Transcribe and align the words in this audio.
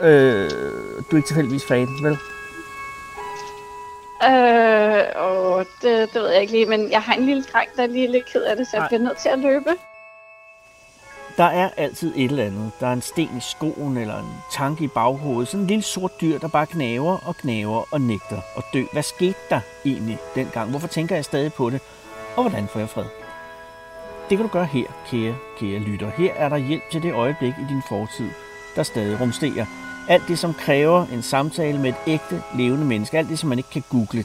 Øh, 0.00 0.50
du 1.10 1.12
er 1.12 1.16
ikke 1.16 1.26
tilfældigvis 1.26 1.64
fan, 1.68 1.88
vel? 2.02 2.18
Øh, 4.30 5.02
og 5.14 5.66
det, 5.82 6.14
det 6.14 6.22
ved 6.22 6.30
jeg 6.30 6.40
ikke 6.40 6.52
lige, 6.52 6.66
men 6.66 6.90
jeg 6.90 7.02
har 7.02 7.14
en 7.14 7.26
lille 7.26 7.42
dreng, 7.42 7.68
der 7.76 7.82
er 7.82 7.86
lige 7.86 8.10
lidt 8.10 8.26
ked 8.32 8.42
af 8.42 8.56
det, 8.56 8.66
så 8.66 8.76
jeg 8.76 8.80
Nej. 8.80 8.88
bliver 8.88 9.02
nødt 9.02 9.18
til 9.18 9.28
at 9.28 9.38
løbe. 9.38 9.70
Der 11.36 11.44
er 11.44 11.70
altid 11.76 12.12
et 12.16 12.30
eller 12.30 12.44
andet. 12.44 12.70
Der 12.80 12.86
er 12.86 12.92
en 12.92 13.02
sten 13.02 13.30
i 13.36 13.40
skoen, 13.40 13.96
eller 13.96 14.18
en 14.18 14.34
tanke 14.52 14.84
i 14.84 14.88
baghovedet. 14.88 15.48
Sådan 15.48 15.60
en 15.60 15.66
lille 15.66 15.82
sort 15.82 16.20
dyr, 16.20 16.38
der 16.38 16.48
bare 16.48 16.66
knaver 16.66 17.18
og 17.26 17.36
knaver 17.36 17.84
og 17.90 18.00
nægter 18.00 18.40
at 18.56 18.64
dø. 18.72 18.84
Hvad 18.92 19.02
skete 19.02 19.34
der 19.50 19.60
egentlig 19.84 20.18
dengang? 20.34 20.70
Hvorfor 20.70 20.88
tænker 20.88 21.14
jeg 21.14 21.24
stadig 21.24 21.52
på 21.52 21.70
det? 21.70 21.80
Og 22.36 22.42
hvordan 22.42 22.68
får 22.68 22.78
jeg 22.78 22.88
fred? 22.88 23.04
Det 24.28 24.38
kan 24.38 24.46
du 24.46 24.52
gøre 24.52 24.64
her, 24.64 24.86
kære, 25.10 25.34
kære 25.58 25.78
lytter. 25.78 26.10
Her 26.10 26.34
er 26.34 26.48
der 26.48 26.56
hjælp 26.56 26.82
til 26.92 27.02
det 27.02 27.12
øjeblik 27.12 27.52
i 27.52 27.66
din 27.68 27.82
fortid, 27.88 28.30
der 28.76 28.82
stadig 28.82 29.20
rumsterer. 29.20 29.66
Alt 30.08 30.28
det, 30.28 30.38
som 30.38 30.54
kræver 30.54 31.06
en 31.06 31.22
samtale 31.22 31.78
med 31.78 31.88
et 31.88 31.96
ægte, 32.06 32.42
levende 32.56 32.84
menneske. 32.84 33.18
Alt 33.18 33.28
det, 33.28 33.38
som 33.38 33.48
man 33.48 33.58
ikke 33.58 33.70
kan 33.70 33.82
google. 33.90 34.24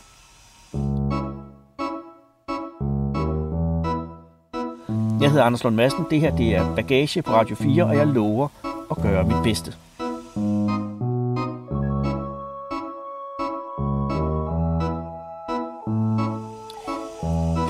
Jeg 5.21 5.29
hedder 5.29 5.43
Anders 5.43 5.63
Lund 5.63 5.75
Madsen. 5.75 6.05
Det 6.09 6.21
her 6.21 6.35
det 6.35 6.55
er 6.55 6.75
Bagage 6.75 7.21
på 7.21 7.31
Radio 7.31 7.55
4, 7.55 7.83
og 7.83 7.95
jeg 7.95 8.07
lover 8.07 8.47
at 8.91 8.97
gøre 8.97 9.23
mit 9.23 9.43
bedste. 9.43 9.73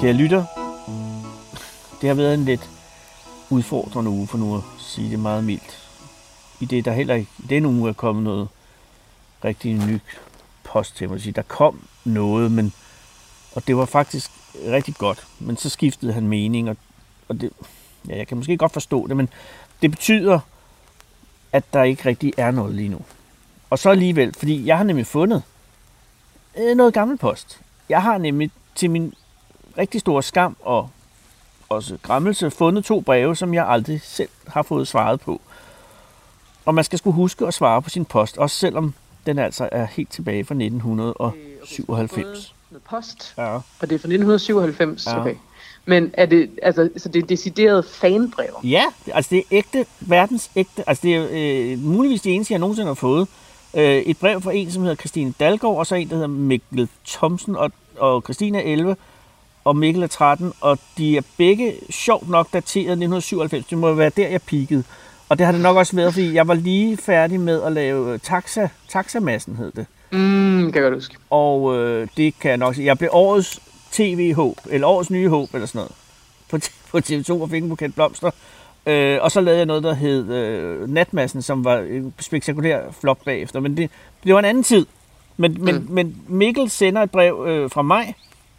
Kære 0.02 0.14
lytter, 0.14 0.46
det 2.02 2.10
har 2.10 2.14
været 2.14 2.34
en 2.34 2.46
lidt 2.46 2.70
udfordrende 3.50 4.12
uge, 4.12 4.28
for 4.28 4.38
nu 4.38 4.56
at 4.56 4.62
sige 4.78 5.12
det 5.12 5.20
meget 5.20 5.44
mildt. 5.44 5.87
I 6.60 6.66
det, 6.66 6.86
der 6.86 6.92
heller 6.92 7.16
ikke 7.16 7.32
i 7.38 7.48
denne 7.48 7.68
uge 7.68 7.90
er 7.90 7.94
kommet 7.94 8.24
noget 8.24 8.48
rigtig 9.44 9.74
ny 9.74 10.00
post 10.64 10.96
til 10.96 11.10
mig. 11.10 11.36
Der 11.36 11.42
kom 11.42 11.88
noget, 12.04 12.52
men, 12.52 12.74
og 13.56 13.68
det 13.68 13.78
var 13.78 13.86
faktisk 13.86 14.32
rigtig 14.68 14.96
godt. 14.96 15.28
Men 15.40 15.58
så 15.58 15.70
skiftede 15.70 16.14
han 16.14 16.28
mening, 16.28 16.70
og, 16.70 16.78
og 17.28 17.42
det, 17.42 17.52
ja, 18.08 18.18
jeg 18.18 18.28
kan 18.28 18.38
måske 18.38 18.58
godt 18.58 18.74
forstå 18.74 19.08
det, 19.08 19.18
men 19.18 19.30
det 19.82 19.92
betyder, 19.92 20.40
at 21.52 21.74
der 21.74 21.84
ikke 21.84 22.06
rigtig 22.06 22.34
er 22.38 22.52
noget 22.52 22.76
lige 22.76 22.90
nu. 22.90 23.02
Og 23.70 23.80
så 23.80 23.90
alligevel, 23.90 24.34
fordi 24.38 24.66
jeg 24.66 24.78
har 24.78 24.84
nemlig 24.84 25.08
fundet 25.08 25.44
øh, 26.58 26.76
noget 26.76 26.94
gammel 26.94 27.18
post. 27.18 27.62
Jeg 27.90 28.02
har 28.02 28.18
nemlig 28.18 28.52
til 28.76 28.92
min 28.92 29.14
rigtig 29.78 30.02
store 30.02 30.24
skam 30.24 30.58
og 30.60 30.90
også 31.70 31.98
græmmelse 32.02 32.52
fundet 32.52 32.86
to 32.86 33.02
breve, 33.02 33.36
som 33.36 33.54
jeg 33.54 33.68
aldrig 33.68 34.02
selv 34.02 34.30
har 34.48 34.62
fået 34.62 34.88
svaret 34.88 35.22
på. 35.22 35.42
Og 36.68 36.76
man 36.76 36.84
skal 36.84 37.00
skulle 37.00 37.16
huske 37.16 37.48
at 37.48 37.54
svare 37.54 37.82
på 37.82 37.90
sin 37.90 38.06
post, 38.06 38.38
også 38.38 38.56
selvom 38.56 38.94
den 39.26 39.40
altså 39.40 39.70
er 39.72 39.86
helt 39.86 40.12
tilbage 40.12 40.46
fra 40.46 40.56
1997. 40.56 42.54
Med 42.70 42.80
post, 42.90 43.34
Ja. 43.38 43.56
og 43.56 43.62
det 43.82 43.92
er 43.92 44.00
fra 44.00 44.08
1997, 44.08 45.06
Ja. 45.06 45.12
ja. 45.12 45.22
okay. 45.22 45.36
Men 45.86 46.12
er 46.14 46.26
det, 46.26 46.50
altså, 46.64 46.90
så 46.98 47.10
det 47.10 47.24
er 47.24 47.28
decideret 47.28 47.86
fanbrev? 47.86 48.60
Ja, 48.64 48.84
altså 49.14 49.30
det 49.30 49.38
er 49.38 49.44
ægte, 49.52 49.86
verdens 50.00 50.52
ægte, 50.56 50.90
altså 50.90 51.02
det 51.08 51.16
er 51.16 51.28
øh, 51.32 51.80
muligvis 51.80 52.22
det 52.22 52.34
eneste, 52.36 52.54
jeg 52.54 52.60
nogensinde 52.60 52.88
har 52.88 52.94
fået. 52.94 53.28
Øh, 53.74 53.84
et 53.98 54.18
brev 54.18 54.42
fra 54.42 54.52
en, 54.54 54.72
som 54.72 54.82
hedder 54.82 54.96
Christine 54.96 55.34
Dalgaard, 55.40 55.78
og 55.78 55.88
så 55.88 55.96
en, 55.96 56.08
der 56.10 56.14
hedder 56.16 56.28
Mikkel 56.28 56.90
Thomsen, 57.08 57.56
og, 57.56 57.72
og 57.98 58.22
Christine 58.22 58.58
er 58.58 58.72
11, 58.72 58.96
og 59.64 59.76
Mikkel 59.76 60.04
er 60.04 60.08
13, 60.08 60.54
og 60.62 60.80
de 60.98 61.18
er 61.18 61.22
begge 61.38 61.74
sjovt 61.90 62.30
nok 62.30 62.48
dateret 62.54 62.92
1997. 62.92 63.66
Det 63.66 63.78
må 63.78 63.94
være 63.94 64.12
der, 64.18 64.28
jeg 64.28 64.42
peakede. 64.42 64.84
Og 65.30 65.38
det 65.38 65.46
har 65.46 65.52
det 65.54 65.62
nok 65.62 65.78
også 65.78 65.96
været, 65.96 66.14
fordi 66.14 66.34
jeg 66.34 66.48
var 66.48 66.54
lige 66.54 66.98
færdig 66.98 67.40
med 67.40 67.64
at 67.64 67.72
lave 67.72 68.18
taxa, 68.18 68.68
taxamassen, 68.90 69.56
hed 69.56 69.72
det. 69.72 69.86
Mm, 70.12 70.72
kan 70.72 70.74
jeg 70.76 70.82
godt 70.84 70.94
huske. 70.94 71.16
Og 71.30 71.78
øh, 71.78 72.08
det 72.18 72.40
kan 72.40 72.50
jeg 72.50 72.58
nok 72.58 72.76
sige. 72.76 72.86
Jeg 72.86 72.98
blev 72.98 73.10
årets 73.14 73.60
tv-håb, 73.92 74.58
eller 74.70 74.88
årets 74.88 75.10
nye 75.10 75.30
håb, 75.30 75.54
eller 75.54 75.68
sådan 75.68 75.80
noget, 75.80 75.92
på, 76.50 76.60
på 76.92 76.98
TV2 76.98 77.42
og 77.42 77.50
fik 77.50 77.64
en 77.64 77.70
buket 77.70 77.96
blomster. 77.96 78.32
Øh, 78.86 79.18
og 79.22 79.32
så 79.32 79.42
lavede 79.42 79.58
jeg 79.58 79.66
noget, 79.66 79.84
der 79.84 79.94
hed 79.94 80.34
øh, 80.34 80.90
Natmassen, 80.90 81.42
som 81.42 81.64
var 81.66 81.78
en 81.78 82.14
spektakulær 82.20 82.82
flop 83.02 83.20
bagefter. 83.26 83.60
Men 83.60 83.78
det, 83.78 83.92
det 84.24 84.34
var 84.34 84.40
en 84.40 84.46
anden 84.46 84.64
tid. 84.64 84.86
Men, 85.38 85.58
men, 85.64 85.76
Mm. 85.76 85.88
men 85.90 86.16
Mikkel 86.28 86.70
sender 86.70 87.02
et 87.02 87.12
brev 87.12 87.46
øh, 87.48 87.70
fra 87.72 87.82
mig, 87.82 88.16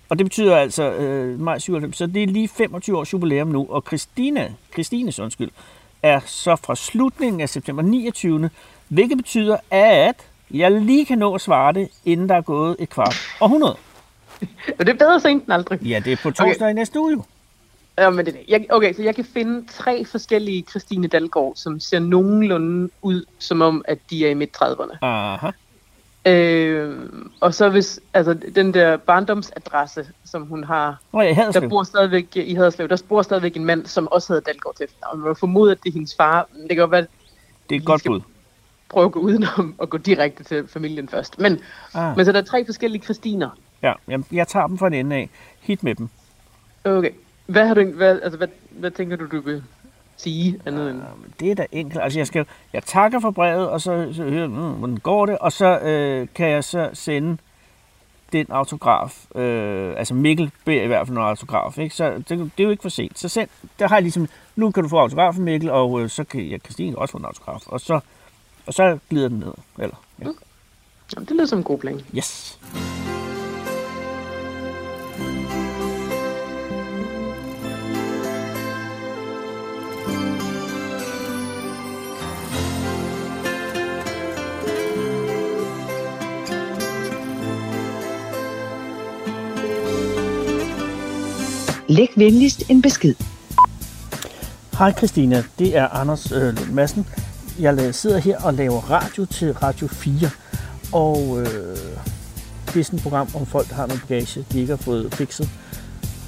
og 0.09 0.19
det 0.19 0.27
betyder 0.27 0.57
altså 0.57 0.93
øh, 0.93 1.41
maj 1.41 1.59
97, 1.59 1.97
så 1.97 2.07
det 2.07 2.23
er 2.23 2.27
lige 2.27 2.49
25 2.49 2.99
års 2.99 3.13
jubilæum 3.13 3.49
nu. 3.49 3.67
Og 3.71 3.85
Christina, 3.87 4.53
Christines 4.73 5.19
undskyld, 5.19 5.51
er 6.03 6.21
så 6.27 6.57
fra 6.57 6.77
slutningen 6.77 7.41
af 7.41 7.49
september 7.49 7.83
29. 7.83 8.51
Hvilket 8.89 9.19
betyder, 9.19 9.57
at 9.71 10.17
jeg 10.51 10.71
lige 10.71 11.07
kan 11.07 11.19
nå 11.19 11.35
at 11.35 11.41
svare 11.41 11.73
det, 11.73 11.89
inden 12.05 12.29
der 12.29 12.35
er 12.35 12.41
gået 12.41 12.77
et 12.79 12.91
kvart 12.91 13.17
århundrede. 13.41 13.77
Og 14.79 14.87
det 14.87 14.89
er 14.89 14.99
bedre 14.99 15.21
sent 15.21 15.43
end 15.43 15.53
aldrig. 15.53 15.83
Ja, 15.83 16.01
det 16.05 16.13
er 16.13 16.17
på 16.23 16.31
torsdag 16.31 16.65
okay. 16.65 16.71
i 16.71 16.75
næste 16.75 17.01
uge 17.01 17.13
jo. 17.13 17.23
Ja, 17.99 18.11
men 18.11 18.27
det 18.27 18.35
det. 18.35 18.43
Jeg, 18.49 18.67
okay, 18.71 18.95
så 18.95 19.03
jeg 19.03 19.15
kan 19.15 19.25
finde 19.25 19.67
tre 19.67 20.05
forskellige 20.05 20.63
Christine 20.63 21.09
Dalgaard, 21.09 21.53
som 21.57 21.81
ser 21.81 21.99
nogenlunde 21.99 22.91
ud, 23.03 23.25
som 23.39 23.63
om, 23.63 23.85
at 23.89 23.99
de 24.11 24.27
er 24.27 24.31
i 24.31 24.35
midt-30'erne. 24.35 24.99
Aha. 25.03 25.51
Øh, 26.27 26.99
og 27.41 27.55
så 27.55 27.69
hvis, 27.69 28.01
altså 28.15 28.35
den 28.55 28.75
der 28.75 28.97
barndomsadresse, 28.97 30.07
som 30.25 30.43
hun 30.47 30.65
har, 30.65 30.99
havde 31.15 31.53
der 31.53 31.69
bor 31.69 31.83
stadigvæk 31.83 32.37
i 32.37 32.55
Haderslev, 32.55 32.89
der 32.89 33.03
bor 33.09 33.23
stadigvæk 33.23 33.57
en 33.57 33.65
mand, 33.65 33.87
som 33.87 34.09
også 34.11 34.33
hedder 34.33 34.53
Dalgaard 34.53 34.75
til 34.77 34.85
efternavn. 34.85 35.19
Man 35.21 35.29
må 35.29 35.35
formode, 35.35 35.71
at 35.73 35.79
det 35.83 35.89
er 35.89 35.93
hendes 35.93 36.15
far. 36.17 36.49
Men 36.53 36.63
det 36.63 36.69
kan 36.71 36.77
godt 36.77 36.91
være, 36.91 37.07
Det 37.71 37.77
er 37.77 37.81
et 37.81 37.87
godt 37.87 38.03
bud. 38.07 38.21
prøve 38.89 39.07
at 39.07 39.13
gå 39.13 39.21
udenom 39.21 39.75
og 39.79 39.91
gå 39.91 39.99
direkte 39.99 40.45
til 40.45 40.69
familien 40.69 41.09
først. 41.09 41.39
Men, 41.39 41.61
Ah. 41.95 42.17
men 42.17 42.25
så 42.27 42.33
der 42.33 42.39
er 42.41 42.45
tre 42.45 42.65
forskellige 42.65 43.03
Christiner. 43.03 43.51
Ja, 43.83 43.93
jamen, 44.09 44.27
jeg 44.33 44.49
tager 44.49 44.67
dem 44.67 44.79
fra 44.79 44.87
en 44.87 44.93
ende 44.95 45.17
af. 45.17 45.31
Hit 45.61 45.83
med 45.83 45.95
dem. 45.95 46.09
Okay. 46.85 47.11
Hvad, 47.47 47.67
har 47.67 47.75
du, 47.75 47.85
hvad, 47.85 48.21
altså, 48.23 48.37
hvad, 48.39 48.49
hvad 48.71 48.91
tænker 48.91 49.17
du, 49.17 49.27
du 49.27 49.41
vil 49.41 49.63
sige 50.19 50.61
andet 50.67 50.91
end... 50.91 50.99
Jamen, 50.99 51.35
Det 51.41 51.51
er 51.51 51.55
da 51.55 51.67
enkelt. 51.73 52.03
Altså, 52.03 52.19
jeg, 52.19 52.27
skal, 52.27 52.47
jeg 52.73 52.83
takker 52.83 53.21
for 53.21 53.31
brevet, 53.31 53.69
og 53.69 53.81
så, 53.81 54.09
så 54.13 54.23
hører 54.23 54.49
mm, 54.49 54.55
hvordan 54.55 54.97
går 54.97 55.27
det? 55.27 55.39
Og 55.39 55.53
så 55.53 55.79
øh, 55.79 56.29
kan 56.35 56.49
jeg 56.49 56.65
så 56.65 56.91
sende 56.93 57.39
den 58.33 58.47
autograf. 58.51 59.27
Øh, 59.35 59.95
altså 59.97 60.15
Mikkel 60.15 60.51
beder 60.65 60.83
i 60.83 60.87
hvert 60.87 61.07
fald 61.07 61.15
noget 61.15 61.29
autograf. 61.29 61.79
Ikke? 61.79 61.95
Så 61.95 62.11
det, 62.11 62.29
det 62.29 62.39
er 62.59 62.65
jo 62.65 62.71
ikke 62.71 62.83
for 62.83 62.89
sent. 62.89 63.19
Så 63.19 63.29
send, 63.29 63.49
der 63.79 63.89
har 63.89 63.97
jeg 63.97 64.03
ligesom, 64.03 64.29
nu 64.57 64.71
kan 64.71 64.83
du 64.83 64.89
få 64.89 64.99
autografen, 64.99 65.45
Mikkel, 65.45 65.71
og 65.71 66.01
øh, 66.01 66.11
så 66.11 66.25
kan 66.25 66.51
jeg, 66.51 66.61
Christine 66.61 66.99
også 66.99 67.13
få 67.13 67.19
en 67.19 67.25
autograf. 67.25 67.63
Og 67.67 67.81
så, 67.81 68.01
og 68.67 68.75
så 68.75 68.99
glider 69.11 69.29
den 69.29 69.39
ned. 69.39 69.53
Eller, 69.79 69.97
ja. 70.21 70.27
Jamen, 71.15 71.27
det 71.29 71.31
lyder 71.31 71.47
som 71.47 71.59
en 71.59 71.65
god 71.65 71.79
plan. 71.79 72.01
Yes. 72.17 72.59
Læg 91.99 92.11
venligst 92.17 92.71
en 92.71 92.83
besked. 92.83 93.15
Hej 94.79 94.93
Christina, 94.93 95.45
det 95.59 95.77
er 95.77 95.89
Anders 95.89 96.33
øh, 96.33 96.43
Lund 96.43 96.71
Madsen. 96.73 97.07
Jeg 97.61 97.95
sidder 97.95 98.19
her 98.19 98.43
og 98.43 98.55
laver 98.55 98.81
radio 98.81 99.25
til 99.25 99.53
Radio 99.53 99.87
4, 99.87 100.31
og 100.93 101.41
øh, 101.41 101.47
det 102.67 102.81
er 102.81 102.85
sådan 102.85 102.97
et 102.97 103.03
program 103.03 103.29
om 103.35 103.47
folk, 103.47 103.69
der 103.69 103.75
har 103.75 103.87
noget 103.87 104.03
bagage, 104.09 104.45
de 104.53 104.61
ikke 104.61 104.71
har 104.73 104.77
fået 104.77 105.15
fikset. 105.15 105.49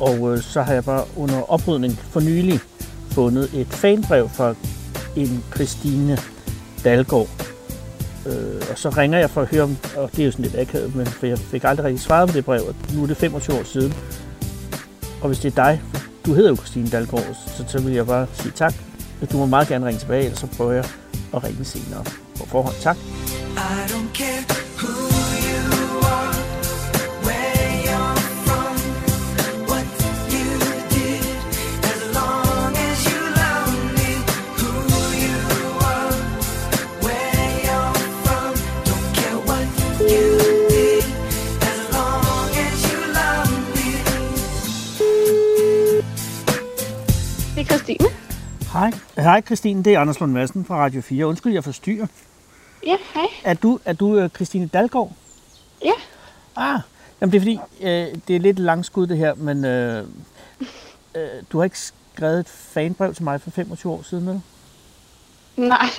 Og 0.01 0.33
øh, 0.33 0.43
så 0.43 0.63
har 0.63 0.73
jeg 0.73 0.85
bare 0.85 1.05
under 1.17 1.51
oprydning 1.51 1.93
for 1.93 2.21
nylig 2.21 2.61
fundet 3.11 3.55
et 3.55 3.69
fanbrev 3.69 4.29
fra 4.29 4.55
en 5.17 5.45
Christine 5.55 6.19
Dalgaard. 6.85 7.29
Øh, 8.27 8.63
og 8.71 8.79
så 8.79 8.89
ringer 8.89 9.19
jeg 9.19 9.31
for 9.31 9.43
at 9.43 9.49
høre 9.49 9.63
om, 9.63 9.77
og 9.97 10.11
det 10.13 10.19
er 10.19 10.27
jo 10.27 10.31
sådan 10.33 10.45
lidt 10.45 10.59
akavet, 10.59 10.95
men 10.95 11.07
for 11.07 11.27
jeg 11.27 11.39
fik 11.39 11.65
aldrig 11.65 11.87
rigtig 11.87 12.01
svaret 12.01 12.29
på 12.29 12.37
det 12.37 12.45
brev, 12.45 12.63
og 12.69 12.75
nu 12.95 13.03
er 13.03 13.07
det 13.07 13.17
25 13.17 13.59
år 13.59 13.65
siden. 13.65 13.95
Og 15.23 15.27
hvis 15.27 15.39
det 15.39 15.59
er 15.59 15.65
dig, 15.65 15.83
du 16.27 16.35
hedder 16.35 16.51
jo 16.51 16.57
Christine 16.57 16.89
Dalgaard, 16.89 17.37
så, 17.57 17.65
så 17.69 17.83
vil 17.83 17.93
jeg 17.93 18.07
bare 18.07 18.27
sige 18.35 18.53
tak. 18.53 18.75
Du 19.33 19.37
må 19.37 19.47
meget 19.47 19.69
gerne 19.69 19.87
ringe 19.87 20.01
tilbage, 20.01 20.25
eller 20.25 20.39
så 20.39 20.47
prøver 20.47 20.73
jeg 20.73 20.85
at 21.35 21.45
ringe 21.45 21.65
senere 21.65 22.05
på 22.39 22.47
forhånd. 22.47 22.75
Tak. 22.81 22.97
I 22.97 23.93
don't 23.93 24.15
care 24.15 24.45
who 24.79 25.10
Hej. 49.23 49.43
Christine, 49.43 49.85
det 49.85 49.95
er 49.95 50.01
Anders 50.01 50.21
Lund 50.21 50.33
Madsen 50.33 50.65
fra 50.65 50.77
Radio 50.77 51.01
4. 51.01 51.27
Undskyld, 51.27 51.53
jeg 51.53 51.65
forstyrrer. 51.65 52.07
Ja, 52.87 52.97
hej. 53.15 53.27
Er 53.45 53.55
du, 53.55 53.81
er 53.85 53.93
du 53.93 54.17
øh, 54.17 54.29
Christine 54.29 54.67
Dalgaard? 54.67 55.13
Ja. 55.85 55.93
Ah, 56.57 56.81
jamen 57.21 57.33
det 57.33 57.37
er 57.37 57.41
fordi, 57.41 57.59
øh, 57.81 58.07
det 58.29 58.37
er 58.37 58.41
lidt 58.41 58.59
langskud 58.59 59.07
det 59.07 59.17
her, 59.17 59.35
men 59.35 59.65
øh, 59.65 60.05
øh, 61.15 61.29
du 61.53 61.59
har 61.59 61.65
ikke 61.65 61.79
skrevet 61.79 62.41
et 62.41 62.49
fanbrev 62.49 63.15
til 63.15 63.25
mig 63.25 63.41
for 63.41 63.51
25 63.51 63.93
år 63.93 64.03
siden, 64.03 64.27
vel? 64.27 64.41
Nej, 65.57 65.87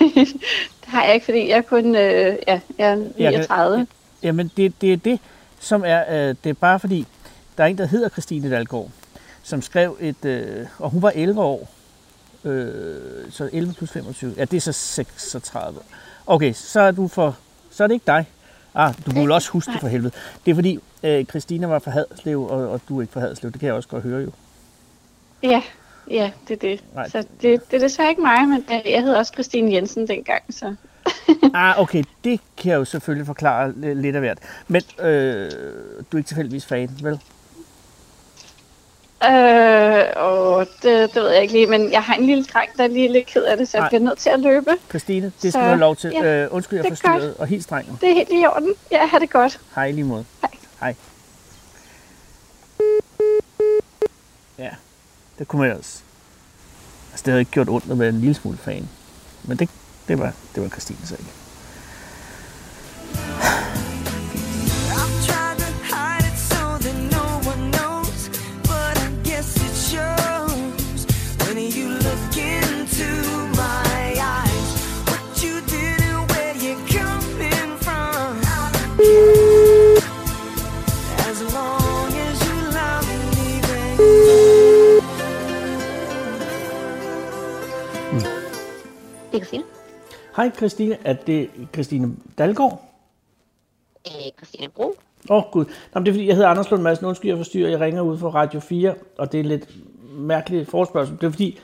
det 0.80 0.86
har 0.86 1.04
jeg 1.04 1.14
ikke, 1.14 1.24
fordi 1.24 1.48
jeg 1.48 1.58
er 1.58 1.62
kun 1.62 1.86
øh, 1.96 2.36
ja, 2.48 2.60
jeg 2.78 2.92
er 2.92 2.94
39. 3.18 3.86
Jamen 4.22 4.50
det, 4.56 4.80
det 4.80 4.92
er 4.92 4.96
det, 4.96 5.20
som 5.60 5.82
er, 5.86 6.04
øh, 6.08 6.34
det 6.44 6.50
er 6.50 6.54
bare 6.54 6.80
fordi, 6.80 7.06
der 7.58 7.64
er 7.64 7.68
en, 7.68 7.78
der 7.78 7.86
hedder 7.86 8.08
Christine 8.08 8.50
Dalgaard, 8.50 8.90
som 9.42 9.62
skrev 9.62 9.96
et, 10.00 10.24
øh, 10.24 10.66
og 10.78 10.90
hun 10.90 11.02
var 11.02 11.12
11 11.14 11.42
år, 11.42 11.68
øh, 12.44 13.30
så 13.30 13.48
11 13.52 13.74
plus 13.74 13.90
25, 13.90 14.34
ja 14.36 14.44
det 14.44 14.56
er 14.56 14.60
så 14.60 14.72
36. 14.72 15.80
Okay, 16.26 16.52
så 16.52 16.80
er 16.80 16.90
du 16.90 17.08
for, 17.08 17.36
så 17.70 17.82
er 17.84 17.86
det 17.88 17.94
ikke 17.94 18.06
dig. 18.06 18.26
Ah, 18.74 18.94
du 19.06 19.10
kunne 19.12 19.34
også 19.34 19.50
huske 19.50 19.72
det 19.72 19.80
for 19.80 19.88
helvede. 19.88 20.12
Det 20.44 20.50
er 20.50 20.54
fordi, 20.54 20.78
øh, 21.02 21.24
Christina 21.24 21.66
var 21.66 21.78
fra 21.78 21.90
Haderslev, 21.90 22.42
og, 22.42 22.70
og 22.70 22.80
du 22.88 22.98
er 22.98 23.02
ikke 23.02 23.12
fra 23.12 23.20
Haderslev. 23.20 23.52
Det 23.52 23.60
kan 23.60 23.66
jeg 23.66 23.74
også 23.74 23.88
godt 23.88 24.02
høre 24.02 24.22
jo. 24.22 24.30
Ja, 25.42 25.62
ja, 26.10 26.30
det 26.48 26.54
er 26.54 26.58
det. 26.58 26.84
Nej. 26.94 27.08
Så 27.08 27.18
det, 27.42 27.70
det 27.70 27.76
er 27.76 27.80
desværre 27.80 28.10
ikke 28.10 28.22
mig, 28.22 28.48
men 28.48 28.64
øh, 28.72 28.92
jeg 28.92 29.02
hed 29.02 29.14
også 29.14 29.32
Christine 29.32 29.72
Jensen 29.72 30.08
dengang, 30.08 30.42
så... 30.50 30.74
Ah, 31.54 31.80
okay, 31.80 32.04
det 32.24 32.40
kan 32.56 32.70
jeg 32.72 32.78
jo 32.78 32.84
selvfølgelig 32.84 33.26
forklare 33.26 33.70
li- 33.70 33.86
lidt 33.92 34.16
af 34.16 34.20
hvert. 34.22 34.38
Men 34.68 34.82
øh, 34.98 35.50
du 36.12 36.16
er 36.16 36.18
ikke 36.18 36.28
tilfældigvis 36.28 36.66
fan, 36.66 36.90
vel? 37.02 37.20
Øh, 39.30 40.04
og 40.16 40.66
det, 40.82 41.14
det 41.14 41.22
ved 41.22 41.30
jeg 41.30 41.42
ikke 41.42 41.54
lige, 41.54 41.66
men 41.66 41.92
jeg 41.92 42.02
har 42.02 42.14
en 42.14 42.26
lille 42.26 42.44
dreng, 42.44 42.70
der 42.76 42.84
er 42.84 42.88
lige 42.88 43.12
lidt 43.12 43.26
ked 43.26 43.42
af 43.44 43.56
det, 43.56 43.68
så 43.68 43.76
jeg 43.76 43.82
Nej. 43.82 43.88
bliver 43.88 44.00
nødt 44.02 44.18
til 44.18 44.30
at 44.30 44.40
løbe. 44.40 44.70
Christine, 44.88 45.24
det 45.26 45.32
skal 45.38 45.52
Så, 45.52 45.58
du 45.58 45.64
have 45.64 45.78
lov 45.78 45.96
til. 45.96 46.10
ja, 46.14 46.24
øh, 46.44 46.48
undskyld, 46.54 46.78
jeg 46.78 46.86
forstyrrede, 46.88 47.34
og 47.38 47.46
helt 47.46 47.64
strengen. 47.64 47.98
Det 48.00 48.10
er 48.10 48.14
helt 48.14 48.28
i 48.32 48.46
orden. 48.46 48.74
Ja, 48.90 49.06
har 49.06 49.18
det 49.18 49.30
godt. 49.30 49.60
Hej 49.74 49.90
lige 49.90 50.04
måde. 50.04 50.24
Hej. 50.40 50.50
Hej. 50.80 50.94
Ja, 54.58 54.70
det 55.38 55.48
kunne 55.48 55.62
man 55.68 55.76
også. 55.78 56.00
Altså, 57.12 57.22
det 57.24 57.32
havde 57.32 57.40
ikke 57.40 57.50
gjort 57.50 57.68
ondt 57.68 57.90
at 57.90 57.98
være 57.98 58.08
en 58.08 58.20
lille 58.20 58.34
smule 58.34 58.58
fan. 58.58 58.88
Men 59.44 59.56
det, 59.56 59.68
det, 60.08 60.18
var, 60.18 60.32
det 60.54 60.62
var 60.62 60.68
Christine 60.68 60.98
så 61.06 61.14
ikke. 61.14 61.30
Hej 90.42 90.50
Christine, 90.56 90.96
er 91.04 91.12
det 91.12 91.50
Christine 91.72 92.16
Dalgaard? 92.38 92.82
Øh, 94.06 94.12
Christine 94.36 94.68
Bro. 94.68 94.94
Åh 95.30 95.36
oh, 95.36 95.42
gud, 95.52 95.64
Nå, 95.94 96.00
det 96.00 96.08
er 96.08 96.12
fordi, 96.12 96.26
jeg 96.26 96.34
hedder 96.34 96.48
Anders 96.48 96.70
Lund 96.70 96.82
Madsen, 96.82 97.06
undskyld, 97.06 97.30
jeg 97.30 97.38
forstyrrer, 97.38 97.70
jeg 97.70 97.80
ringer 97.80 98.02
ud 98.02 98.18
fra 98.18 98.28
Radio 98.28 98.60
4, 98.60 98.94
og 99.18 99.32
det 99.32 99.40
er 99.40 99.44
lidt 99.44 99.68
mærkeligt 100.12 100.70
forspørgsel. 100.70 101.16
Det 101.20 101.26
er 101.26 101.30
fordi, 101.30 101.58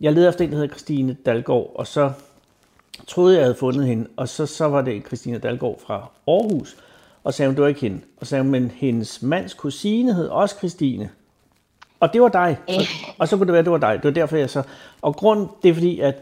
jeg 0.00 0.12
leder 0.12 0.28
efter 0.28 0.44
en, 0.44 0.50
der 0.50 0.56
hedder 0.56 0.74
Christine 0.74 1.16
Dalgaard, 1.26 1.72
og 1.74 1.86
så 1.86 2.12
troede 3.06 3.34
jeg, 3.36 3.44
havde 3.44 3.54
fundet 3.54 3.86
hende, 3.86 4.06
og 4.16 4.28
så, 4.28 4.46
så 4.46 4.68
var 4.68 4.82
det 4.82 5.06
Christine 5.06 5.38
Dalgaard 5.38 5.80
fra 5.86 6.10
Aarhus, 6.28 6.76
og 7.24 7.34
sagde 7.34 7.48
hun, 7.48 7.54
det 7.54 7.62
var 7.62 7.68
ikke 7.68 7.80
hende. 7.80 8.00
Og 8.20 8.26
så 8.26 8.30
sagde 8.30 8.42
hun, 8.42 8.52
men 8.52 8.70
hendes 8.70 9.22
mands 9.22 9.54
kusine 9.54 10.14
hed 10.14 10.28
også 10.28 10.56
Christine. 10.56 11.10
Og 12.00 12.12
det 12.12 12.22
var 12.22 12.28
dig. 12.28 12.58
Og, 12.68 12.82
og 13.18 13.28
så 13.28 13.36
kunne 13.36 13.46
det 13.46 13.52
være, 13.52 13.62
det 13.62 13.72
var 13.72 13.78
dig. 13.78 13.94
Det 13.94 14.04
var 14.04 14.10
derfor, 14.10 14.36
jeg 14.36 14.50
så... 14.50 14.62
Og 15.02 15.16
grund, 15.16 15.48
det 15.62 15.68
er 15.68 15.74
fordi, 15.74 16.00
at, 16.00 16.14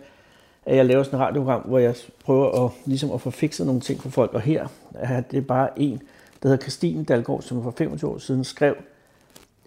at 0.68 0.76
jeg 0.76 0.86
laver 0.86 1.02
sådan 1.02 1.18
et 1.20 1.26
radioprogram, 1.26 1.60
hvor 1.60 1.78
jeg 1.78 1.94
prøver 2.24 2.64
at, 2.66 2.70
ligesom 2.84 3.12
at 3.12 3.20
få 3.20 3.30
fikset 3.30 3.66
nogle 3.66 3.80
ting 3.80 4.02
for 4.02 4.08
folk. 4.10 4.34
Og 4.34 4.40
her 4.40 4.68
er 4.94 5.20
det 5.20 5.46
bare 5.46 5.78
en, 5.80 6.02
der 6.42 6.48
hedder 6.48 6.62
Christine 6.62 7.04
Dalgaard, 7.04 7.42
som 7.42 7.62
for 7.62 7.70
25 7.78 8.10
år 8.10 8.18
siden 8.18 8.44
skrev 8.44 8.76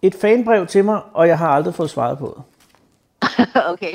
et 0.01 0.15
fanbrev 0.15 0.68
til 0.68 0.86
mig, 0.86 1.01
og 1.13 1.27
jeg 1.27 1.38
har 1.38 1.48
aldrig 1.50 1.74
fået 1.75 1.89
svaret 1.89 2.18
på 2.18 2.38
det. 2.38 2.44
okay. 3.74 3.94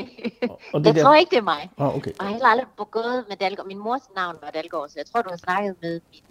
Og 0.73 0.81
det 0.81 0.87
Jeg 0.87 0.94
der- 0.94 1.03
tror 1.03 1.14
ikke, 1.14 1.31
det 1.31 1.38
er 1.38 1.43
mig. 1.43 1.70
Ah, 1.79 1.97
okay. 1.97 2.11
Og 2.19 2.26
jeg 2.26 2.38
har 2.43 2.50
aldrig 2.50 2.67
gået 2.91 3.25
med 3.29 3.37
Dalgaard. 3.37 3.67
Min 3.67 3.79
mors 3.79 4.00
navn 4.17 4.37
var 4.43 4.50
Dalgaard, 4.50 4.88
så 4.88 4.94
jeg 4.97 5.06
tror, 5.06 5.23
du 5.23 5.31
har 5.31 5.37
snakket 5.37 5.75
med 5.82 6.00
min 6.12 6.23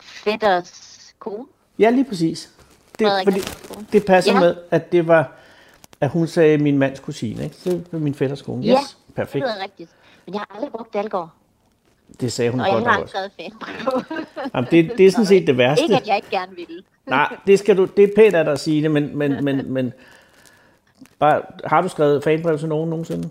fætters 0.00 0.98
kone. 1.18 1.44
Ja, 1.78 1.90
lige 1.90 2.04
præcis. 2.04 2.50
Det, 2.98 3.08
fordi, 3.24 3.40
det 3.92 4.04
passer 4.06 4.32
ja. 4.32 4.38
Ja. 4.38 4.44
med, 4.44 4.56
at 4.70 4.92
det 4.92 5.06
var, 5.08 5.32
at 6.00 6.10
hun 6.10 6.26
sagde 6.26 6.58
min 6.58 6.78
mands 6.78 7.00
kusine. 7.00 7.44
Ikke? 7.44 7.56
Det 7.64 7.86
var 7.92 7.98
min 7.98 8.14
fætters 8.14 8.42
kone. 8.42 8.62
Ja, 8.64 8.72
Yes, 8.80 8.98
perfekt. 9.14 9.44
Det 9.44 9.52
lyder 9.54 9.62
rigtigt. 9.64 9.90
Men 10.26 10.34
jeg 10.34 10.40
har 10.40 10.54
aldrig 10.54 10.72
brugt 10.72 10.94
Dalgaard. 10.94 11.30
Det 12.20 12.32
sagde 12.32 12.50
hun 12.50 12.60
Og 12.60 12.66
jeg 12.66 12.74
godt 12.74 12.84
har 12.84 12.92
aldrig 12.92 13.24
også. 13.24 13.30
skrevet. 13.38 14.26
Jamen, 14.54 14.68
det, 14.70 14.98
det 14.98 15.06
er 15.06 15.10
sådan 15.10 15.26
set 15.26 15.46
det 15.46 15.58
værste. 15.58 15.82
ikke, 15.82 15.96
at 15.96 16.06
jeg 16.06 16.16
ikke 16.16 16.30
gerne 16.30 16.56
ville. 16.56 16.82
Nej, 17.06 17.36
det, 17.46 17.58
skal 17.58 17.76
du, 17.76 17.84
det 17.84 18.04
er 18.04 18.08
pænt 18.16 18.34
af 18.34 18.44
dig 18.44 18.52
at 18.52 18.60
sige 18.60 18.82
det, 18.82 18.90
men, 18.90 19.16
men, 19.18 19.44
men, 19.44 19.72
men 19.72 19.92
bare, 21.18 21.42
har 21.64 21.80
du 21.82 21.88
skrevet 21.88 22.24
fanbrev 22.24 22.58
til 22.58 22.68
nogen 22.68 22.90
nogensinde? 22.90 23.30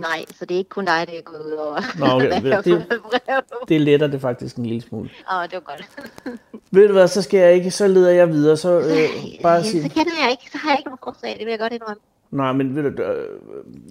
Nej, 0.00 0.24
så 0.34 0.44
det 0.44 0.54
er 0.54 0.58
ikke 0.58 0.68
kun 0.70 0.84
dig, 0.84 1.06
det 1.06 1.18
er 1.18 1.22
gået 1.22 1.42
ud 1.46 1.52
over. 1.52 1.80
Nå, 1.98 2.06
okay, 2.06 2.42
jeg 2.44 2.52
har 2.54 2.60
det-. 2.62 3.68
Det 3.68 3.80
letter 3.80 4.06
det 4.06 4.20
faktisk 4.20 4.56
en 4.56 4.66
lille 4.66 4.82
smule. 4.82 5.10
Åh, 5.32 5.42
det 5.42 5.52
var 5.52 5.60
godt. 5.60 5.88
Ved 6.70 6.86
du 6.86 6.92
hvad, 6.92 7.08
så 7.08 7.22
skal 7.22 7.40
jeg 7.40 7.52
ikke, 7.54 7.70
så 7.70 7.86
leder 7.88 8.10
jeg 8.10 8.28
videre. 8.28 8.56
Så 8.56 8.78
øh, 8.78 9.42
bare 9.42 9.54
Ja, 9.54 9.62
så 9.62 9.70
sige, 9.70 9.88
kender 9.88 10.12
jeg 10.22 10.30
ikke, 10.30 10.50
så 10.52 10.58
har 10.58 10.70
jeg 10.70 10.78
ikke 10.78 10.88
nogen 10.88 10.98
forslag, 11.04 11.30
det 11.38 11.46
vil 11.46 11.50
jeg 11.50 11.58
godt 11.58 11.72
indrømme. 11.72 12.00
Nej, 12.32 12.52
men 12.52 12.76
ved 12.76 12.90
du, 12.90 13.02
øh, 13.02 13.28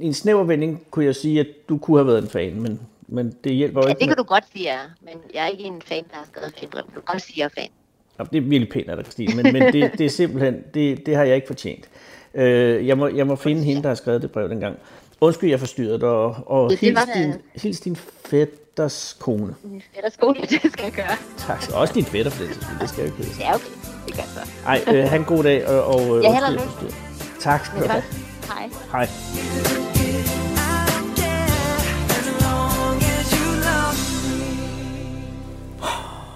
i 0.02 0.06
en 0.06 0.14
snæver 0.14 0.44
vending 0.44 0.84
kunne 0.92 1.06
jeg 1.06 1.16
sige, 1.16 1.40
at 1.40 1.48
du 1.70 1.78
kunne 1.78 1.98
have 1.98 2.08
været 2.08 2.24
en 2.24 2.30
fan, 2.30 2.62
men, 2.62 2.80
men 3.08 3.34
det 3.44 3.52
hjælper 3.54 3.82
jo 3.82 3.88
Ja, 3.88 3.90
ikke. 3.90 4.00
det 4.00 4.08
kan 4.08 4.18
du 4.18 4.24
godt 4.24 4.44
sige, 4.54 4.64
ja. 4.64 4.78
men 5.02 5.14
jeg 5.34 5.44
er 5.44 5.48
ikke 5.48 5.64
en 5.64 5.82
fan, 5.86 6.04
der 6.04 6.16
har 6.18 6.26
skrevet 6.34 6.54
fanbrev. 6.60 6.84
Du 6.84 6.92
kan 6.92 7.02
godt 7.06 7.22
sige, 7.22 7.34
at 7.34 7.38
jeg 7.56 7.62
er 7.62 7.62
fan. 7.62 7.70
Nå, 8.20 8.26
det 8.32 8.38
er 8.38 8.42
virkelig 8.42 8.70
pænt 8.70 8.90
af 8.90 8.96
dig, 8.96 9.06
Christine, 9.06 9.44
men, 9.44 9.54
men 9.54 9.74
det, 9.74 9.92
det 9.98 10.06
er 10.06 10.10
simpelthen, 10.10 10.56
det, 10.74 11.06
det 11.06 11.16
har 11.16 11.24
jeg 11.24 11.36
ikke 11.36 11.48
fortjent. 11.48 11.90
Øh, 12.34 12.88
jeg, 12.88 12.98
må, 12.98 13.08
jeg 13.08 13.28
må 13.28 13.36
finde 13.36 13.64
hende, 13.64 13.82
der 13.82 13.88
har 13.88 13.96
skrevet 13.96 14.22
det 14.22 14.32
brev 14.32 14.50
dengang. 14.50 14.78
Undskyld, 15.22 15.50
jeg 15.50 15.60
forstyrrede 15.60 16.00
dig, 16.00 16.10
og, 16.10 16.36
og 16.46 16.70
Det- 16.70 16.80
det 16.82 16.88
hils, 16.90 17.00
din, 17.16 17.34
hils 17.56 17.80
din 17.80 17.96
fætters 18.26 19.18
kone. 19.20 19.56
Min 19.64 19.82
fætters 19.96 20.14
skole, 20.14 20.40
det 20.42 20.50
skal 20.71 20.83
jeg 20.83 20.92
gøre. 20.92 21.18
Tak. 21.38 21.64
Også 21.74 21.94
din 21.94 22.06
fætter, 22.06 22.31
for 22.31 22.44
skyld. 22.44 22.80
Det 22.81 22.90
skal 22.90 23.02
jeg 23.04 23.12
jo 23.12 23.16
ikke 23.16 23.30
hedde. 23.30 23.40
Det 23.40 23.45
er 23.48 23.54
okay. 23.54 23.66
Det 24.07 24.14
gør 24.16 24.21
jeg 24.24 24.45
så. 24.45 24.52
Ej, 24.66 24.81
øh, 24.98 25.10
have 25.10 25.19
en 25.19 25.26
god 25.26 25.44
dag, 25.44 25.68
og, 25.68 25.83
og 25.86 26.18
øh, 26.18 26.24
Ja, 26.24 26.30
undskyld, 26.30 26.54
jeg 26.60 26.62
forstyrrede. 26.62 26.95
Tak 27.40 27.66
skal 27.66 27.81
du 27.83 27.88
have. 27.88 28.04
Hej. 28.52 28.70
Hej. 28.92 29.04
I 29.04 29.08
don't 30.92 31.16
care 31.22 31.46
as 32.18 32.28
long 32.46 32.98
as 33.16 33.31
you 33.40 33.48
love 33.68 33.98
me. 34.30 34.50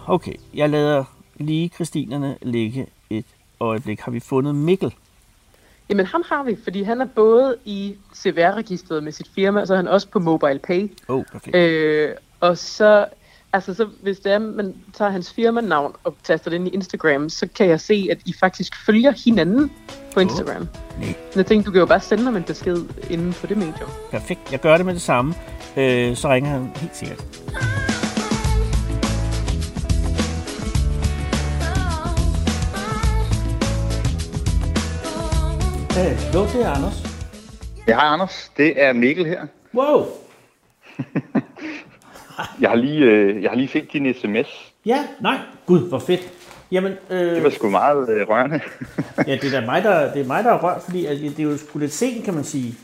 Okay, 0.08 0.34
jeg 0.54 0.70
lader 0.70 1.04
lige 1.36 1.70
Christinerne 1.70 2.38
ligge 2.42 2.88
et 3.10 3.26
øjeblik. 3.60 4.00
Har 4.00 4.12
vi 4.12 4.20
fundet 4.20 4.56
Mikkel? 4.56 4.94
Jamen 5.90 6.06
ham 6.06 6.24
har 6.30 6.44
vi, 6.44 6.58
fordi 6.64 6.84
han 6.84 7.02
er 7.02 7.06
både 7.06 7.58
i 7.66 7.96
CVR-registret 8.16 9.04
med 9.04 9.12
sit 9.12 9.28
firma, 9.36 9.62
og 9.62 9.68
så 9.68 9.74
er 9.74 9.78
han 9.78 9.88
også 9.88 10.08
på 10.08 10.20
Mobile 10.20 10.60
Pay. 10.60 10.92
Åh, 11.10 11.16
oh, 11.16 11.24
perfekt. 11.32 11.56
Øh, 11.56 12.16
og 12.40 12.58
så, 12.58 13.06
altså 13.56 13.74
så, 13.74 13.88
hvis 14.02 14.20
det 14.20 14.32
er, 14.32 14.40
man 14.40 14.76
tager 14.94 15.12
hans 15.12 15.34
firmanavn 15.34 15.94
og 16.04 16.16
taster 16.24 16.50
det 16.50 16.58
ind 16.58 16.68
i 16.68 16.72
Instagram, 16.72 17.30
så 17.30 17.48
kan 17.56 17.68
jeg 17.68 17.80
se, 17.80 18.08
at 18.12 18.18
I 18.26 18.34
faktisk 18.40 18.86
følger 18.86 19.14
hinanden 19.26 19.72
på 20.14 20.20
Instagram. 20.20 20.68
Nej. 21.00 21.14
Så 21.32 21.40
jeg 21.40 21.46
tænkte, 21.46 21.68
du 21.68 21.72
kan 21.72 21.80
jo 21.80 21.86
bare 21.86 22.00
sende 22.00 22.24
ham 22.24 22.36
en 22.36 22.44
besked 22.44 22.78
inden 23.10 23.34
på 23.34 23.48
det 23.48 23.58
medium. 23.58 23.90
Perfekt. 24.12 24.52
Jeg 24.52 24.60
gør 24.60 24.78
det 24.78 24.86
med 24.86 24.94
det 24.94 25.02
samme. 25.02 25.34
Øh, 25.78 26.16
så 26.16 26.30
ringer 26.30 26.50
han 26.50 26.72
helt 26.76 26.96
sikkert. 26.96 27.26
Hallo, 35.92 36.46
det 36.46 36.66
er 36.66 36.70
Anders. 36.70 37.04
Ja, 37.88 37.96
hej 37.96 38.08
Anders. 38.08 38.52
Det 38.58 38.84
er 38.84 38.94
Mikkel 38.94 39.26
her. 39.26 39.46
Wow. 39.74 40.06
Jeg 42.62 42.70
har 42.70 42.75
lige, 42.75 43.00
øh, 43.06 43.44
jeg 43.44 43.51
har 43.51 43.56
lige 43.58 43.68
set 43.68 43.94
din 43.94 44.13
sms. 44.13 44.48
Ja, 44.86 45.08
nej. 45.22 45.38
Gud, 45.65 45.89
hvor 45.89 46.00
fedt. 46.00 46.22
Jamen, 46.72 46.92
Det 47.10 47.42
var 47.44 47.46
øh, 47.50 47.54
sgu 47.54 47.70
meget 47.70 48.10
øh, 48.10 48.30
rørende. 48.30 48.60
ja, 49.27 49.32
det 49.42 49.44
er 49.54 49.60
da 49.60 49.65
mig, 49.65 49.84
der, 49.84 50.13
det 50.13 50.22
er 50.22 50.25
mig, 50.27 50.44
der 50.44 50.51
er 50.54 50.60
rørt, 50.63 50.82
fordi 50.82 51.06
at 51.06 51.18
det 51.20 51.39
er 51.39 51.44
jo 51.44 51.58
sgu 51.58 51.80
lidt 51.80 51.94
sent, 51.94 52.25
kan 52.25 52.34
man 52.34 52.44
sige. 52.44 52.75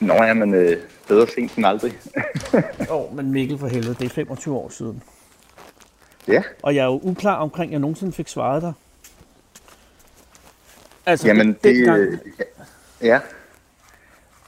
Nå 0.00 0.14
ja, 0.14 0.34
men 0.34 0.54
øh, 0.54 0.76
bedre 1.08 1.26
sent 1.34 1.54
end 1.56 1.66
aldrig. 1.66 1.92
Åh, 2.90 2.96
oh, 3.10 3.16
men 3.16 3.32
Mikkel 3.32 3.58
for 3.58 3.66
helvede, 3.68 3.94
det 3.94 4.04
er 4.04 4.08
25 4.08 4.56
år 4.56 4.68
siden. 4.68 5.02
ja, 6.28 6.42
Og 6.62 6.74
jeg 6.74 6.80
er 6.82 6.86
jo 6.86 7.00
uklar 7.02 7.34
omkring, 7.36 7.68
at 7.68 7.72
jeg 7.72 7.80
nogensinde 7.80 8.12
fik 8.12 8.28
svaret 8.28 8.62
dig. 8.62 8.72
Altså, 11.06 11.26
jamen 11.26 11.46
den- 11.46 11.52
det... 11.64 11.74
dengang- 11.76 11.98
Øh, 12.00 12.18
ja, 13.02 13.20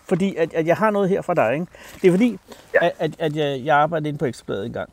fordi 0.08 0.36
at, 0.36 0.54
at 0.54 0.66
jeg 0.66 0.76
har 0.76 0.90
noget 0.90 1.08
her 1.08 1.22
fra 1.22 1.34
dig. 1.34 1.54
Ikke? 1.54 1.66
Det 2.02 2.08
er 2.08 2.12
fordi, 2.12 2.38
Ja. 2.75 2.86
at, 2.86 2.92
at, 2.98 3.14
at 3.18 3.36
jeg, 3.36 3.64
jeg 3.64 3.76
arbejdede 3.76 4.08
inde 4.08 4.18
på 4.18 4.25
Ekstrabladet 4.25 4.66
en 4.66 4.72
gang. 4.72 4.90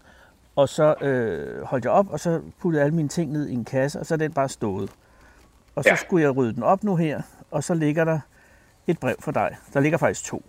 Og 0.56 0.70
så 0.70 0.96
øh, 1.02 1.64
holdt 1.64 1.86
jeg 1.86 1.92
op, 1.92 2.10
og 2.10 2.20
så 2.20 2.42
puttede 2.60 2.84
alle 2.84 2.96
mine 2.96 3.10
ting 3.10 3.32
ned 3.32 3.48
i 3.48 3.54
en 3.54 3.66
kasse, 3.66 4.00
og 4.00 4.06
så 4.06 4.14
er 4.14 4.18
den 4.18 4.34
bare 4.34 4.50
stået. 4.50 4.92
Og 5.76 5.84
så 5.84 5.90
Ja. 5.90 5.96
skulle 5.96 6.24
jeg 6.24 6.36
rydde 6.38 6.54
den 6.54 6.64
op 6.64 6.84
nu 6.84 6.96
her, 6.96 7.22
og 7.52 7.64
så 7.64 7.74
ligger 7.74 8.04
der 8.06 8.20
et 8.88 9.00
brev 9.00 9.16
for 9.20 9.32
dig. 9.32 9.58
Der 9.74 9.80
ligger 9.80 9.98
faktisk 9.98 10.26
to. 10.26 10.44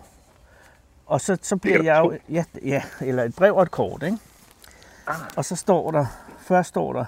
Og 1.06 1.20
så, 1.20 1.38
så 1.42 1.56
bliver 1.56 1.82
jeg 1.82 1.98
jo... 2.04 2.18
Ja, 2.28 2.44
ja, 2.64 2.82
eller 3.00 3.22
et 3.22 3.34
brev 3.36 3.56
og 3.56 3.62
et 3.62 3.70
kort, 3.70 4.02
ikke? 4.02 4.18
Ah. 5.06 5.14
Og 5.36 5.44
så 5.44 5.56
står 5.56 5.90
der, 5.90 6.06
først 6.40 6.68
står 6.68 6.92
der, 6.92 7.04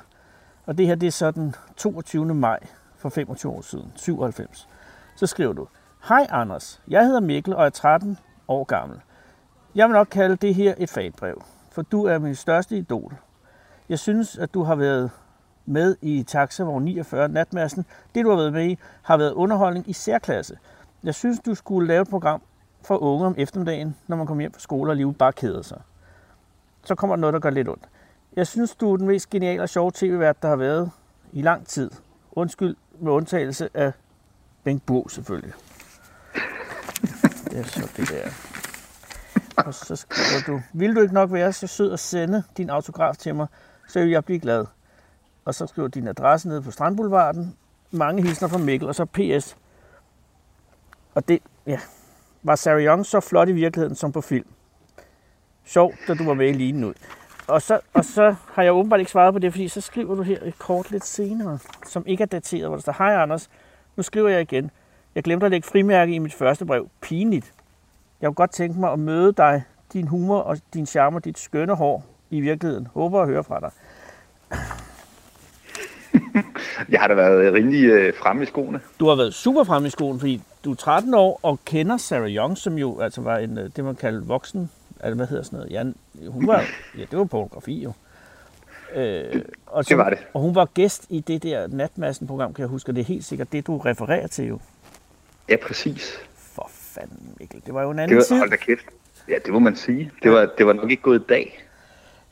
og 0.66 0.78
det 0.78 0.86
her 0.86 0.94
det 0.94 1.06
er 1.06 1.10
så 1.10 1.30
den 1.30 1.54
22. 1.76 2.34
maj 2.34 2.58
for 2.98 3.08
25 3.08 3.52
år 3.52 3.60
siden, 3.60 3.92
97. 3.96 4.68
Så 5.16 5.26
skriver 5.26 5.52
du, 5.52 5.68
Hej 6.08 6.26
Anders, 6.30 6.82
jeg 6.88 7.04
hedder 7.06 7.20
Mikkel 7.20 7.56
og 7.56 7.66
er 7.66 7.70
13 7.70 8.18
år 8.48 8.64
gammel. 8.64 9.00
Jeg 9.74 9.88
vil 9.88 9.92
nok 9.92 10.06
kalde 10.10 10.36
det 10.36 10.54
her 10.54 10.74
et 10.78 10.90
fagbrev, 10.90 11.42
for 11.70 11.82
du 11.82 12.04
er 12.04 12.18
min 12.18 12.34
største 12.34 12.78
idol. 12.78 13.16
Jeg 13.88 13.98
synes, 13.98 14.38
at 14.38 14.54
du 14.54 14.62
har 14.62 14.74
været 14.74 15.10
med 15.64 15.96
i 16.02 16.22
Taxavogn 16.22 16.84
49 16.84 17.28
Natmassen. 17.28 17.84
Det, 18.14 18.24
du 18.24 18.30
har 18.30 18.36
været 18.36 18.52
med 18.52 18.66
i, 18.66 18.78
har 19.02 19.16
været 19.16 19.32
underholdning 19.32 19.90
i 19.90 19.92
særklasse. 19.92 20.58
Jeg 21.04 21.14
synes, 21.14 21.40
du 21.40 21.54
skulle 21.54 21.88
lave 21.88 22.02
et 22.02 22.08
program 22.08 22.42
for 22.82 23.02
unge 23.02 23.26
om 23.26 23.34
eftermiddagen, 23.38 23.96
når 24.06 24.16
man 24.16 24.26
kommer 24.26 24.42
hjem 24.42 24.52
fra 24.52 24.60
skole 24.60 24.92
og 24.92 24.96
livet 24.96 25.18
bare 25.18 25.32
keder 25.32 25.62
sig. 25.62 25.80
Så 26.84 26.94
kommer 26.94 27.16
der 27.16 27.20
noget, 27.20 27.34
der 27.34 27.40
gør 27.40 27.50
lidt 27.50 27.68
ondt. 27.68 27.88
Jeg 28.36 28.46
synes, 28.46 28.74
du 28.74 28.92
er 28.92 28.96
den 28.96 29.06
mest 29.06 29.30
geniale 29.30 29.62
og 29.62 29.68
sjove 29.68 29.90
tv-vært, 29.94 30.42
der 30.42 30.48
har 30.48 30.56
været 30.56 30.90
i 31.32 31.42
lang 31.42 31.66
tid. 31.66 31.90
Undskyld 32.32 32.76
med 32.98 33.12
undtagelse 33.12 33.68
af 33.74 33.92
Bengt 34.64 34.86
Bo 34.86 35.08
selvfølgelig. 35.08 35.52
Det 37.56 37.64
er 37.64 37.68
så 37.68 37.88
det 37.96 38.08
der. 38.08 38.30
Og 39.56 39.74
så 39.74 39.96
skriver 39.96 40.42
du, 40.46 40.62
vil 40.72 40.96
du 40.96 41.00
ikke 41.00 41.14
nok 41.14 41.32
være 41.32 41.52
så 41.52 41.66
sød 41.66 41.92
at 41.92 42.00
sende 42.00 42.42
din 42.56 42.70
autograf 42.70 43.16
til 43.16 43.34
mig, 43.34 43.46
så 43.88 44.00
vil 44.00 44.10
jeg 44.10 44.24
blive 44.24 44.40
glad. 44.40 44.66
Og 45.44 45.54
så 45.54 45.66
skriver 45.66 45.88
din 45.88 46.08
adresse 46.08 46.48
nede 46.48 46.62
på 46.62 46.70
Strandboulevarden. 46.70 47.56
Mange 47.90 48.22
hilsner 48.22 48.48
fra 48.48 48.58
Mikkel, 48.58 48.88
og 48.88 48.94
så 48.94 49.04
PS. 49.04 49.56
Og 51.14 51.28
det, 51.28 51.38
ja, 51.66 51.80
var 52.42 52.56
Sarah 52.56 52.84
Young 52.84 53.06
så 53.06 53.20
flot 53.20 53.48
i 53.48 53.52
virkeligheden 53.52 53.96
som 53.96 54.12
på 54.12 54.20
film? 54.20 54.46
Sjov, 55.64 55.92
da 56.08 56.14
du 56.14 56.24
var 56.24 56.34
med 56.34 56.48
i 56.48 56.52
lignen 56.52 56.84
ud. 56.84 56.94
Og 57.46 57.62
så, 57.62 57.80
og 57.94 58.04
så 58.04 58.34
har 58.52 58.62
jeg 58.62 58.72
åbenbart 58.72 59.00
ikke 59.00 59.12
svaret 59.12 59.34
på 59.34 59.38
det, 59.38 59.52
fordi 59.52 59.68
så 59.68 59.80
skriver 59.80 60.14
du 60.14 60.22
her 60.22 60.38
et 60.42 60.58
kort 60.58 60.90
lidt 60.90 61.06
senere, 61.06 61.58
som 61.86 62.06
ikke 62.06 62.22
er 62.22 62.26
dateret, 62.26 62.66
hvor 62.66 62.76
der 62.76 62.82
står, 62.82 62.94
Hej 62.98 63.14
Anders, 63.22 63.50
nu 63.96 64.02
skriver 64.02 64.28
jeg 64.28 64.40
igen. 64.40 64.70
Jeg 65.16 65.24
glemte 65.24 65.46
at 65.46 65.50
lægge 65.50 65.68
frimærke 65.68 66.14
i 66.14 66.18
mit 66.18 66.34
første 66.34 66.66
brev. 66.66 66.88
Pinligt. 67.00 67.52
Jeg 68.20 68.28
kunne 68.28 68.34
godt 68.34 68.50
tænke 68.50 68.80
mig 68.80 68.92
at 68.92 68.98
møde 68.98 69.32
dig, 69.32 69.62
din 69.92 70.08
humor 70.08 70.38
og 70.38 70.58
din 70.74 70.86
charme 70.86 71.16
og 71.16 71.24
dit 71.24 71.38
skønne 71.38 71.74
hår 71.74 72.04
i 72.30 72.40
virkeligheden. 72.40 72.86
Håber 72.94 73.20
at 73.20 73.28
høre 73.28 73.44
fra 73.44 73.60
dig. 73.60 73.70
Jeg 76.92 77.00
har 77.00 77.08
da 77.08 77.14
været 77.14 77.54
rimelig 77.54 77.84
øh, 77.84 78.14
fremme 78.14 78.42
i 78.42 78.46
skoene. 78.46 78.80
Du 79.00 79.08
har 79.08 79.16
været 79.16 79.34
super 79.34 79.64
fremme 79.64 79.88
i 79.88 79.90
skolen, 79.90 80.20
fordi 80.20 80.42
du 80.64 80.70
er 80.70 80.74
13 80.74 81.14
år 81.14 81.40
og 81.42 81.58
kender 81.64 81.96
Sarah 81.96 82.30
Young, 82.30 82.58
som 82.58 82.78
jo 82.78 83.00
altså 83.00 83.20
var 83.20 83.38
en, 83.38 83.58
øh, 83.58 83.70
det 83.76 83.84
man 83.84 83.94
kalder 83.94 84.20
voksen, 84.24 84.70
altså 85.00 85.16
hvad 85.16 85.26
hedder 85.26 85.42
sådan 85.42 85.58
noget, 85.58 85.72
ja, 85.72 85.84
hun 86.28 86.46
var, 86.46 86.64
ja, 86.98 87.04
det 87.10 87.18
var 87.18 87.24
pornografi 87.24 87.82
jo. 87.82 87.92
Øh, 88.94 89.42
og 89.66 89.84
så, 89.84 89.88
Det 89.88 89.98
var 89.98 90.10
det. 90.10 90.18
Og 90.34 90.40
hun 90.40 90.54
var 90.54 90.64
gæst 90.64 91.06
i 91.08 91.20
det 91.20 91.42
der 91.42 91.66
Natmassen-program, 91.66 92.54
kan 92.54 92.62
jeg 92.62 92.68
huske, 92.68 92.90
og 92.90 92.96
det 92.96 93.00
er 93.00 93.06
helt 93.06 93.24
sikkert 93.24 93.52
det, 93.52 93.66
du 93.66 93.78
refererer 93.78 94.26
til 94.26 94.46
jo. 94.46 94.58
Ja, 95.48 95.56
præcis. 95.62 96.12
For 96.36 96.70
fanden, 96.72 97.34
Mikkel. 97.40 97.62
Det 97.66 97.74
var 97.74 97.82
jo 97.82 97.90
en 97.90 97.96
Det 97.96 98.02
anden 98.02 98.16
var, 98.16 98.22
tid. 98.22 98.38
hold 98.38 98.50
da 98.50 98.56
kæft. 98.56 98.84
Ja, 99.28 99.34
det 99.44 99.52
må 99.52 99.58
man 99.58 99.76
sige. 99.76 100.10
Det 100.22 100.30
var, 100.32 100.50
det 100.58 100.66
var 100.66 100.72
nok 100.72 100.90
ikke 100.90 101.02
gået 101.02 101.20
i 101.20 101.24
dag. 101.28 101.62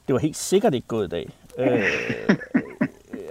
Det 0.07 0.13
var 0.13 0.19
helt 0.19 0.37
sikkert 0.37 0.75
ikke 0.75 0.87
gået 0.89 1.07
i 1.07 1.11
dag. 1.11 1.31
Øh, 1.59 1.85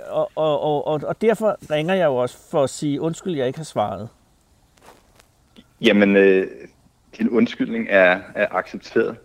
og, 0.09 0.31
og, 0.35 0.59
og, 0.61 0.87
og, 0.87 1.01
og 1.03 1.21
derfor 1.21 1.57
ringer 1.71 1.93
jeg 1.93 2.05
jo 2.05 2.15
også 2.15 2.37
for 2.51 2.63
at 2.63 2.69
sige, 2.69 3.01
undskyld, 3.01 3.35
jeg 3.35 3.47
ikke 3.47 3.59
har 3.59 3.63
svaret. 3.63 4.09
Jamen, 5.81 6.15
øh, 6.15 6.47
din 7.17 7.29
undskyldning 7.29 7.87
er, 7.89 8.19
er 8.35 8.47
accepteret. 8.51 9.17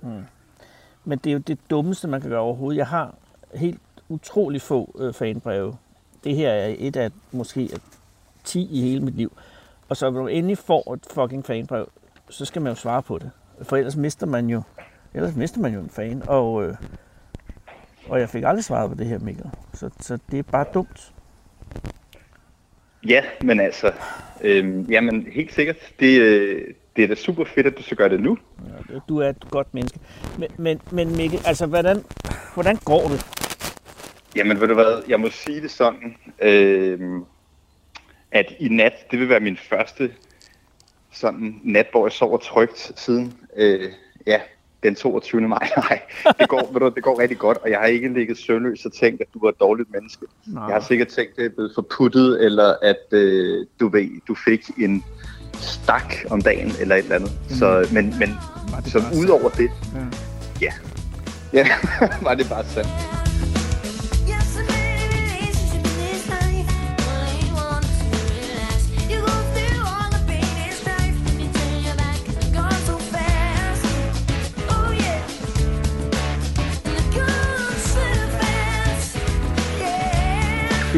Men 1.05 1.19
det 1.19 1.31
er 1.31 1.35
jo 1.35 1.39
det 1.39 1.59
dummeste, 1.71 2.09
man 2.09 2.21
kan 2.21 2.31
gøre 2.31 2.41
overhovedet. 2.41 2.79
Jeg 2.79 2.87
har 2.87 3.15
helt 3.55 3.81
utrolig 4.09 4.63
få 4.63 4.97
øh, 4.99 5.15
fanbreve. 5.15 5.77
Det 6.25 6.37
her 6.37 6.51
er 6.51 6.75
et 6.79 6.97
af 6.97 7.11
måske 7.33 7.71
af 7.73 7.79
10 8.45 8.69
i 8.71 8.81
hele 8.81 9.01
mit 9.05 9.15
liv. 9.17 9.33
Og 9.89 9.97
så 9.97 10.11
når 10.11 10.21
du 10.21 10.27
endelig 10.27 10.59
får 10.59 10.95
et 10.95 11.07
fucking 11.15 11.45
fanbrev, 11.47 11.91
så 12.31 12.45
skal 12.45 12.63
man 12.63 12.73
jo 12.73 12.77
svare 12.77 13.03
på 13.03 13.19
det. 13.19 13.31
For 13.63 13.77
ellers 13.77 13.97
mister 13.97 14.27
man 14.27 14.51
jo, 14.51 14.63
ellers 15.15 15.37
mister 15.37 15.61
man 15.61 15.75
jo 15.75 15.81
en 15.81 15.91
fan. 15.91 16.23
Og, 16.27 16.65
øh, 16.65 16.75
og 18.09 18.21
jeg 18.21 18.29
fik 18.29 18.45
aldrig 18.45 18.65
svaret 18.65 18.91
på 18.91 18.95
det 18.97 19.07
her, 19.07 19.19
Mikkel. 19.19 19.51
Så, 19.75 19.91
så 20.01 20.19
det 20.31 20.39
er 20.39 20.43
bare 20.43 20.65
dumt. 20.75 21.13
Ja, 23.09 23.23
men 23.43 23.61
altså, 23.61 23.93
øh, 24.41 24.91
jamen 24.91 25.27
helt 25.33 25.53
sikkert. 25.55 25.77
Det, 26.01 26.21
øh, 26.21 26.75
det 26.97 27.05
er 27.05 27.09
da 27.09 27.15
super 27.15 27.45
fedt, 27.45 27.67
at 27.67 27.79
du 27.79 27.83
så 27.83 27.95
gør 27.95 28.09
det 28.09 28.21
nu. 28.21 28.39
Ja, 28.91 28.99
Du 29.09 29.19
er 29.19 29.29
et 29.29 29.45
godt 29.51 29.75
menneske. 29.75 29.99
Men, 30.39 30.49
men, 30.59 30.81
men 30.91 31.17
Mikkel, 31.17 31.41
altså, 31.47 31.67
hvordan, 31.67 32.05
hvordan 32.55 32.77
går 32.77 33.09
det? 33.09 33.27
Jamen 34.37 34.61
ved 34.61 34.69
du 34.69 34.75
hvad, 34.75 35.03
jeg 35.09 35.21
må 35.21 35.31
sige 35.31 35.61
det 35.61 35.71
sådan, 35.71 36.17
øh, 36.43 37.01
at 38.33 38.53
i 38.59 38.69
nat, 38.69 38.93
det 39.11 39.19
vil 39.19 39.29
være 39.29 39.41
min 39.41 39.57
første 39.71 40.11
sådan 41.13 41.61
nat, 41.65 41.87
hvor 41.91 42.07
jeg 42.07 42.13
sover 42.13 42.39
trygt 42.39 42.93
siden, 42.97 43.35
øh, 43.57 43.89
ja, 44.27 44.41
den 44.83 44.95
22. 44.95 45.41
maj. 45.41 45.69
Nej, 45.77 46.01
det 46.39 46.49
går, 46.49 46.71
ved 46.73 46.81
du, 46.81 46.93
det 46.95 47.03
går 47.03 47.19
rigtig 47.21 47.39
godt, 47.39 47.59
og 47.59 47.71
jeg 47.71 47.79
har 47.79 47.87
ikke 47.87 48.13
ligget 48.15 48.39
søvnløs 48.39 48.85
og 48.87 48.93
tænkt, 48.93 49.21
at 49.21 49.27
du 49.35 49.39
var 49.43 49.49
et 49.49 49.61
dårligt 49.61 49.93
menneske. 49.93 50.27
Nå. 50.47 50.61
Jeg 50.61 50.75
har 50.75 50.81
sikkert 50.81 51.09
tænkt, 51.09 51.31
at 51.31 51.37
det 51.37 51.45
er 51.45 51.49
blevet 51.51 51.73
forputtet, 51.75 52.45
eller 52.45 52.75
at 52.83 53.13
øh, 53.13 53.67
du 53.81 53.89
ved, 53.89 54.21
du 54.29 54.35
fik 54.35 54.71
en 54.79 55.05
stak 55.55 56.15
om 56.31 56.43
dagen, 56.43 56.73
eller 56.81 56.97
et 56.97 57.03
eller 57.03 57.17
andet. 57.17 57.31
Så, 57.49 57.89
men, 57.93 58.15
men 58.19 58.29
så 58.87 59.01
bare 59.01 59.13
udover 59.23 59.49
det, 59.49 59.71
Ja. 60.61 60.73
ja, 61.53 61.67
ja 61.69 61.69
var 62.27 62.35
det 62.35 62.47
bare 62.49 62.65
sandt. 62.65 62.89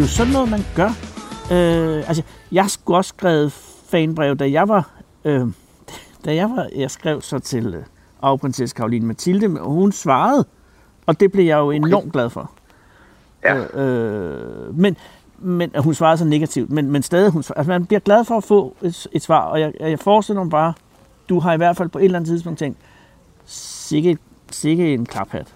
Er 0.01 0.05
jo 0.05 0.09
sådan 0.09 0.33
noget, 0.33 0.51
man 0.51 0.61
gør. 0.75 0.89
Øh, 1.53 2.09
altså, 2.09 2.23
jeg 2.53 2.71
skulle 2.71 2.97
også 2.97 3.09
skrevet 3.09 3.53
fanbrev, 3.89 4.37
da 4.37 4.51
jeg 4.51 4.69
var... 4.69 4.91
Øh, 5.25 5.47
da 6.25 6.35
jeg 6.35 6.51
var... 6.51 6.69
Jeg 6.77 6.91
skrev 6.91 7.23
så 7.23 7.39
til 7.39 7.75
øh, 7.75 7.83
arveprinsesse 8.23 8.77
Karoline 8.77 9.07
Mathilde, 9.07 9.61
og 9.61 9.71
hun 9.71 9.93
svarede. 9.93 10.45
Og 11.07 11.21
det 11.21 11.33
blev 11.33 11.45
jeg 11.45 11.59
jo 11.59 11.71
enormt 11.71 12.13
glad 12.13 12.31
for. 12.31 12.51
Ja. 13.45 13.81
Øh, 13.81 14.79
men, 14.79 14.97
men 15.39 15.71
hun 15.79 15.95
svarede 15.95 16.19
så 16.19 16.25
negativt, 16.25 16.71
men, 16.71 16.91
men 16.91 17.03
stadig, 17.03 17.31
hun, 17.31 17.45
altså 17.57 17.71
man 17.71 17.87
bliver 17.87 18.01
glad 18.01 18.25
for 18.25 18.37
at 18.37 18.45
få 18.45 18.77
et, 18.83 19.07
et 19.13 19.23
svar, 19.23 19.41
og 19.41 19.61
jeg, 19.61 19.73
jeg 19.81 19.99
forestiller 19.99 20.43
mig 20.43 20.51
bare, 20.51 20.73
du 21.29 21.39
har 21.39 21.53
i 21.55 21.57
hvert 21.57 21.77
fald 21.77 21.89
på 21.89 21.99
et 21.99 22.05
eller 22.05 22.19
andet 22.19 22.29
tidspunkt 22.29 22.59
tænkt, 22.59 22.79
sikke, 23.45 24.19
sikke 24.51 24.95
en 24.95 25.07
klaphat. 25.07 25.55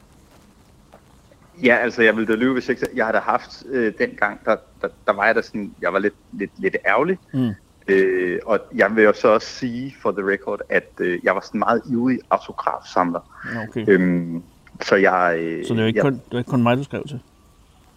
Ja, 1.63 1.77
altså 1.77 2.03
jeg 2.03 2.17
ville 2.17 2.33
da 2.33 2.39
lyve, 2.39 2.53
hvis 2.53 2.69
jeg 2.69 2.83
ikke... 2.83 2.97
Jeg 2.97 3.07
havde 3.07 3.19
haft 3.21 3.63
øh, 3.71 3.93
dengang, 3.99 4.41
der, 4.45 4.57
der, 4.83 4.89
der 5.07 5.13
var 5.13 5.27
jeg 5.27 5.35
da 5.35 5.43
sådan... 5.43 5.75
Jeg 5.81 5.93
var 5.93 5.99
lidt, 5.99 6.15
lidt, 6.33 6.51
lidt 6.59 6.77
ærgerlig. 6.87 7.19
Mm. 7.33 7.51
Øh, 7.89 8.39
og 8.47 8.61
jeg 8.75 8.97
vil 8.97 9.05
jo 9.05 9.13
så 9.13 9.29
også 9.29 9.47
sige, 9.49 9.97
for 10.03 10.13
the 10.13 10.31
record, 10.33 10.61
at 10.69 10.91
øh, 10.99 11.19
jeg 11.25 11.35
var 11.35 11.41
sådan 11.41 11.59
meget 11.59 11.83
ivrig 11.91 12.19
autografsamler. 12.31 13.21
Okay. 13.69 13.85
Øhm, 13.89 14.43
så 14.83 14.97
jeg... 14.97 15.37
Øh, 15.39 15.65
Så 15.67 15.75
det 15.75 15.81
jo 15.81 15.87
ikke, 15.87 15.97
jeg, 15.97 16.05
kun, 16.05 16.13
det 16.13 16.33
var 16.33 16.39
ikke 16.39 16.51
kun 16.51 16.63
mig, 16.63 16.77
du 16.77 16.85
skrev 16.85 17.05
til. 17.09 17.21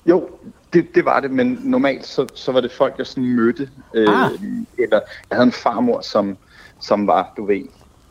Jo, 0.05 0.29
det, 0.73 0.95
det 0.95 1.05
var 1.05 1.19
det, 1.19 1.31
men 1.31 1.59
normalt 1.63 2.05
så, 2.05 2.27
så 2.33 2.51
var 2.51 2.61
det 2.61 2.71
folk, 2.71 2.93
jeg 2.97 3.07
sådan 3.07 3.35
mødte. 3.35 3.69
Øh, 3.93 4.07
Ah. 4.09 4.31
Eller 4.77 4.99
jeg 5.29 5.35
havde 5.37 5.45
en 5.45 5.51
farmor, 5.51 6.01
som, 6.01 6.37
som 6.81 7.07
var, 7.07 7.33
du 7.37 7.45
ved, 7.45 7.63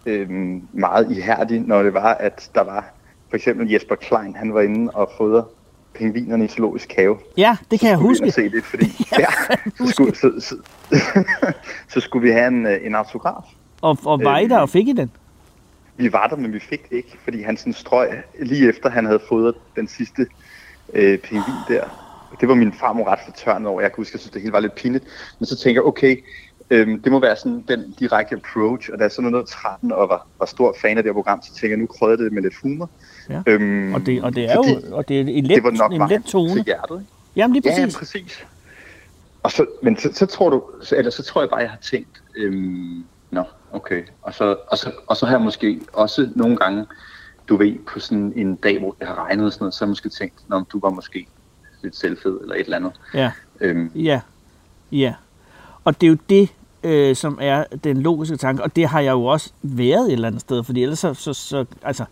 øh, 0.06 0.30
meget 0.72 1.10
ihærdig, 1.10 1.60
når 1.60 1.82
det 1.82 1.94
var, 1.94 2.14
at 2.14 2.50
der 2.54 2.60
var 2.64 2.84
for 3.28 3.36
eksempel 3.36 3.70
Jesper 3.70 3.94
Klein, 3.94 4.36
han 4.36 4.54
var 4.54 4.60
inde 4.60 4.90
og 4.90 5.10
fodre 5.16 5.44
pingvinerne 5.94 6.44
i 6.44 6.48
zoologisk 6.48 6.92
have. 6.96 7.18
Ja, 7.36 7.56
det 7.70 7.80
kan 7.80 7.88
jeg 7.88 7.98
huske. 7.98 8.30
se 8.30 8.50
det, 8.50 8.64
fordi 8.64 8.86
ja, 9.18 9.26
så, 9.78 9.86
skulle, 9.90 10.16
så, 10.16 10.32
så, 10.40 10.56
så 11.92 12.00
skulle 12.00 12.28
vi 12.28 12.32
have 12.32 12.48
en, 12.48 12.66
øh, 12.66 12.86
en 12.86 12.94
autograf. 12.94 13.44
Og, 13.82 13.98
og 14.04 14.20
var 14.24 14.38
I 14.38 14.44
Øh, 14.44 14.50
der 14.50 14.58
og 14.58 14.68
fik 14.68 14.88
I 14.88 14.92
den? 14.92 15.10
Vi 15.96 16.12
var 16.12 16.26
der, 16.26 16.36
men 16.36 16.52
vi 16.52 16.60
fik 16.60 16.90
det 16.90 16.96
ikke, 16.96 17.18
fordi 17.24 17.42
han 17.42 17.56
sådan 17.56 17.72
strøg 17.72 18.08
lige 18.42 18.68
efter, 18.68 18.90
han 18.90 19.04
havde 19.06 19.20
fodret 19.28 19.54
den 19.76 19.88
sidste 19.88 20.26
øh, 20.94 21.18
pingvin 21.18 21.54
der. 21.68 21.84
Det 22.40 22.48
var 22.48 22.54
min 22.54 22.72
farmor 22.72 23.08
ret 23.08 23.18
fortørnet 23.24 23.68
over. 23.68 23.80
Jeg 23.80 23.90
kan 23.90 23.96
huske, 23.96 24.14
jeg 24.14 24.20
synes, 24.20 24.32
det 24.32 24.42
hele 24.42 24.52
var 24.52 24.60
lidt 24.60 24.74
pinligt. 24.74 25.04
Men 25.38 25.46
så 25.46 25.56
tænker 25.56 25.80
jeg, 25.80 25.86
okay, 25.86 26.16
Øhm, 26.70 27.02
det 27.02 27.12
må 27.12 27.20
være 27.20 27.36
sådan 27.36 27.64
den 27.68 27.94
direkte 27.98 28.34
approach, 28.34 28.90
og 28.92 28.98
da 28.98 29.02
jeg 29.02 29.12
så 29.12 29.22
nåede 29.22 29.46
13 29.46 29.92
og 29.92 30.08
var, 30.08 30.26
var 30.38 30.46
stor 30.46 30.76
fan 30.80 30.96
af 30.98 31.02
det 31.02 31.10
her 31.10 31.14
program, 31.14 31.42
så 31.42 31.48
tænkte 31.48 31.68
jeg, 31.68 31.78
nu 31.78 31.86
krødder 31.86 32.16
det 32.24 32.32
med 32.32 32.42
lidt 32.42 32.54
humor. 32.62 32.90
Ja. 33.30 33.42
Øhm, 33.46 33.94
Og 33.94 34.06
det, 34.06 34.22
og 34.22 34.34
det 34.34 34.50
er 34.50 34.54
jo 34.54 34.94
og 34.96 35.08
det 35.08 35.16
er 35.16 35.20
en 35.20 35.44
let, 35.46 35.54
det 35.56 35.64
var 35.64 35.70
nok 35.70 35.92
en 35.92 36.02
let 36.08 36.24
tone. 36.24 36.52
til 36.52 36.64
hjertet. 36.64 37.06
Jamen 37.36 37.52
lige 37.54 37.70
Ja, 37.78 37.84
præcis. 37.84 37.98
præcis. 37.98 38.44
Og 39.42 39.50
så, 39.52 39.66
men 39.82 39.98
så, 39.98 40.08
så 40.12 40.26
tror 40.26 40.50
du, 40.50 40.62
så, 40.82 40.96
eller 40.96 41.10
så 41.10 41.22
tror 41.22 41.40
jeg 41.42 41.50
bare, 41.50 41.60
jeg 41.60 41.70
har 41.70 41.78
tænkt, 41.78 42.22
øhm, 42.36 43.04
nå, 43.30 43.42
okay. 43.72 44.02
Og 44.22 44.34
så, 44.34 44.56
og, 44.68 44.78
så, 44.78 44.92
og 45.06 45.16
så 45.16 45.26
har 45.26 45.32
jeg 45.32 45.40
måske 45.42 45.80
også 45.92 46.28
nogle 46.34 46.56
gange, 46.56 46.86
du 47.48 47.56
ved, 47.56 47.74
på 47.92 48.00
sådan 48.00 48.32
en 48.36 48.56
dag, 48.56 48.78
hvor 48.78 48.96
det 48.98 49.08
har 49.08 49.14
regnet 49.24 49.46
og 49.46 49.52
sådan 49.52 49.62
noget, 49.64 49.74
så 49.74 49.80
har 49.84 49.86
jeg 49.86 49.90
måske 49.90 50.08
tænkt, 50.08 50.34
nå, 50.48 50.60
du 50.72 50.80
var 50.80 50.90
måske 50.90 51.26
lidt 51.82 51.96
selvfed 51.96 52.40
eller 52.40 52.54
et 52.54 52.60
eller 52.60 52.76
andet. 52.76 52.92
Ja. 53.14 53.30
Øhm, 53.60 53.90
Ja, 53.94 54.20
ja. 54.92 55.14
Og 55.84 56.00
det 56.00 56.06
er 56.06 56.10
jo 56.10 56.16
det, 56.30 56.48
øh, 56.84 57.16
som 57.16 57.38
er 57.42 57.64
den 57.84 58.02
logiske 58.02 58.36
tanke, 58.36 58.62
og 58.62 58.76
det 58.76 58.88
har 58.88 59.00
jeg 59.00 59.12
jo 59.12 59.24
også 59.24 59.50
været 59.62 60.06
et 60.06 60.12
eller 60.12 60.28
andet 60.28 60.40
sted, 60.40 60.64
fordi 60.64 60.82
ellers 60.82 60.98
så, 60.98 61.14
så, 61.14 61.32
så 61.32 61.64
altså, 61.82 62.04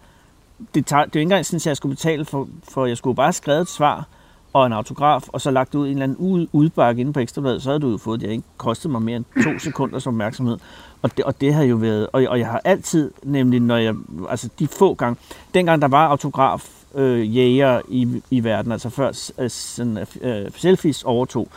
det, 0.75 0.87
tager, 0.87 1.04
det 1.04 1.16
er 1.16 1.21
jo 1.21 1.21
ikke 1.21 1.23
engang 1.23 1.47
sådan, 1.47 1.56
at 1.56 1.66
jeg 1.66 1.76
skulle 1.76 1.97
betale 1.97 2.25
for, 2.25 2.49
for 2.73 2.87
jeg 2.87 2.97
skulle 2.97 3.16
bare 3.16 3.26
have 3.26 3.33
skrevet 3.33 3.61
et 3.61 3.68
svar 3.68 4.06
og 4.52 4.66
en 4.66 4.73
autograf, 4.73 5.28
og 5.28 5.40
så 5.40 5.50
lagt 5.50 5.73
det 5.73 5.78
ud 5.78 5.87
i 5.87 5.90
en 5.90 5.97
eller 5.97 6.04
anden 6.04 6.18
ud, 6.18 6.47
udbakke 6.52 7.00
inde 7.00 7.12
på 7.12 7.21
Ekstrabladet, 7.21 7.62
så 7.62 7.68
havde 7.68 7.80
du 7.80 7.90
jo 7.90 7.97
fået, 7.99 8.21
det 8.21 8.28
har 8.28 8.33
ikke 8.33 8.44
kostet 8.56 8.90
mig 8.90 9.02
mere 9.02 9.16
end 9.16 9.25
to 9.44 9.59
sekunders 9.68 10.06
opmærksomhed. 10.06 10.59
Og 11.02 11.16
det, 11.16 11.25
og 11.25 11.40
det 11.40 11.54
har 11.54 11.62
jo 11.62 11.76
været, 11.76 12.09
og, 12.12 12.25
og 12.28 12.38
jeg 12.38 12.47
har 12.47 12.61
altid, 12.64 13.11
nemlig 13.23 13.61
når 13.61 13.76
jeg, 13.76 13.94
altså 14.30 14.49
de 14.59 14.66
få 14.66 14.94
gange, 14.94 15.21
dengang 15.54 15.83
der 15.83 15.88
var 15.88 16.09
autograf 16.09 16.68
øh, 16.94 17.37
jæger 17.37 17.80
i, 17.88 18.23
i 18.30 18.44
verden, 18.44 18.73
altså 18.73 18.90
før 18.90 19.33
øh, 19.38 19.50
sådan, 19.50 20.06
øh, 20.21 20.50
selfies 20.56 21.02
overtog, 21.02 21.49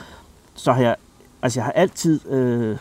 så 0.55 0.73
har 0.73 0.81
jeg, 0.81 0.95
altså 1.41 1.59
jeg 1.59 1.65
har 1.65 1.71
altid 1.71 2.31
øh, 2.31 2.77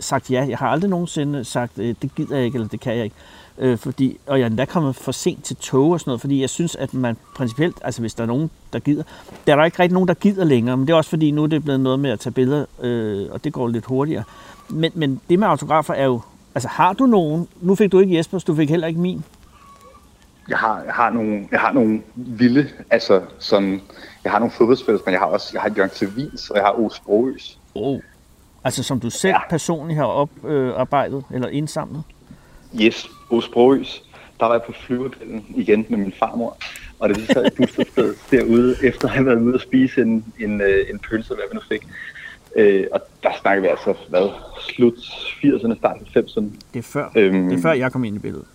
sagt 0.00 0.30
ja. 0.30 0.46
Jeg 0.48 0.58
har 0.58 0.68
aldrig 0.68 0.90
nogensinde 0.90 1.44
sagt, 1.44 1.78
øh, 1.78 1.94
det 2.02 2.14
gider 2.14 2.36
jeg 2.36 2.44
ikke, 2.44 2.56
eller 2.56 2.68
det 2.68 2.80
kan 2.80 2.96
jeg 2.96 3.04
ikke. 3.04 3.16
Øh, 3.58 3.78
fordi, 3.78 4.18
og 4.26 4.38
jeg 4.38 4.44
er 4.44 4.50
endda 4.50 4.64
kommet 4.64 4.96
for 4.96 5.12
sent 5.12 5.44
til 5.44 5.56
tog 5.56 5.90
og 5.90 6.00
sådan 6.00 6.08
noget, 6.10 6.20
fordi 6.20 6.40
jeg 6.40 6.50
synes, 6.50 6.76
at 6.76 6.94
man 6.94 7.16
principielt, 7.36 7.76
altså 7.84 8.00
hvis 8.00 8.14
der 8.14 8.22
er 8.22 8.26
nogen, 8.26 8.50
der 8.72 8.78
gider, 8.78 9.02
der 9.46 9.52
er 9.52 9.56
der 9.56 9.64
ikke 9.64 9.82
rigtig 9.82 9.94
nogen, 9.94 10.08
der 10.08 10.14
gider 10.14 10.44
længere, 10.44 10.76
men 10.76 10.86
det 10.86 10.92
er 10.92 10.96
også 10.96 11.10
fordi, 11.10 11.30
nu 11.30 11.42
er 11.42 11.46
det 11.46 11.64
blevet 11.64 11.80
noget 11.80 12.00
med 12.00 12.10
at 12.10 12.20
tage 12.20 12.32
billeder, 12.32 12.64
øh, 12.80 13.26
og 13.30 13.44
det 13.44 13.52
går 13.52 13.68
lidt 13.68 13.84
hurtigere. 13.84 14.24
Men, 14.68 14.92
men 14.94 15.20
det 15.30 15.38
med 15.38 15.48
autografer 15.48 15.94
er 15.94 16.04
jo, 16.04 16.20
altså 16.54 16.68
har 16.68 16.92
du 16.92 17.06
nogen, 17.06 17.48
nu 17.60 17.74
fik 17.74 17.92
du 17.92 17.98
ikke 17.98 18.16
Jespers, 18.16 18.44
du 18.44 18.54
fik 18.54 18.70
heller 18.70 18.86
ikke 18.86 19.00
min. 19.00 19.24
jeg 20.48 20.58
har, 20.58 20.82
jeg 20.82 20.94
har 20.94 21.10
nogle, 21.10 21.48
jeg 21.52 21.60
har 21.60 21.72
nogle 21.72 22.02
vilde, 22.14 22.68
altså 22.90 23.22
sådan, 23.38 23.82
jeg 24.24 24.32
har 24.32 24.38
nogle 24.38 24.52
fodboldspillere, 24.52 25.02
men 25.06 25.12
jeg 25.12 25.20
har 25.20 25.26
også, 25.26 25.50
jeg 25.52 25.62
har 25.62 25.70
Jørgen 25.76 25.90
Sevins, 25.94 26.50
og 26.50 26.56
jeg 26.56 26.64
har 26.64 26.78
Ose 26.78 27.02
Broøs. 27.02 27.58
Oh. 27.74 28.00
Altså 28.66 28.82
som 28.82 29.00
du 29.00 29.10
selv 29.10 29.30
Ja. 29.34 29.48
personligt 29.50 29.96
har 29.98 30.04
oparbejdet 30.06 31.24
eller 31.34 31.48
indsamlet. 31.48 32.02
Yes, 32.80 33.08
Ose 33.30 33.50
Broøs. 33.50 34.02
Der 34.40 34.46
var 34.46 34.52
jeg 34.54 34.62
på 34.66 34.72
flyvebillen 34.72 35.46
igen 35.56 35.86
med 35.88 35.98
min 35.98 36.12
farmor, 36.18 36.56
og 36.98 37.08
det 37.08 37.26
sad 37.26 37.46
i 37.46 37.50
busstedet 37.56 38.16
derude, 38.30 38.76
efter 38.82 39.08
at 39.08 39.14
have 39.14 39.26
været 39.26 39.40
ude 39.40 39.54
og 39.54 39.60
spise 39.60 40.02
en, 40.02 40.24
en, 40.40 40.60
øh, 40.60 40.84
en 40.92 40.98
pølse, 40.98 41.28
hvad 41.34 41.44
vi 41.50 41.54
nu 41.54 41.60
fik. 41.68 41.86
Øh, 42.56 42.86
og 42.92 43.00
der 43.22 43.30
snakker 43.40 43.62
vi 43.62 43.68
altså, 43.68 43.94
hvad, 44.08 44.28
slut 44.60 44.94
80'erne, 44.94 45.78
start 45.78 45.96
90'erne. 45.96 46.44
Det 46.74 46.78
er 46.78 46.82
før, 46.82 47.10
Øhm. 47.16 47.48
det 47.48 47.58
er 47.58 47.62
før 47.62 47.72
jeg 47.72 47.92
kom 47.92 48.04
ind 48.04 48.16
i 48.16 48.18
billedet. 48.18 48.46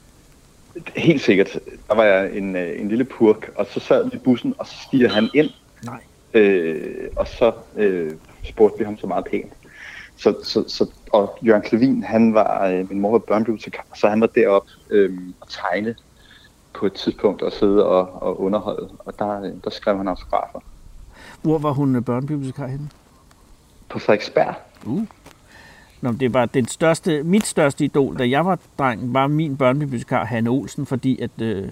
Helt 0.96 1.22
sikkert. 1.22 1.60
Der 1.88 1.96
var 1.96 2.04
jeg 2.04 2.38
en, 2.38 2.56
øh, 2.56 2.82
en 2.82 2.90
lille 2.90 3.04
purk, 3.04 3.52
og 3.56 3.68
så 3.70 3.80
sad 3.80 4.04
vi 4.04 4.12
i 4.14 4.20
bussen, 4.20 4.54
og 4.58 4.68
så 4.68 4.76
stiger 4.88 5.10
han 5.10 5.30
ind, 5.34 5.50
Nej. 5.86 6.00
øh, 6.34 7.08
og 7.16 7.28
så 7.28 7.52
øh, 7.78 8.12
spurgte 8.44 8.80
vi 8.80 8.86
ham 8.86 8.98
så 8.98 9.08
meget 9.08 9.26
pænt. 9.26 9.54
Så, 10.22 10.36
så, 10.44 10.64
så, 10.68 10.86
og 11.12 11.38
Jørgen 11.42 11.62
Klevin, 11.62 12.04
han 12.04 12.34
var, 12.34 12.68
øh, 12.68 12.90
min 12.90 13.00
mor 13.00 13.12
var 13.12 13.20
børnebibliotekar, 13.20 13.86
så 13.96 14.10
han 14.10 14.22
var 14.22 14.28
deroppe 14.28 14.72
øh, 14.90 15.20
og 15.42 15.48
tegne 15.50 15.96
på 16.74 16.86
et 16.86 16.94
tidspunkt 16.94 17.42
og 17.42 17.52
sidde 17.52 17.86
og, 17.86 18.24
og 18.24 18.42
underholde, 18.42 18.90
og 19.00 19.20
der, 19.20 19.42
øh, 19.42 19.52
der 19.64 19.70
skrev 19.70 19.98
han 19.98 20.08
autografer. 20.08 20.60
Hvor 21.42 21.58
var 21.58 21.72
hun 21.72 21.96
øh, 21.96 22.02
børnebibliotekar 22.02 22.68
henne? 22.68 22.90
På 23.90 24.00
Frederiksberg. 24.00 24.56
Nå, 26.02 26.12
men 26.12 26.20
det 26.20 26.34
var 26.34 26.46
den 26.46 26.68
største, 26.68 27.24
mit 27.24 27.46
største 27.46 27.86
idol, 27.86 28.20
da 28.20 28.30
jeg 28.30 28.46
var 28.46 28.60
dreng, 28.80 29.14
var 29.14 29.28
min 29.28 29.58
børnebibliotekar 29.58 30.26
Hanne 30.26 30.50
Olsen, 30.50 30.86
fordi 30.86 31.22
at, 31.22 31.42
øh, 31.42 31.68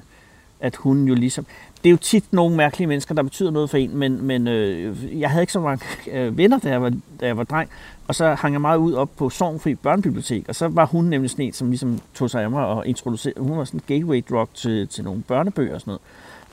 at 0.59 0.75
hun 0.75 1.07
jo 1.07 1.13
ligesom... 1.13 1.45
Det 1.83 1.89
er 1.89 1.91
jo 1.91 1.97
tit 1.97 2.33
nogle 2.33 2.55
mærkelige 2.55 2.87
mennesker, 2.87 3.15
der 3.15 3.23
betyder 3.23 3.51
noget 3.51 3.69
for 3.69 3.77
en, 3.77 3.97
men, 3.97 4.21
men 4.25 4.47
øh, 4.47 5.19
jeg 5.19 5.29
havde 5.29 5.43
ikke 5.43 5.53
så 5.53 5.59
mange 5.59 5.85
øh, 6.11 6.37
venner, 6.37 6.59
da 6.59 6.69
jeg, 6.69 6.81
var, 6.81 6.93
da 7.21 7.25
jeg 7.25 7.37
var 7.37 7.43
dreng, 7.43 7.69
og 8.07 8.15
så 8.15 8.33
hang 8.33 8.53
jeg 8.53 8.61
meget 8.61 8.77
ud 8.77 8.93
op 8.93 9.09
på 9.17 9.29
Sorgenfri 9.29 9.75
Børnebibliotek, 9.75 10.45
og 10.47 10.55
så 10.55 10.67
var 10.67 10.85
hun 10.85 11.05
nemlig 11.05 11.29
sådan 11.29 11.45
en, 11.45 11.53
som 11.53 11.69
ligesom 11.69 11.99
tog 12.13 12.29
sig 12.29 12.43
af 12.43 12.49
mig 12.49 12.65
og 12.65 12.87
introducerede... 12.87 13.41
Hun 13.41 13.57
var 13.57 13.63
sådan 13.63 13.79
en 13.79 13.83
gateway 13.87 14.23
drug 14.29 14.49
til, 14.53 14.87
til 14.87 15.03
nogle 15.03 15.21
børnebøger 15.27 15.73
og 15.73 15.81
sådan 15.81 15.91
noget. 15.91 16.01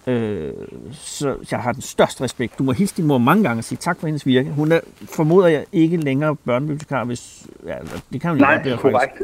Øh, 0.07 0.53
så 0.93 1.37
jeg 1.51 1.59
har 1.59 1.73
den 1.73 1.83
største 1.83 2.25
respekt. 2.25 2.59
Du 2.59 2.63
må 2.63 2.73
hilse 2.73 2.97
din 2.97 3.07
mor 3.07 3.19
mange 3.19 3.43
gange 3.43 3.61
og 3.61 3.65
sige 3.65 3.79
tak 3.79 4.01
for 4.01 4.07
hendes 4.07 4.27
virke. 4.27 4.51
Hun 4.51 4.73
er, 4.73 4.81
formoder 5.05 5.49
jeg, 5.49 5.65
ikke 5.73 5.97
længere 5.97 6.37
børnebibliotekar, 6.37 7.05
hvis... 7.05 7.47
Ja, 7.67 7.77
det 8.13 8.21
kan 8.21 8.31
hun 8.31 8.39
jo 8.39 8.45
Nej, 8.45 8.63
blive, 8.63 8.79
faktisk. 8.79 8.93
korrekt. 8.93 9.23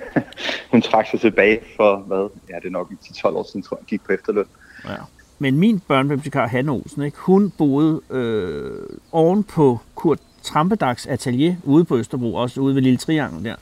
Hun 0.70 0.82
trak 0.82 1.06
sig 1.10 1.20
tilbage 1.20 1.60
for, 1.76 1.96
hvad, 1.96 2.28
ja, 2.50 2.54
det 2.56 2.66
er 2.66 2.70
nok 2.70 2.92
10-12 3.04 3.26
år 3.28 3.46
siden, 3.50 3.62
tror 3.62 3.76
jeg, 3.76 3.86
gik 3.86 4.04
på 4.04 4.12
efterløn. 4.12 4.44
Ja. 4.84 4.90
Men 5.38 5.58
min 5.58 5.80
børnebibliotekar, 5.88 6.46
Hanne 6.46 6.72
Olsen, 6.72 7.02
ikke, 7.02 7.18
hun 7.20 7.50
boede 7.50 8.00
øh, 8.10 8.80
oven 9.12 9.44
på 9.44 9.80
Kurt 9.94 10.18
Trampedags 10.42 11.06
atelier 11.06 11.56
ude 11.64 11.84
på 11.84 11.96
Østerbro, 11.96 12.34
også 12.34 12.60
ude 12.60 12.74
ved 12.74 12.82
Lille 12.82 12.96
Triangel 12.96 13.44
der. 13.44 13.54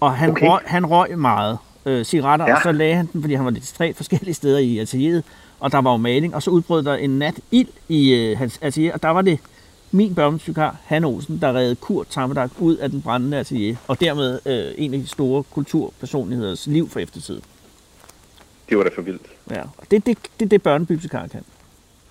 Og 0.00 0.12
han, 0.16 0.30
okay. 0.30 0.46
Røg, 0.46 0.60
han 0.66 0.86
røg 0.86 1.18
meget 1.18 1.58
øh, 1.86 2.04
cigaretter, 2.04 2.46
ja. 2.48 2.54
Og 2.54 2.62
så 2.62 2.72
lagde 2.72 2.94
han 2.94 3.08
den, 3.12 3.20
fordi 3.22 3.34
han 3.34 3.44
var 3.44 3.50
lidt 3.50 3.64
tre 3.64 3.94
forskellige 3.94 4.34
steder 4.34 4.58
i 4.58 4.78
atelieret, 4.78 5.24
og 5.60 5.72
der 5.72 5.78
var 5.78 5.90
jo 5.90 5.96
maling, 5.96 6.34
og 6.34 6.42
så 6.42 6.50
udbrød 6.50 6.82
der 6.82 6.94
en 6.94 7.18
nat 7.18 7.40
ild 7.50 7.68
i 7.88 8.14
øh, 8.14 8.38
hans 8.38 8.58
atelier, 8.62 8.92
og 8.92 9.02
der 9.02 9.08
var 9.08 9.22
det 9.22 9.38
min 9.90 10.14
børnebibliotekar, 10.14 10.76
Hanne 10.84 11.06
Olsen, 11.06 11.40
der 11.40 11.54
redde 11.54 11.74
Kurt 11.74 12.06
Trampedag 12.06 12.48
ud 12.58 12.76
af 12.76 12.90
den 12.90 13.02
brændende 13.02 13.36
atelier, 13.36 13.76
og 13.88 14.00
dermed 14.00 14.38
øh, 14.46 14.74
en 14.76 14.94
af 14.94 15.00
de 15.00 15.06
store 15.06 15.42
kulturpersonligheders 15.42 16.66
liv 16.66 16.88
for 16.88 17.00
eftertiden. 17.00 17.42
Det 18.68 18.78
var 18.78 18.84
da 18.84 18.90
for 18.94 19.02
vildt. 19.02 19.26
Ja. 19.50 19.62
Og 19.62 19.90
det 19.90 19.96
er 19.96 20.00
det, 20.00 20.18
det, 20.40 20.50
det 20.50 20.62
børnebibliotekarer 20.62 21.28
kan. 21.28 21.42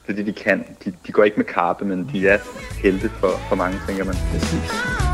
Det 0.07 0.13
er 0.13 0.15
det, 0.15 0.25
de 0.25 0.33
kan. 0.33 0.65
De, 0.85 0.93
de 1.07 1.11
går 1.11 1.23
ikke 1.23 1.37
med 1.37 1.45
karpe, 1.45 1.85
men 1.85 2.09
de 2.13 2.27
er 2.27 2.37
helte 2.83 3.09
for, 3.09 3.31
for 3.49 3.55
mange, 3.55 3.79
tænker 3.87 4.03
man. 4.03 4.15
Præcis. 4.31 5.06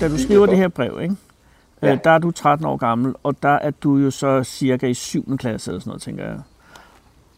Da 0.00 0.08
du 0.08 0.18
skriver 0.18 0.46
det 0.46 0.56
her 0.56 0.68
brev, 0.68 0.98
ikke? 1.02 1.16
Ja. 1.82 1.86
Ja. 1.86 1.92
Øh, 1.92 1.98
der 2.04 2.10
er 2.10 2.18
du 2.18 2.30
13 2.30 2.66
år 2.66 2.76
gammel, 2.76 3.14
og 3.22 3.42
der 3.42 3.48
er 3.48 3.70
du 3.70 3.96
jo 3.96 4.10
så 4.10 4.44
cirka 4.44 4.86
i 4.86 4.94
7. 4.94 5.36
klasse 5.36 5.70
eller 5.70 5.80
sådan 5.80 5.88
noget, 5.90 6.02
tænker 6.02 6.24
jeg. 6.24 6.40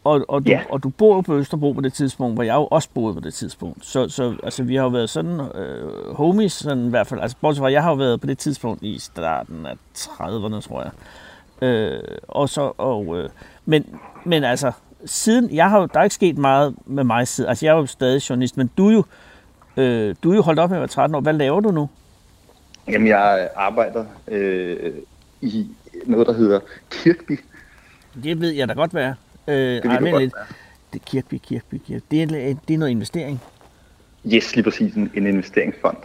Og, 0.03 0.25
og, 0.27 0.45
du, 0.45 0.49
Ja. 0.51 0.61
og 0.69 0.83
du 0.83 0.89
bor 0.89 1.15
jo 1.15 1.21
på 1.21 1.35
Østerbro 1.35 1.71
på 1.71 1.81
det 1.81 1.93
tidspunkt, 1.93 2.35
hvor 2.35 2.43
jeg 2.43 2.55
jo 2.55 2.67
også 2.71 2.89
boede 2.93 3.13
på 3.13 3.19
det 3.19 3.33
tidspunkt. 3.33 3.85
Så, 3.85 4.09
så 4.09 4.35
altså, 4.43 4.63
vi 4.63 4.75
har 4.75 4.83
jo 4.83 4.89
været 4.89 5.09
sådan 5.09 5.39
øh, 5.55 6.15
homies, 6.15 6.53
sådan 6.53 6.85
i 6.85 6.89
hvert 6.89 7.07
fald. 7.07 7.19
Altså, 7.19 7.37
bortset 7.41 7.61
fra, 7.61 7.71
jeg 7.71 7.83
har 7.83 7.89
jo 7.89 7.95
været 7.95 8.21
på 8.21 8.27
det 8.27 8.37
tidspunkt 8.37 8.83
i 8.83 8.99
starten 8.99 9.65
af 9.65 9.73
30'erne, 9.97 10.61
tror 10.61 10.81
jeg. 10.83 10.91
Øh, 11.67 11.99
og 12.27 12.49
så, 12.49 12.71
og, 12.77 13.17
øh, 13.17 13.29
men, 13.65 13.85
men 14.25 14.43
altså, 14.43 14.71
siden, 15.05 15.55
jeg 15.55 15.69
har 15.69 15.85
der 15.85 15.99
er 15.99 16.03
ikke 16.03 16.15
sket 16.15 16.37
meget 16.37 16.75
med 16.85 17.03
mig 17.03 17.27
siden. 17.27 17.49
Altså, 17.49 17.65
jeg 17.65 17.73
er 17.73 17.77
jo 17.77 17.85
stadig 17.85 18.29
journalist, 18.29 18.57
men 18.57 18.69
du 18.77 18.87
er 18.89 18.93
jo, 18.93 19.03
øh, 19.77 20.15
du 20.23 20.31
er 20.31 20.35
jo 20.35 20.41
holdt 20.41 20.59
op 20.59 20.69
med 20.69 20.77
at 20.77 20.81
være 20.81 20.87
13 20.87 21.15
år. 21.15 21.21
Hvad 21.21 21.33
laver 21.33 21.59
du 21.59 21.71
nu? 21.71 21.89
Jamen, 22.87 23.07
jeg 23.07 23.49
arbejder 23.55 24.05
øh, 24.27 24.93
i 25.41 25.67
noget, 26.05 26.27
der 26.27 26.33
hedder 26.33 26.59
Kirkby. 26.91 27.39
Det 28.23 28.41
ved 28.41 28.49
jeg 28.51 28.67
da 28.67 28.73
godt 28.73 28.93
være. 28.93 29.15
Øh, 29.47 29.55
Det 29.55 29.85
ej, 29.85 29.91
godt, 29.99 30.03
lidt. 30.03 30.33
hvad 30.33 30.41
er. 30.41 30.45
Det 30.93 30.99
er 30.99 31.03
Kirkby, 31.05 31.35
Kirkby, 31.43 31.75
Kirkby. 31.87 32.05
Det 32.11 32.23
er, 32.23 32.55
det 32.67 32.73
er 32.73 32.77
noget 32.77 32.91
investering. 32.91 33.41
Yes, 34.33 34.55
lige 34.55 34.63
præcis 34.63 34.93
en, 34.95 35.11
en 35.15 35.27
investeringsfond. 35.27 35.97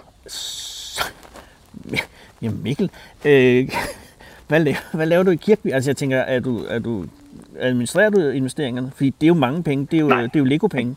Jamen 2.43 2.63
Mikkel, 2.63 2.91
øh, 3.25 3.69
hvad, 4.49 4.61
laver, 4.61 4.97
hvad 4.97 5.07
laver 5.07 5.23
du 5.23 5.31
i 5.31 5.37
Kirkby? 5.37 5.73
Altså 5.73 5.91
jeg 5.91 5.97
tænker, 5.97 6.19
er 6.19 6.41
du, 6.41 6.65
er 6.65 6.79
du, 6.79 7.07
administrerer 7.59 8.11
du 8.11 8.21
investeringerne? 8.29 8.91
Fordi 8.95 9.11
det 9.11 9.27
er 9.27 9.29
jo 9.29 9.35
mange 9.35 9.63
penge. 9.63 9.87
Det 9.91 9.97
er 9.97 10.01
jo, 10.01 10.09
Nej. 10.09 10.23
det 10.23 10.35
er 10.35 10.39
jo 10.39 10.45
Lego-penge. 10.45 10.97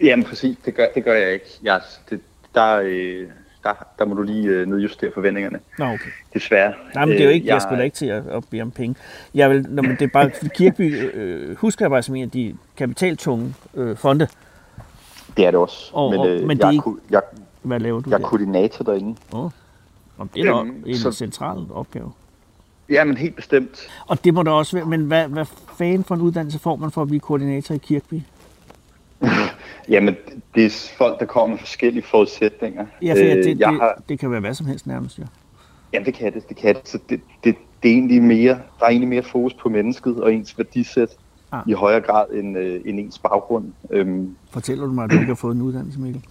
Jamen, 0.00 0.24
præcis. 0.24 0.56
Det 0.64 0.74
gør, 0.74 0.86
det 0.94 1.04
gør 1.04 1.14
jeg 1.14 1.32
ikke. 1.32 1.46
Jeg, 1.62 1.80
det, 2.10 2.20
der, 2.54 2.80
øh, 2.84 3.28
der, 3.68 3.86
der 3.98 4.04
må 4.04 4.14
du 4.14 4.22
lige 4.22 4.48
øh, 4.48 4.66
nedjustere 4.68 5.10
forventningerne. 5.14 5.58
Nå, 5.78 5.84
okay. 5.84 6.10
Desværre. 6.34 6.72
Nej, 6.94 7.04
men 7.04 7.12
det 7.12 7.20
er 7.20 7.24
jo 7.24 7.28
Øh, 7.30 7.34
ikke, 7.34 7.46
jeg, 7.46 7.54
jeg 7.54 7.62
skulle 7.62 7.84
ikke 7.84 7.94
til 7.96 8.06
at, 8.06 8.26
at 8.26 8.44
bede 8.50 8.62
om 8.62 8.70
penge. 8.70 8.96
Jeg 9.34 9.50
vil, 9.50 9.66
når, 9.68 9.82
men 9.82 9.90
det 9.92 10.02
er 10.02 10.06
bare, 10.08 10.30
Kirkeby 10.54 11.14
øh, 11.14 11.56
husker 11.56 11.84
jeg 11.84 11.90
bare 11.90 12.02
som 12.02 12.14
en 12.14 12.22
af 12.22 12.30
de 12.30 12.56
kapitaltunge 12.76 13.54
øh, 13.74 13.96
fonde. 13.96 14.28
Det 15.36 15.46
er 15.46 15.50
det 15.50 15.60
også. 15.60 15.90
Og- 15.92 16.10
men 16.10 16.20
og- 16.20 16.28
øh, 16.28 16.46
men 16.46 16.56
det 16.56 16.64
jeg, 16.64 16.72
ikke- 16.72 16.82
ku- 16.82 16.98
jeg, 17.10 17.22
Hvad 17.62 17.80
laver 17.80 18.00
du 18.00 18.10
jeg 18.10 18.14
er 18.14 18.18
der? 18.18 18.26
koordinator 18.28 18.84
derinde. 18.84 19.16
Om 20.18 20.28
det 20.34 20.40
er 20.42 20.46
Jamen, 20.56 20.82
en 20.86 20.96
så- 20.96 21.12
central 21.12 21.58
opgave. 21.74 22.12
Ja, 22.90 23.04
men 23.04 23.16
helt 23.16 23.36
bestemt. 23.36 23.78
Og 24.06 24.24
det 24.24 24.34
må 24.34 24.42
da 24.42 24.50
også 24.50 24.76
være, 24.76 24.86
men 24.86 25.00
hvad, 25.00 25.28
hvad 25.28 25.44
fanden 25.78 26.04
for 26.04 26.14
en 26.14 26.20
uddannelse 26.20 26.58
får 26.58 26.76
man 26.76 26.90
for 26.90 27.02
at 27.02 27.08
blive 27.08 27.20
koordinator 27.20 27.74
i 27.74 27.78
Kirkeby? 27.78 28.20
Jamen, 29.88 30.16
det 30.54 30.66
er 30.66 30.90
folk, 30.98 31.20
der 31.20 31.26
kommer 31.26 31.48
med 31.48 31.58
forskellige 31.58 32.02
forudsætninger. 32.02 32.86
Ja, 33.02 33.12
for 33.12 33.18
øh, 33.18 33.44
det, 33.44 33.58
det, 33.58 33.66
har, 33.66 34.02
det 34.08 34.18
kan 34.18 34.30
være 34.30 34.40
hvad 34.40 34.54
som 34.54 34.66
helst 34.66 34.86
nærmest, 34.86 35.18
ja. 35.18 35.24
Ja, 35.92 36.02
det 36.04 36.14
kan 36.14 36.34
det, 36.34 36.48
det 36.48 36.56
kan 36.56 36.74
det. 36.74 36.88
Så 36.88 36.98
det, 37.08 37.20
det, 37.44 37.56
det 37.82 37.90
er 37.90 37.94
egentlig 37.94 38.22
mere, 38.22 38.58
der 38.78 38.84
er 38.84 38.88
egentlig 38.88 39.08
mere 39.08 39.22
fokus 39.22 39.54
på 39.54 39.68
mennesket 39.68 40.22
og 40.22 40.34
ens 40.34 40.58
værdisæt 40.58 41.16
Ah. 41.52 41.58
ah. 41.58 41.64
i 41.68 41.72
højere 41.72 42.00
grad 42.00 42.26
end, 42.32 42.58
øh, 42.58 42.80
end 42.84 43.00
ens 43.00 43.18
baggrund. 43.18 43.72
Øhm, 43.90 44.36
Fortæller 44.50 44.86
du 44.86 44.92
mig, 44.92 45.04
at 45.04 45.10
du 45.10 45.14
ikke 45.14 45.26
har 45.26 45.34
fået 45.34 45.54
en 45.54 45.62
uddannelse, 45.62 46.00
Mikkel? 46.00 46.22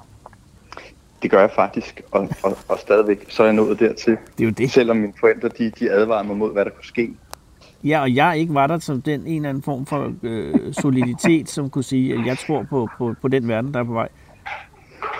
det 1.22 1.32
gør 1.32 1.40
jeg 1.40 1.52
faktisk, 1.56 2.02
og, 2.12 2.30
og, 2.44 2.58
og 2.68 2.80
stadigvæk, 2.80 3.26
så 3.30 3.44
er 3.44 3.48
jeg 3.48 3.56
nået 3.56 3.80
dertil. 3.80 4.18
Det 4.38 4.44
er 4.44 4.46
jo 4.46 4.50
det. 4.50 4.72
Selvom 4.72 4.98
mine 4.98 5.14
forældre, 5.20 5.50
de, 5.58 5.70
de 5.80 5.92
advarer 5.92 6.24
mig 6.24 6.38
mod, 6.38 6.54
hvad 6.54 6.66
der 6.66 6.72
kunne 6.72 6.86
ske. 6.86 7.14
Ja, 7.86 8.02
og 8.02 8.16
jeg 8.16 8.38
ikke 8.38 8.54
var 8.54 8.68
der 8.68 8.80
som 8.80 9.02
den 9.02 9.22
en 9.28 9.36
eller 9.36 9.50
anden 9.50 9.64
form 9.64 9.86
for 9.86 10.14
øh, 10.24 10.74
soliditet, 10.74 11.50
som 11.50 11.70
kunne 11.70 11.84
sige, 11.84 12.14
at 12.14 12.26
jeg 12.26 12.38
tror 12.38 12.64
på, 12.70 12.90
på, 12.98 13.16
på 13.22 13.28
den 13.28 13.48
verden, 13.48 13.74
der 13.74 13.80
er 13.80 13.84
på 13.84 13.94
vej. 13.94 14.08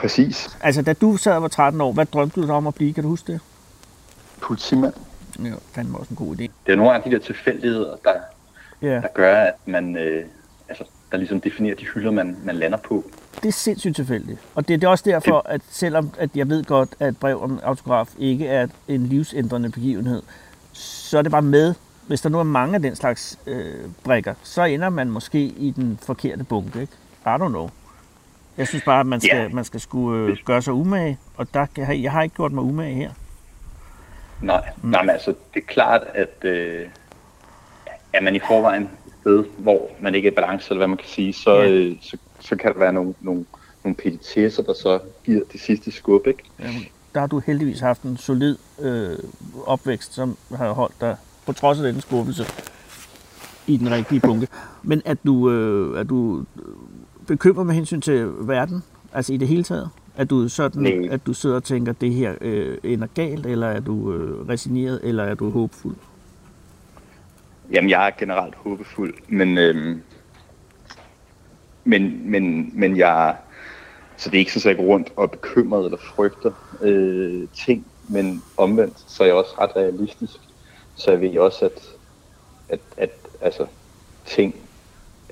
Præcis. 0.02 0.58
Altså, 0.62 0.82
da 0.82 0.94
du 0.94 1.18
sad 1.18 1.34
og 1.36 1.42
var 1.42 1.48
13 1.48 1.82
år, 1.82 1.92
hvad 1.92 2.06
drømte 2.06 2.42
du 2.42 2.48
dig 2.48 2.56
om 2.56 2.68
at 2.68 2.76
blive? 2.76 2.94
Kan 2.94 3.04
du 3.04 3.10
huske 3.10 3.32
det? 3.32 3.40
Politimand. 4.42 4.94
Ja, 5.44 5.52
fandme 5.74 5.98
også 5.98 6.10
en 6.10 6.16
god 6.16 6.36
idé. 6.36 6.42
Det 6.42 6.72
er 6.72 6.76
nogle 6.76 6.94
af 6.96 7.02
de 7.02 7.12
der 7.12 7.20
tilfældigheder, 7.20 7.96
der, 8.04 8.12
Ja, 8.82 8.88
der 8.96 9.08
gør, 9.14 9.36
at 9.36 9.54
man, 9.66 9.98
øh, 9.98 10.26
altså, 10.70 10.84
der 11.12 11.18
ligesom 11.18 11.42
definerer 11.42 11.76
de 11.76 11.86
hylder, 11.86 12.12
man, 12.12 12.38
man 12.44 12.56
lander 12.56 12.78
på. 12.78 13.04
det 13.36 13.46
er 13.48 13.52
sindssygt 13.52 13.96
tilfældigt. 13.96 14.40
Og 14.56 14.68
det, 14.68 14.82
det 14.82 14.88
er 14.88 14.92
også 14.92 15.04
derfor, 15.08 15.42
at 15.46 15.62
selvom 15.70 16.10
at 16.18 16.30
jeg 16.36 16.50
ved 16.50 16.64
godt, 16.64 16.90
at 17.00 17.18
brev 17.18 17.42
om 17.44 17.60
autograf 17.64 18.10
ikke 18.20 18.48
er 18.48 18.68
en 18.88 19.06
livsændrende 19.06 19.72
begivenhed, 19.72 20.22
så 20.74 21.18
er 21.18 21.22
det 21.22 21.32
bare 21.32 21.42
med, 21.42 21.74
hvis 22.08 22.22
der 22.22 22.30
nu 22.30 22.40
er 22.40 22.44
mange 22.44 22.76
af 22.76 22.82
den 22.82 22.96
slags 22.96 23.40
øh, 23.48 23.90
brikker, 24.04 24.34
så 24.44 24.64
ender 24.64 24.90
man 24.90 25.10
måske 25.10 25.40
i 25.40 25.74
den 25.76 26.00
forkerte 26.02 26.44
bunke, 26.44 26.82
ikke? 26.82 26.94
I 27.26 27.30
don't 27.30 27.48
know. 27.48 27.70
Jeg 28.58 28.68
synes 28.68 28.84
bare, 28.84 29.00
at 29.00 29.06
man 29.06 29.22
skal, 29.22 29.38
Ja. 29.38 29.50
man 29.50 29.64
skal 29.66 29.80
skulle 29.80 30.32
øh, 30.32 30.38
gøre 30.46 30.62
sig 30.62 30.74
umage, 30.74 31.20
og 31.38 31.54
der, 31.54 31.66
jeg, 31.78 32.00
jeg 32.04 32.12
har 32.12 32.22
ikke 32.24 32.36
gjort 32.36 32.52
mig 32.52 32.64
umage 32.64 32.96
her. 32.96 33.12
Nej, 34.42 34.70
mm. 34.84 34.90
nej 34.90 35.02
men 35.02 35.10
altså, 35.10 35.34
det 35.54 35.62
er 35.64 35.66
klart, 35.68 36.02
at 36.14 36.44
øh, 36.44 36.88
er 38.14 38.22
man 38.22 38.36
i 38.36 38.40
forvejen 38.40 38.84
et 38.84 39.14
sted, 39.22 39.44
hvor 39.58 39.90
man 40.02 40.16
ikke 40.16 40.28
er 40.28 40.32
i 40.32 40.36
balance, 40.36 40.68
eller 40.70 40.80
hvad 40.80 40.88
man 40.88 40.98
kan 40.98 41.08
sige, 41.08 41.34
så, 41.34 41.54
ja. 41.56 41.70
øh, 41.70 41.96
så, 42.02 42.18
så 42.40 42.56
kan 42.56 42.74
der 42.74 42.80
være 42.80 42.94
nogle, 42.94 43.14
nogle, 43.22 43.46
nogle 43.84 43.96
petitesser, 43.96 44.64
der 44.64 44.74
så 44.74 45.00
giver 45.24 45.42
det 45.52 45.62
sidste 45.62 45.92
skub, 45.92 46.28
ikke? 46.28 46.44
Jamen, 46.60 46.82
der 47.14 47.20
har 47.20 47.28
du 47.28 47.40
heldigvis 47.40 47.80
haft 47.80 48.02
en 48.02 48.18
solid 48.18 48.58
øh, 48.80 49.18
opvækst, 49.66 50.14
som 50.14 50.38
har 50.56 50.72
holdt 50.72 51.02
dig 51.02 51.18
på 51.46 51.54
trods 51.54 51.80
af 51.80 51.94
den 51.94 52.02
skuffelse 52.02 52.46
i 53.68 53.78
den 53.78 53.92
rigtige 53.92 54.20
bunke. 54.20 54.48
Men 54.84 55.02
at 55.06 55.18
du, 55.26 55.52
øh, 55.52 56.00
er 56.00 56.04
du 56.04 56.46
bekymret 57.28 57.66
med 57.66 57.76
hensyn 57.76 58.02
til 58.02 58.32
verden, 58.40 58.84
altså 59.14 59.34
i 59.34 59.38
det 59.38 59.48
hele 59.48 59.64
taget? 59.64 59.90
Er 60.18 60.24
du 60.24 60.50
sådan, 60.50 60.82
Nej. 60.82 61.08
at 61.12 61.26
du 61.26 61.34
sidder 61.34 61.56
og 61.56 61.64
tænker, 61.64 61.92
at 61.92 62.02
det 62.02 62.14
her 62.14 62.36
øh, 62.42 62.78
ender 62.84 63.08
galt, 63.08 63.46
eller 63.46 63.68
er 63.68 63.80
du 63.80 64.14
øh, 64.14 64.50
resigneret, 64.50 65.00
eller 65.04 65.24
er 65.24 65.34
du 65.34 65.50
håbfuld? 65.50 65.96
Jamen, 67.72 67.90
jeg 67.90 68.08
er 68.08 68.12
generelt 68.20 68.56
håbefuld, 68.56 69.14
men, 69.28 69.58
øhm, 69.58 70.02
men, 71.84 72.32
men, 72.32 72.72
men 72.80 72.98
jeg, 72.98 73.36
så 74.18 74.30
det 74.30 74.38
er 74.38 74.40
ikke 74.40 74.54
sådan, 74.54 74.72
at 74.72 74.78
jeg 74.78 74.86
går 74.86 74.94
rundt 74.94 75.14
og 75.16 75.24
er 75.24 75.28
bekymret 75.28 75.86
eller 75.86 75.98
frygter 75.98 76.52
øh, 76.82 77.48
ting, 77.66 77.86
men 78.10 78.44
omvendt, 78.58 79.04
så 79.08 79.24
er 79.24 79.28
jeg 79.28 79.36
også 79.36 79.52
ret 79.60 79.76
realistisk. 79.76 80.40
Så 80.96 81.12
jeg 81.12 81.22
ved 81.22 81.38
også, 81.38 81.66
at, 81.66 81.82
at, 82.70 82.80
at 82.98 83.12
altså, 83.42 83.68
ting, 84.26 84.56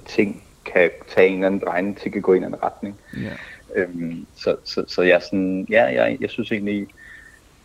ting 0.06 0.44
kan 0.66 0.90
tage 1.16 1.28
en 1.28 1.34
eller 1.34 1.48
anden 1.48 1.62
drejning, 1.66 1.98
ting 1.98 2.14
kan 2.14 2.22
gå 2.22 2.34
i 2.34 2.38
en 2.38 2.44
eller 2.44 2.58
anden 2.58 2.72
retning. 2.72 3.00
Ja. 3.24 3.34
Øhm, 3.76 4.26
så, 4.36 4.56
så, 4.64 4.84
så 4.88 5.02
jeg 5.02 5.22
sådan, 5.22 5.68
ja, 5.70 5.84
jeg, 5.84 6.18
jeg 6.20 6.30
synes 6.30 6.52
egentlig, 6.52 6.88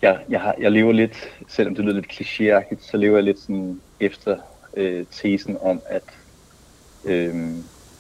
jeg, 0.03 0.19
jeg, 0.29 0.41
har, 0.41 0.55
jeg 0.61 0.73
lever 0.73 0.93
lidt, 0.93 1.31
selvom 1.49 1.75
det 1.75 1.85
lyder 1.85 1.95
lidt 1.95 2.13
klichéagtigt, 2.13 2.91
så 2.91 2.97
lever 2.97 3.17
jeg 3.17 3.25
lidt 3.25 3.39
sådan 3.39 3.81
efter 4.01 4.37
øh, 4.77 5.07
tesen 5.11 5.57
om, 5.61 5.81
at 5.87 6.03
øh, 7.05 7.35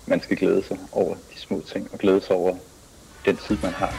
man 0.07 0.21
skal 0.21 0.37
glæde 0.37 0.63
sig 0.63 0.79
over 0.93 1.15
de 1.15 1.39
små 1.39 1.63
ting, 1.67 1.89
og 1.93 1.99
glæde 1.99 2.21
sig 2.21 2.37
over 2.37 2.57
den 3.25 3.37
tid, 3.37 3.57
man 3.63 3.73
har, 3.73 3.95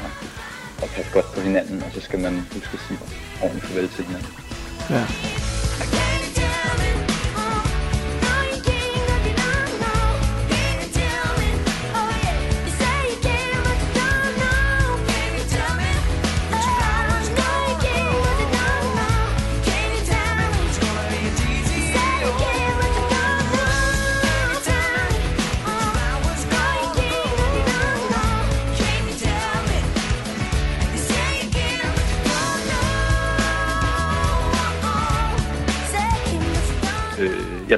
og 0.81 0.87
passe 0.95 1.11
godt 1.13 1.25
på 1.35 1.41
hinanden, 1.41 1.83
og 1.83 1.91
så 1.93 2.01
skal 2.01 2.19
man 2.19 2.33
huske 2.53 2.69
at 2.73 2.79
sige 2.87 2.99
ordentligt 3.43 3.65
farvel 3.65 3.89
til 3.89 4.05
hinanden. 4.05 4.31
ja. 4.89 5.58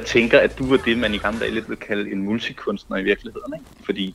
Jeg 0.02 0.08
tænker, 0.08 0.38
at 0.38 0.58
du 0.58 0.72
er 0.72 0.76
det, 0.76 0.98
man 0.98 1.14
i 1.14 1.18
gamle 1.18 1.40
dage 1.40 1.50
lidt 1.54 1.68
vil 1.68 1.76
kalde 1.76 2.12
en 2.12 2.22
multikunstner 2.22 2.96
i 2.96 3.02
virkeligheden, 3.02 3.52
ikke? 3.54 3.64
Fordi 3.84 4.14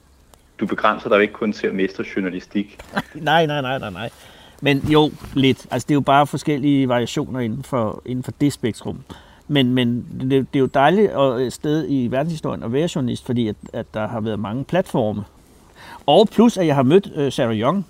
du 0.60 0.66
begrænser 0.66 1.10
dig 1.10 1.22
ikke 1.22 1.34
kun 1.34 1.54
til 1.54 1.68
at 1.68 1.76
mestre 1.76 2.04
journalistik. 2.16 2.80
Nej, 3.14 3.46
nej, 3.46 3.62
nej, 3.62 3.80
nej, 3.80 3.90
nej. 3.90 4.10
Men 4.62 4.78
jo, 4.78 5.12
lidt. 5.34 5.68
Altså, 5.72 5.86
det 5.86 5.92
er 5.92 5.96
jo 5.96 6.02
bare 6.02 6.28
forskellige 6.28 6.90
variationer 6.90 7.40
inden 7.40 7.64
for, 7.64 8.02
inden 8.06 8.24
for 8.24 8.32
det 8.42 8.54
spektrum. 8.54 9.00
Men, 9.48 9.74
men 9.74 10.06
det, 10.22 10.32
det 10.32 10.56
er 10.56 10.60
jo 10.60 10.66
dejligt 10.66 11.12
at 11.12 11.42
et 11.42 11.54
sted 11.54 11.86
i 11.90 12.08
verdenshistorien 12.12 12.64
at 12.64 12.74
være 12.74 12.90
journalist, 12.96 13.26
fordi 13.26 13.48
at, 13.48 13.56
at 13.74 13.86
der 13.94 14.08
har 14.08 14.20
været 14.22 14.40
mange 14.40 14.64
platforme. 14.64 15.24
Og 16.06 16.30
plus, 16.32 16.58
at 16.58 16.68
jeg 16.68 16.76
har 16.76 16.84
mødt 16.84 17.12
øh, 17.16 17.32
Sarah 17.32 17.56
Young, 17.60 17.86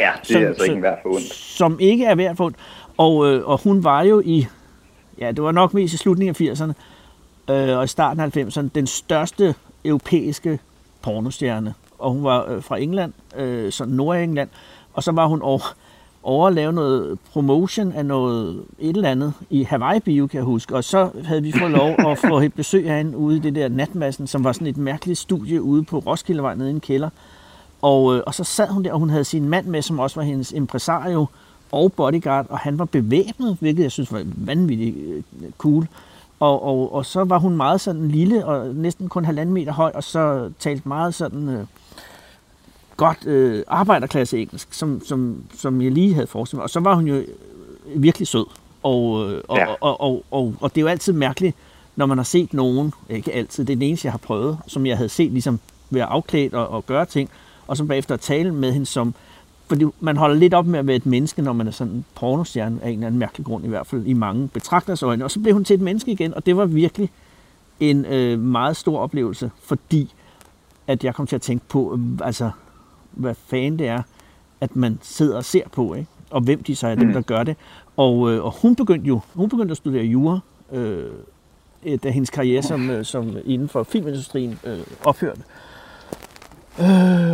Ja, 0.00 0.10
det 0.20 0.26
Som- 0.28 0.42
er 0.42 0.46
altså 0.48 0.64
ikke 0.64 0.82
værd 0.82 0.98
for 1.02 1.08
ondt. 1.14 1.34
som 1.34 1.78
ikke 1.80 2.04
er 2.04 2.14
værd 2.14 2.36
for 2.36 2.44
ondt. 2.44 2.56
Og, 2.96 3.26
øh, 3.32 3.48
og 3.48 3.60
hun 3.64 3.84
var 3.84 4.02
jo 4.02 4.22
i, 4.24 4.46
ja, 5.20 5.32
det 5.32 5.42
var 5.42 5.52
nok 5.52 5.74
mest 5.74 5.94
i 5.94 5.96
slutningen 5.96 6.48
af 6.48 6.52
80'erne 6.52 6.72
øh, 7.52 7.78
og 7.78 7.84
i 7.84 7.86
starten 7.86 8.20
af 8.20 8.36
90'erne, 8.36 8.68
den 8.74 8.86
største 8.86 9.54
europæiske 9.84 10.58
pornostjerne. 11.02 11.74
Og 11.98 12.12
hun 12.12 12.24
var 12.24 12.50
øh, 12.50 12.62
fra 12.62 12.78
England, 12.78 13.12
øh, 13.36 13.72
så 13.72 13.84
Nordengland. 13.84 14.48
Og 14.94 15.02
så 15.02 15.12
var 15.12 15.26
hun 15.26 15.42
over, 15.42 15.74
over 16.22 16.48
at 16.48 16.54
lave 16.54 16.72
noget 16.72 17.18
promotion 17.32 17.92
af 17.92 18.06
noget 18.06 18.64
et 18.78 18.96
eller 18.96 19.10
andet 19.10 19.32
i 19.50 19.62
Hawaii 19.62 20.00
Bio, 20.00 20.26
kan 20.26 20.36
jeg 20.36 20.44
huske. 20.44 20.76
Og 20.76 20.84
så 20.84 21.10
havde 21.24 21.42
vi 21.42 21.52
fået 21.52 21.70
lov 21.70 21.94
at 22.10 22.18
få 22.18 22.40
et 22.40 22.54
besøg 22.54 22.88
af 22.88 22.96
hende 22.96 23.18
ude 23.18 23.36
i 23.36 23.40
det 23.40 23.54
der 23.54 23.68
natmassen, 23.68 24.26
som 24.26 24.44
var 24.44 24.52
sådan 24.52 24.66
et 24.66 24.76
mærkeligt 24.76 25.18
studie 25.18 25.62
ude 25.62 25.84
på 25.84 25.98
Roskildevej 25.98 26.54
nede 26.54 26.70
i 26.70 26.72
en 26.72 26.80
kælder. 26.80 27.10
Og, 27.82 28.16
øh, 28.16 28.22
og 28.26 28.34
så 28.34 28.44
sad 28.44 28.68
hun 28.68 28.84
der, 28.84 28.92
og 28.92 28.98
hun 28.98 29.10
havde 29.10 29.24
sin 29.24 29.48
mand 29.48 29.66
med, 29.66 29.82
som 29.82 29.98
også 29.98 30.20
var 30.20 30.22
hendes 30.26 30.52
impresario 30.52 31.26
og 31.72 31.92
bodyguard, 31.92 32.46
og 32.48 32.58
han 32.58 32.78
var 32.78 32.84
bevæbnet, 32.84 33.56
hvilket 33.60 33.82
jeg 33.82 33.90
synes 33.92 34.12
var 34.12 34.22
vanvittigt 34.36 34.96
øh, 34.96 35.22
cool. 35.58 35.86
Og, 36.40 36.62
og, 36.64 36.94
og 36.94 37.06
så 37.06 37.24
var 37.24 37.38
hun 37.38 37.56
meget 37.56 37.80
sådan 37.80 38.08
lille, 38.08 38.46
og 38.46 38.74
næsten 38.74 39.08
kun 39.08 39.24
halvanden 39.24 39.54
meter 39.54 39.72
høj, 39.72 39.90
og 39.94 40.04
så 40.04 40.50
talte 40.58 40.88
meget 40.88 41.14
sådan 41.14 41.48
øh, 41.48 41.64
godt 42.96 43.26
øh, 43.26 43.62
arbejderklasse 43.66 44.38
engelsk, 44.40 44.68
som, 44.74 45.02
som, 45.04 45.42
som 45.58 45.82
jeg 45.82 45.92
lige 45.92 46.14
havde 46.14 46.26
forestillet 46.26 46.58
mig. 46.58 46.62
Og 46.64 46.70
så 46.70 46.80
var 46.80 46.94
hun 46.94 47.06
jo 47.06 47.14
øh, 47.14 47.26
virkelig 47.94 48.28
sød. 48.28 48.46
Og, 48.82 49.30
øh, 49.32 49.40
og, 49.48 49.56
Ja. 49.58 49.66
og, 49.66 49.76
og, 49.80 50.00
og, 50.00 50.24
og, 50.30 50.54
og 50.60 50.74
det 50.74 50.80
er 50.80 50.82
jo 50.82 50.88
altid 50.88 51.12
mærkeligt, 51.12 51.56
når 51.96 52.06
man 52.06 52.18
har 52.18 52.24
set 52.24 52.54
nogen, 52.54 52.92
ikke 53.08 53.32
altid, 53.32 53.64
det 53.64 53.72
er 53.72 53.76
den 53.76 53.82
eneste, 53.88 54.06
jeg 54.06 54.12
har 54.12 54.18
prøvet, 54.18 54.58
som 54.66 54.86
jeg 54.86 54.96
havde 54.96 55.08
set 55.08 55.32
ligesom 55.32 55.60
være 55.90 56.04
afklædt 56.04 56.54
og, 56.54 56.68
og 56.68 56.86
gøre 56.86 57.06
ting, 57.06 57.30
og 57.66 57.76
så 57.76 57.84
bagefter 57.84 58.14
at 58.14 58.20
tale 58.20 58.54
med 58.54 58.72
hende 58.72 58.86
som, 58.86 59.14
fordi 59.70 59.84
man 60.00 60.16
holder 60.16 60.36
lidt 60.36 60.54
op 60.54 60.66
med 60.66 60.78
at 60.78 60.86
være 60.86 60.96
et 60.96 61.06
menneske, 61.06 61.42
når 61.42 61.52
man 61.52 61.66
er 61.66 61.70
sådan 61.70 61.92
en 61.92 62.04
pornostjerne 62.14 62.78
af 62.82 62.88
en 62.88 62.94
eller 62.94 63.06
anden 63.06 63.18
mærkelig 63.18 63.46
grund, 63.46 63.64
i 63.64 63.68
hvert 63.68 63.86
fald 63.86 64.06
i 64.06 64.12
mange 64.12 64.48
betragters 64.48 65.02
øjne. 65.02 65.24
Og 65.24 65.30
så 65.30 65.40
blev 65.40 65.54
hun 65.54 65.64
til 65.64 65.74
et 65.74 65.80
menneske 65.80 66.12
igen, 66.12 66.34
og 66.34 66.46
det 66.46 66.56
var 66.56 66.64
virkelig 66.66 67.10
en 67.80 68.04
øh, 68.04 68.38
meget 68.38 68.76
stor 68.76 68.98
oplevelse, 68.98 69.50
fordi 69.62 70.14
at 70.86 71.04
jeg 71.04 71.14
kom 71.14 71.26
til 71.26 71.36
at 71.36 71.42
tænke 71.42 71.64
på, 71.68 71.98
øh, 71.98 72.26
altså, 72.26 72.50
hvad 73.10 73.34
fanden 73.34 73.78
det 73.78 73.88
er, 73.88 74.02
at 74.60 74.76
man 74.76 74.98
sidder 75.02 75.36
og 75.36 75.44
ser 75.44 75.68
på, 75.72 75.94
ikke? 75.94 76.08
og 76.30 76.40
hvem 76.40 76.62
de 76.62 76.76
så 76.76 76.86
er 76.86 76.94
dem, 76.94 77.12
der 77.12 77.20
gør 77.20 77.42
det. 77.42 77.56
Og, 77.96 78.32
øh, 78.32 78.44
og 78.44 78.54
hun 78.62 78.76
begyndte 78.76 79.08
jo 79.08 79.20
hun 79.34 79.48
begyndte 79.48 79.70
at 79.72 79.76
studere 79.76 80.04
jura, 80.04 80.38
øh, 80.72 81.10
øh, 81.86 81.98
da 82.02 82.10
hendes 82.10 82.30
karriere 82.30 82.62
som, 82.62 82.90
øh, 82.90 83.04
som 83.04 83.36
inden 83.44 83.68
for 83.68 83.82
filmindustrien 83.82 84.58
øh, 84.64 84.80
ophørte. 85.04 85.40
Øh, 85.40 85.69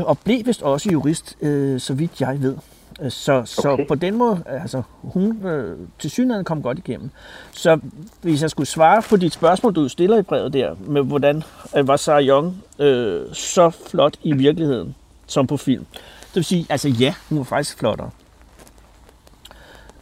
og 0.07 0.19
blev 0.25 0.47
vist 0.47 0.63
også 0.63 0.91
jurist, 0.93 1.37
øh, 1.41 1.81
så 1.81 1.95
vidt 1.95 2.21
jeg 2.21 2.43
ved. 2.43 2.55
Øh, 3.03 3.11
Så, 3.11 3.43
så 3.45 3.69
Okay. 3.69 3.87
på 3.87 3.95
den 3.95 4.15
måde, 4.15 4.43
altså 4.47 4.83
hun 5.03 5.47
øh, 5.47 5.79
til 5.99 6.11
synligheden 6.11 6.45
kom 6.45 6.63
godt 6.63 6.79
igennem. 6.79 7.11
Så 7.53 7.79
hvis 8.23 8.43
jeg 8.43 8.51
skulle 8.51 8.67
svare 8.67 9.03
på 9.03 9.17
dit 9.17 9.33
spørgsmål, 9.33 9.75
du 9.75 9.89
stiller 9.89 10.19
i 10.19 10.23
brevet 10.23 10.53
der, 10.53 10.75
med 10.81 11.03
hvordan 11.03 11.43
øh, 11.77 11.89
var 11.89 11.97
Sarah 11.97 12.23
Young 12.25 12.63
øh, 12.79 13.23
så 13.33 13.71
flot 13.71 14.17
i 14.23 14.33
virkeligheden, 14.33 14.95
som 15.27 15.47
på 15.47 15.57
film. 15.57 15.87
Det 16.27 16.35
vil 16.35 16.45
sige, 16.45 16.67
altså 16.69 16.89
ja, 16.89 17.15
hun 17.29 17.39
var 17.39 17.45
faktisk 17.45 17.79
flottere. 17.79 18.11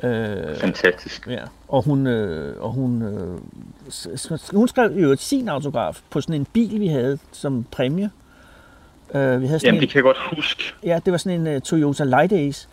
Øh, 0.03 0.57
Fantastisk. 0.57 1.27
Ja, 1.27 1.41
og 1.69 1.83
hun, 1.83 2.07
øh, 2.07 2.63
og 2.63 2.71
hun, 2.73 3.03
øh, 3.03 3.39
hun 4.55 4.69
skrev 4.69 4.93
jo 4.97 5.17
sin 5.19 5.49
autograf 5.49 6.01
på 6.11 6.21
sådan 6.21 6.35
en 6.35 6.47
bil, 6.53 6.81
vi 6.81 6.87
havde 6.87 7.19
som 7.33 7.65
præmie. 7.71 8.11
Øh, 9.15 9.41
vi 9.41 9.47
havde 9.47 9.59
sådan 9.61 9.67
Jamen, 9.69 9.77
en, 9.77 9.81
det 9.81 9.89
kan 9.89 9.97
jeg 9.97 10.03
godt 10.03 10.17
huske. 10.37 10.63
ja, 10.83 11.01
det 11.05 11.13
var 11.13 11.19
sådan 11.19 11.47
en 11.47 11.57
uh, 11.57 11.63
Toyota 11.63 12.05
Light 12.05 12.33
Ace, 12.33 12.69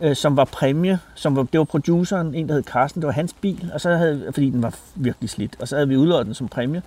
øh, 0.00 0.16
som 0.16 0.36
var 0.36 0.44
præmie, 0.44 0.98
som 1.14 1.36
var, 1.36 1.42
det 1.42 1.58
var 1.58 1.64
produceren, 1.64 2.34
en 2.34 2.48
der 2.48 2.54
hed 2.54 2.62
Carsten, 2.62 3.02
det 3.02 3.06
var 3.06 3.12
hans 3.12 3.32
bil, 3.32 3.70
og 3.74 3.80
så 3.80 3.90
havde, 3.90 4.30
fordi 4.34 4.50
den 4.50 4.62
var 4.62 4.74
virkelig 4.94 5.30
slidt, 5.30 5.56
og 5.60 5.68
så 5.68 5.76
havde 5.76 5.88
vi 5.88 5.96
udlået 5.96 6.26
den 6.26 6.34
som 6.34 6.48
præmie. 6.48 6.82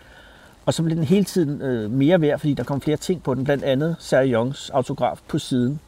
Og 0.65 0.73
så 0.73 0.83
blev 0.83 0.95
den 0.95 1.03
hele 1.03 1.23
tiden 1.23 1.61
øh, 1.61 1.91
mere 1.91 2.21
værd, 2.21 2.39
fordi 2.39 2.53
der 2.53 2.63
kom 2.63 2.81
flere 2.81 2.97
ting 2.97 3.23
på 3.23 3.33
den, 3.35 3.43
blandt 3.43 3.63
andet 3.63 3.95
Sarah 3.99 4.27
Youngs 4.27 4.69
autograf 4.69 5.19
på 5.27 5.39
siden. 5.39 5.79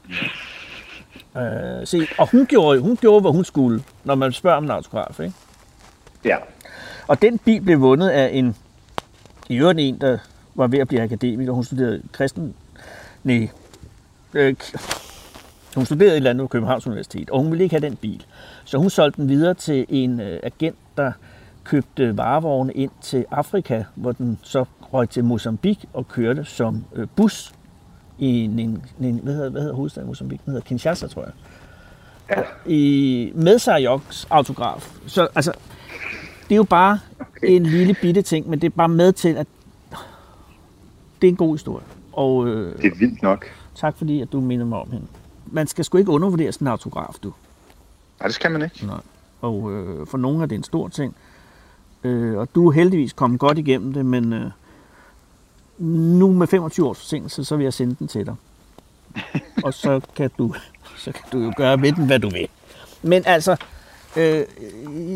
Øh, 1.38 1.88
se, 1.88 2.08
og 2.18 2.32
hun 2.32 2.46
gjorde, 2.46 2.80
hun 2.80 2.98
gjorde, 2.98 3.22
hvad 3.22 3.32
hun 3.32 3.44
skulle, 3.46 3.84
når 4.04 4.16
man 4.16 4.32
spørger 4.32 4.58
om 4.58 4.64
en 4.64 4.72
autograf, 4.72 5.20
ikke? 5.20 5.34
Ja. 6.26 6.38
Og 7.08 7.22
den 7.22 7.38
bil 7.38 7.62
blev 7.62 7.80
vundet 7.82 8.10
af 8.10 8.30
en, 8.34 8.56
i 9.50 9.56
øvrigt 9.56 9.80
en, 9.80 10.02
der 10.02 10.18
var 10.56 10.68
ved 10.68 10.80
at 10.80 10.88
blive 10.88 11.02
akademiker. 11.02 11.52
Hun 11.52 11.64
studerede 11.64 12.02
kristen... 12.12 12.56
Nej. 13.24 13.50
Øh, 14.34 14.56
hun 15.76 15.86
studerede 15.86 16.12
et 16.12 16.18
eller 16.18 16.30
andet 16.30 16.44
på 16.44 16.48
Københavns 16.48 16.88
Universitet, 16.88 17.30
og 17.30 17.42
hun 17.42 17.52
ville 17.52 17.64
ikke 17.64 17.76
have 17.76 17.90
den 17.90 17.96
bil. 17.96 18.26
Så 18.66 18.78
hun 18.78 18.90
solgte 18.90 19.22
den 19.22 19.30
videre 19.30 19.54
til 19.54 19.86
en 19.90 20.20
øh, 20.20 20.40
agent, 20.44 20.76
der 20.98 21.12
købte 21.64 22.18
varevogne 22.18 22.74
ind 22.74 22.92
til 23.02 23.26
Afrika, 23.32 23.84
hvor 23.96 24.12
den 24.12 24.40
så 24.44 24.66
røg 24.94 25.10
til 25.10 25.24
Mozambique 25.24 25.90
og 25.94 26.08
kørte 26.08 26.46
som 26.46 26.86
øh, 26.96 27.08
bus 27.16 27.54
i 28.20 28.28
en, 28.28 28.60
en, 28.60 28.84
en 29.02 29.20
hvad, 29.24 29.34
hedder, 29.34 29.50
hvad 29.50 29.62
hedder 29.62 29.76
hovedstaden 29.76 30.08
i 30.08 30.10
Mozambique? 30.10 30.42
Den 30.46 30.52
hedder 30.54 30.66
Kinshasa, 30.66 31.08
tror 31.08 31.22
jeg. 31.22 31.32
Ja. 32.30 32.42
I, 32.66 33.32
med 33.36 33.60
Sarjoks 33.60 34.28
autograf. 34.30 34.98
Så 35.08 35.28
altså, 35.36 35.52
det 36.44 36.52
er 36.52 36.58
jo 36.58 36.64
bare 36.64 37.00
en 37.44 37.66
lille 37.66 37.94
bitte 37.94 38.22
ting, 38.22 38.50
men 38.50 38.62
det 38.62 38.68
er 38.68 38.76
bare 38.78 38.90
med 38.90 39.14
til, 39.14 39.36
at 39.38 39.48
det 41.22 41.28
er 41.28 41.32
en 41.32 41.36
god 41.36 41.54
historie. 41.54 41.86
Og 42.14 42.48
øh, 42.48 42.78
Det 42.82 42.86
er 42.92 42.96
vildt 43.00 43.22
nok. 43.22 43.46
tak 43.76 43.98
fordi, 43.98 44.22
at 44.22 44.32
du 44.32 44.40
minder 44.42 44.66
mig 44.66 44.80
om 44.80 44.92
hende. 44.92 45.06
Man 45.52 45.68
skal 45.68 45.86
sgu 45.86 45.98
ikke 45.98 46.12
undervurdere 46.12 46.52
sådan 46.52 46.68
en 46.68 46.72
autograf, 46.72 47.16
du. 47.24 47.34
Nej, 48.20 48.28
det 48.28 48.36
skal 48.36 48.52
man 48.52 48.62
ikke. 48.62 48.86
Nej. 48.86 49.00
Og 49.42 49.72
øh, 49.74 50.08
for 50.08 50.18
nogle 50.18 50.42
er 50.44 50.46
det 50.46 50.56
en 50.56 50.64
stor 50.64 50.88
ting. 50.88 51.16
Øh, 52.04 52.38
og 52.38 52.56
du 52.56 52.68
er 52.68 52.72
heldigvis 52.72 53.14
kommet 53.14 53.40
godt 53.40 53.58
igennem 53.58 53.94
det, 53.94 54.06
men 54.06 54.34
øh, 54.34 54.52
nu 56.20 56.32
med 56.34 56.48
25 56.48 56.88
års 56.88 56.98
forsinkelse, 56.98 57.46
så 57.46 57.56
vil 57.56 57.64
jeg 57.64 57.74
sende 57.74 57.96
den 58.00 58.08
til 58.08 58.26
dig. 58.26 58.36
og 59.66 59.74
så 59.74 60.02
kan 60.16 60.32
du, 60.38 60.54
så 60.98 61.12
kan 61.12 61.24
du 61.32 61.40
jo 61.40 61.54
gøre 61.58 61.78
med 61.78 61.92
den, 61.92 62.06
hvad 62.06 62.20
du 62.20 62.30
vil. 62.30 62.48
Men 63.02 63.24
altså, 63.26 63.56
øh, 64.18 64.44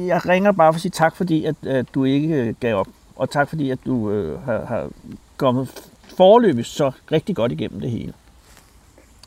jeg 0.07 0.25
ringer 0.25 0.51
bare 0.51 0.73
for 0.73 0.75
at 0.75 0.81
sige 0.81 0.91
tak, 0.91 1.15
fordi 1.15 1.45
at, 1.45 1.55
at 1.67 1.85
du 1.95 2.03
ikke 2.03 2.33
øh, 2.35 2.53
gav 2.59 2.75
op. 2.75 2.87
Og 3.15 3.29
tak 3.29 3.49
fordi, 3.49 3.69
at 3.69 3.79
du 3.85 4.11
øh, 4.11 4.41
har, 4.45 4.65
har 4.65 4.89
kommet 5.37 5.89
forløbig 6.17 6.65
så 6.65 6.91
rigtig 7.11 7.35
godt 7.35 7.51
igennem 7.51 7.79
det 7.81 7.91
hele. 7.91 8.13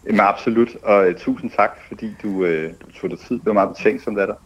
Jamen 0.07 0.21
absolut, 0.21 0.69
og 0.83 1.07
uh, 1.09 1.14
tusind 1.14 1.51
tak, 1.51 1.71
fordi 1.88 2.14
du, 2.23 2.29
uh, 2.29 2.62
du 2.81 2.93
tog 3.01 3.11
dig 3.11 3.19
tid. 3.19 3.37
Det 3.37 3.47
var 3.47 3.53
meget 3.53 3.77
betænksomt 3.77 4.19
af 4.19 4.27
dig. 4.27 4.37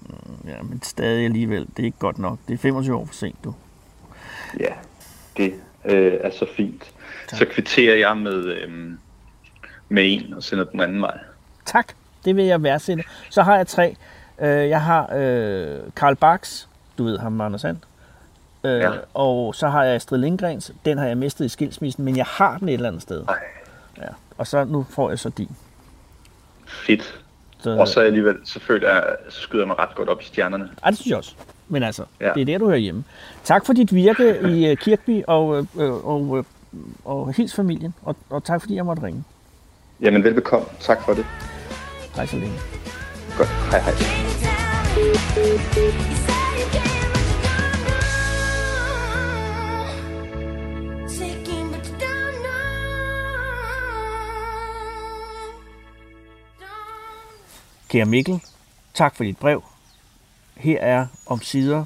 Ja, 0.47 0.63
men 0.63 0.83
stadig 0.83 1.25
alligevel, 1.25 1.67
det 1.77 1.79
er 1.79 1.85
ikke 1.85 1.99
godt 1.99 2.19
nok. 2.19 2.39
Det 2.49 2.55
er 2.55 2.59
25 2.59 2.97
år 2.97 3.05
for 3.07 3.15
sent, 3.15 3.37
du. 3.45 3.55
Ja, 4.61 4.73
det 5.37 5.55
øh, 5.85 6.13
er 6.21 6.31
så 6.31 6.47
fint. 6.57 6.93
Tak. 7.29 7.39
Så 7.39 7.45
kvitterer 7.45 7.97
jeg 7.97 8.17
med, 8.17 8.45
øhm, 8.45 8.99
med 9.89 10.03
en 10.07 10.35
og 10.35 10.43
sender 10.43 10.65
den 10.65 10.81
anden 10.81 11.01
vej. 11.03 11.19
Tak, 11.65 11.93
det 12.25 12.37
vil 12.37 12.45
jeg 12.45 12.63
værdsætte. 12.63 13.05
Så 13.31 13.43
har 13.43 13.57
jeg 13.57 13.67
tre. 13.67 13.97
Øh, 14.41 14.69
Jeg 14.69 14.83
har 14.83 15.03
øh, 15.17 15.79
Karl 15.97 16.17
Bax, 16.17 16.67
du 16.99 17.05
ved 17.05 17.19
ham, 17.19 17.41
Anders 17.41 17.61
Sand. 17.61 17.77
Øh, 18.65 18.79
Ja. 18.81 18.91
Og 19.15 19.55
så 19.55 19.69
har 19.69 19.85
jeg 19.85 19.95
Astrid 19.95 20.19
Lindgrens. 20.19 20.73
Den 20.85 20.99
har 20.99 21.07
jeg 21.07 21.17
mistet 21.19 21.45
i 21.45 21.49
skilsmissen, 21.49 22.05
men 22.05 22.17
jeg 22.17 22.25
har 22.29 22.59
den 22.59 22.69
et 22.69 22.75
eller 22.75 22.89
andet 22.89 23.03
sted. 23.03 23.25
Ej, 23.29 23.39
Ja. 23.99 24.09
Og 24.39 24.47
så 24.47 24.65
nu 24.65 24.87
får 24.91 25.09
jeg 25.11 25.19
så 25.19 25.29
din. 25.29 25.57
fedt. 26.67 27.19
Så, 27.61 27.71
Og 27.79 27.89
så 27.89 28.01
alligevel, 28.01 28.37
så 28.45 28.61
føler 28.61 28.89
jeg, 28.95 29.05
så 29.29 29.41
skyder 29.41 29.63
jeg 29.63 29.69
mig 29.69 29.79
ret 29.79 29.95
godt 29.95 30.09
op 30.09 30.21
i 30.23 30.25
stjernerne. 30.25 30.69
Ej, 30.83 30.91
det 30.91 30.99
synes 30.99 31.11
jeg 31.11 31.19
også. 31.19 31.35
Men 31.69 31.83
altså, 31.83 32.05
ja. 32.21 32.27
Ja. 32.27 32.33
det 32.35 32.41
er 32.41 32.45
der, 32.45 32.59
du 32.59 32.67
hører 32.67 32.79
hjemme. 32.79 33.05
Tak 33.45 33.67
for 33.67 33.73
dit 33.73 33.95
virke 33.95 34.41
i 34.51 34.67
øh, 34.67 34.77
Kirkby, 34.77 35.23
og, 35.27 35.57
øh, 35.59 35.65
øh, 35.79 36.07
og, 36.07 36.39
øh, 36.39 36.45
og 37.05 37.33
hils 37.37 37.55
familien. 37.55 37.95
Og, 38.03 38.17
og 38.31 38.45
tak 38.45 38.61
fordi 38.61 38.75
jeg 38.75 38.85
måtte 38.85 39.03
ringe. 39.03 39.25
Jamen 40.01 40.25
velbekomme. 40.25 40.67
Tak 40.81 41.03
for 41.05 41.15
det. 41.15 41.27
Hej 42.17 42.27
så 42.27 42.37
længe. 42.37 42.55
Godt. 43.39 43.49
Hej 43.49 43.81
hej. 43.81 43.93
Kære 57.93 58.05
Mikkel, 58.05 58.41
tak 58.95 59.17
for 59.17 59.25
dit 59.25 59.39
brev. 59.39 59.65
Her 60.57 60.81
er 60.81 61.07
om 61.27 61.43
sider 61.43 61.85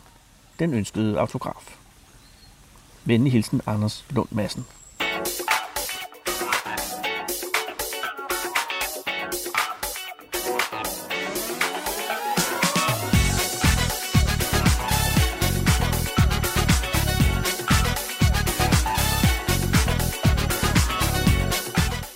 den 0.58 0.74
ønskede 0.74 1.20
autograf. 1.20 1.76
Venlig 3.04 3.32
hilsen, 3.32 3.60
Anders 3.66 4.04
Lund 4.10 4.28
Madsen. 4.30 4.66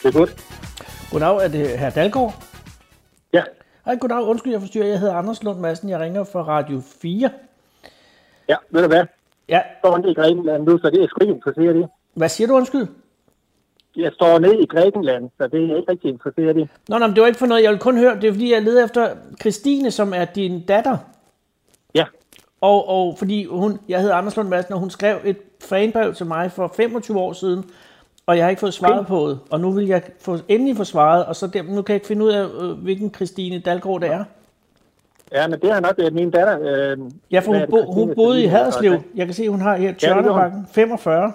Det 0.02 0.08
er 0.08 0.12
godt. 0.12 0.44
Goddag, 1.10 1.44
er 1.44 1.48
det 1.48 1.78
herr 1.78 1.90
Dalgaard? 1.90 2.49
Hej, 3.84 3.96
goddag. 3.96 4.22
Undskyld, 4.22 4.52
jeg 4.52 4.60
forstyrrer. 4.60 4.86
Jeg 4.86 5.00
hedder 5.00 5.14
Anders 5.14 5.42
Lund 5.42 5.58
Madsen. 5.60 5.88
Jeg 5.88 6.00
ringer 6.00 6.24
fra 6.24 6.42
Radio 6.42 6.80
4. 7.02 7.30
Ja, 8.48 8.56
ved 8.70 8.82
du 8.82 8.88
hvad? 8.88 9.04
Ja, 9.48 9.54
Jeg 9.54 9.64
står 9.78 9.98
nede 9.98 10.10
i 10.10 10.14
Grækenland 10.14 10.64
nu, 10.64 10.78
så 10.78 10.90
det 10.90 11.02
er 11.02 11.06
sgu 11.08 11.18
ikke 11.24 11.34
interesseret 11.34 11.76
i. 11.76 11.84
hvad 12.14 12.28
siger 12.28 12.48
du, 12.48 12.54
undskyld? 12.54 12.86
Jeg 13.96 14.12
står 14.14 14.38
nede 14.38 14.62
i 14.62 14.66
Grækenland, 14.66 15.30
så 15.38 15.46
det 15.48 15.70
er 15.70 15.76
ikke 15.76 15.90
rigtig 15.90 16.10
interesseret 16.10 16.56
i. 16.58 16.68
Nå, 16.88 16.98
men 16.98 17.10
det 17.10 17.20
var 17.20 17.26
ikke 17.26 17.38
for 17.38 17.46
noget. 17.46 17.62
Jeg 17.62 17.70
vil 17.70 17.78
kun 17.78 17.96
høre, 17.98 18.14
det 18.20 18.24
er 18.28 18.32
fordi, 18.32 18.52
jeg 18.52 18.62
leder 18.62 18.84
efter 18.84 19.16
Christine, 19.40 19.90
som 19.90 20.12
er 20.14 20.24
din 20.24 20.66
datter. 20.66 20.96
Ja, 21.94 22.04
Og, 22.60 22.88
og 22.88 23.18
fordi 23.18 23.44
hun, 23.44 23.78
jeg 23.88 24.00
hedder 24.00 24.14
Anders 24.14 24.36
Lund 24.36 24.48
Madsen, 24.48 24.74
og 24.74 24.80
hun 24.80 24.90
skrev 24.90 25.18
et 25.24 25.36
fanbrev 25.60 26.14
til 26.14 26.26
mig 26.26 26.52
for 26.52 26.72
25 26.76 27.18
år 27.18 27.32
siden, 27.32 27.64
og 28.30 28.36
jeg 28.36 28.44
har 28.44 28.50
ikke 28.50 28.60
fået 28.60 28.74
svaret 28.74 29.06
på 29.06 29.28
det. 29.28 29.38
Og 29.50 29.60
nu 29.60 29.70
vil 29.72 29.86
jeg 29.86 30.02
få, 30.20 30.36
endelig 30.48 30.76
få 30.76 30.84
svaret, 30.84 31.24
og 31.26 31.36
så 31.36 31.46
der, 31.46 31.62
nu 31.62 31.82
kan 31.82 31.92
jeg 31.92 31.96
ikke 31.96 32.06
finde 32.06 32.24
ud 32.24 32.30
af, 32.30 32.44
øh, 32.62 32.70
hvilken 32.70 33.14
Christine 33.14 33.58
Dalgaard 33.58 34.00
det 34.00 34.10
er. 34.10 34.24
ja 35.32 35.48
men 35.48 35.60
det 35.60 35.70
er 35.70 35.80
nok 35.80 35.94
øh, 35.98 36.14
min 36.14 36.30
datter. 36.30 36.58
Øh, 36.62 36.98
Ja, 37.30 37.40
for 37.40 37.52
hun, 37.52 37.60
det, 37.60 37.68
bo, 37.70 37.76
Christine 37.76 37.94
hun 37.94 38.14
boede 38.14 38.42
i 38.42 38.46
Haderslev. 38.46 39.00
Jeg 39.14 39.26
kan 39.26 39.34
se, 39.34 39.48
hun 39.48 39.60
har 39.60 39.76
her. 39.76 39.94
Tjørnebakken 39.94 40.66
45. 40.72 41.32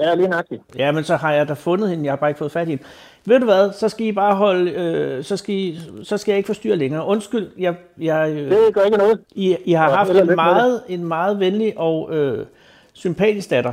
Ja, 0.00 0.14
lige 0.14 0.28
nøjagtigt. 0.28 0.62
Ja, 0.78 0.92
men 0.92 1.04
så 1.04 1.16
har 1.16 1.32
jeg 1.32 1.48
da 1.48 1.52
fundet 1.52 1.90
hende. 1.90 2.04
Jeg 2.04 2.12
har 2.12 2.16
bare 2.16 2.30
ikke 2.30 2.38
fået 2.38 2.52
fat 2.52 2.68
i 2.68 2.70
hende. 2.70 2.82
Ved 3.24 3.38
du 3.40 3.44
hvad, 3.44 3.72
så 3.72 3.88
skal 3.88 4.06
I 4.06 4.12
bare 4.12 4.34
holde, 4.34 4.70
øh, 4.70 5.24
så, 5.24 5.36
skal 5.36 5.54
I, 5.54 5.78
så 6.02 6.16
skal 6.16 6.32
jeg 6.32 6.36
ikke 6.36 6.46
forstyrre 6.46 6.76
længere. 6.76 7.06
Undskyld, 7.06 7.48
jeg, 7.58 7.74
jeg, 8.00 8.30
øh, 8.30 8.50
Det 8.50 8.58
gør 8.74 8.82
ikke 8.82 8.98
noget. 8.98 9.20
I, 9.34 9.56
I 9.64 9.72
har 9.72 9.90
haft 9.90 10.10
en 10.10 10.34
meget, 10.34 10.82
en 10.88 11.04
meget 11.04 11.40
venlig 11.40 11.72
og 11.78 12.14
øh, 12.14 12.46
sympatisk 12.92 13.50
datter, 13.50 13.72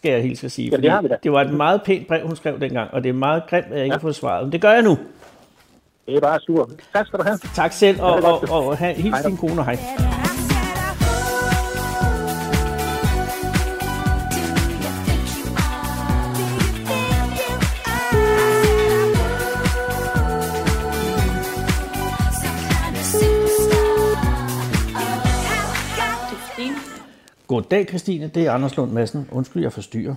skal 0.00 0.12
jeg 0.12 0.22
hilse 0.22 0.46
at 0.46 0.52
sige. 0.52 0.68
Ja, 0.72 0.76
det 0.76 0.90
har 0.90 1.02
vi 1.02 1.08
da. 1.08 1.16
det 1.22 1.32
var 1.32 1.40
et 1.40 1.52
meget 1.52 1.82
pænt 1.82 2.06
brev, 2.08 2.26
hun 2.26 2.36
skrev 2.36 2.60
dengang, 2.60 2.90
og 2.94 3.02
det 3.02 3.08
er 3.08 3.12
meget 3.12 3.42
grimt, 3.50 3.66
at 3.66 3.76
jeg 3.76 3.84
ikke 3.84 3.94
har 3.94 4.00
fået 4.00 4.16
svaret. 4.16 4.44
Men 4.44 4.52
det 4.52 4.60
gør 4.60 4.70
jeg 4.72 4.82
nu. 4.82 4.98
Det 6.06 6.16
er 6.16 6.20
bare 6.20 6.40
sur. 6.40 6.70
Tak 6.92 7.06
skal 7.06 7.18
du 7.18 7.24
have. 7.24 7.38
Tak 7.54 7.72
selv, 7.72 8.02
og, 8.02 8.20
Ja, 8.20 8.28
og, 8.28 8.44
og, 8.50 8.66
og 8.66 8.76
have, 8.76 8.94
hils 8.94 9.16
din 9.26 9.36
kone, 9.36 9.60
og 9.60 9.64
hej. 9.64 9.78
Goddag, 27.50 27.88
Christine. 27.88 28.28
Det 28.28 28.46
er 28.46 28.52
Anders 28.52 28.76
Lund 28.76 28.90
Madsen. 28.90 29.28
Undskyld, 29.32 29.62
jeg 29.62 29.72
forstyrrer. 29.72 30.14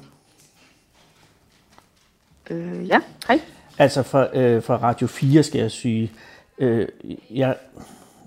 Øh, 2.49 2.87
ja, 2.87 2.99
hej. 3.27 3.41
Altså 3.77 4.03
fra, 4.03 4.37
øh, 4.37 4.63
fra 4.63 4.77
Radio 4.77 5.07
4 5.07 5.43
skal 5.43 5.61
jeg 5.61 5.71
sige. 5.71 6.11
Øh, 6.57 6.87
jeg, 7.31 7.55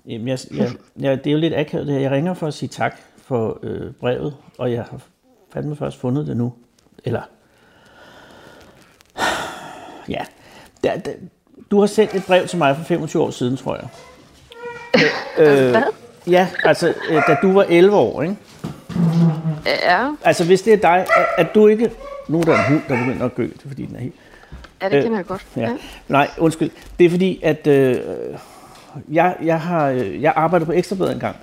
jamen, 0.07 0.27
jeg, 0.27 0.39
jeg, 0.53 0.71
jeg, 0.99 1.23
det 1.23 1.27
er 1.27 1.31
jo 1.31 1.37
lidt 1.37 1.55
akavet 1.55 1.87
det 1.87 1.95
her. 1.95 2.01
Jeg 2.01 2.11
ringer 2.11 2.33
for 2.33 2.47
at 2.47 2.53
sige 2.53 2.69
tak 2.69 2.95
for 3.17 3.59
øh, 3.63 3.91
brevet, 3.93 4.35
og 4.57 4.71
jeg 4.71 4.83
har 4.83 5.01
fandme 5.53 5.75
først 5.75 5.97
fundet 5.99 6.27
det 6.27 6.37
nu. 6.37 6.53
Eller... 7.05 7.21
Ja. 10.09 10.25
Der, 10.83 10.97
der, 10.97 11.11
du 11.71 11.79
har 11.79 11.87
sendt 11.87 12.15
et 12.15 12.23
brev 12.27 12.47
til 12.47 12.57
mig 12.57 12.75
for 12.77 12.83
25 12.83 13.23
år 13.23 13.31
siden, 13.31 13.57
tror 13.57 13.75
jeg. 13.75 13.87
Øh, 15.37 15.69
Hvad? 15.69 15.83
ja, 16.27 16.47
altså 16.63 16.93
øh, 17.09 17.21
da 17.27 17.37
du 17.41 17.53
var 17.53 17.65
11 17.69 17.95
år, 17.95 18.21
ikke? 18.21 18.35
Ja, 19.83 20.09
Altså 20.23 20.45
hvis 20.45 20.61
det 20.61 20.73
er 20.73 20.77
dig, 20.77 20.97
at, 21.17 21.25
at 21.37 21.47
du 21.55 21.67
ikke... 21.67 21.91
Nu 22.27 22.39
er 22.39 22.43
der 22.43 22.53
en 22.57 22.63
hund, 22.73 22.81
der 22.89 22.97
begynder 23.05 23.25
at 23.25 23.35
gø, 23.35 23.43
det 23.43 23.61
er 23.65 23.67
fordi 23.67 23.85
den 23.85 23.95
er 23.95 23.99
helt... 23.99 24.15
ja 24.81 24.89
det 24.89 24.95
Øh, 24.97 25.03
kender 25.03 25.17
jeg 25.17 25.25
godt. 25.25 25.45
Ja. 25.55 25.69
Nej, 26.07 26.29
undskyld. 26.37 26.69
Det 26.99 27.05
er 27.05 27.09
fordi, 27.09 27.39
at 27.43 27.67
øh, 27.67 27.95
jeg, 29.11 29.35
jeg 29.43 29.61
har 29.61 29.89
øh, 29.89 30.21
jeg 30.21 30.33
arbejdede 30.35 30.65
på 30.65 30.71
Ekstrabladet 30.71 31.13
en 31.13 31.19
gang. 31.19 31.35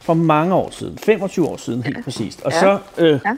For 0.00 0.14
mange 0.14 0.54
år 0.54 0.70
siden. 0.70 0.98
25 0.98 1.48
år 1.48 1.56
siden 1.56 1.82
helt 1.82 2.04
præcist. 2.04 2.42
Og, 2.44 2.52
Ja. 2.52 2.60
så, 2.60 2.78
øh, 2.98 3.20
Ja. 3.24 3.36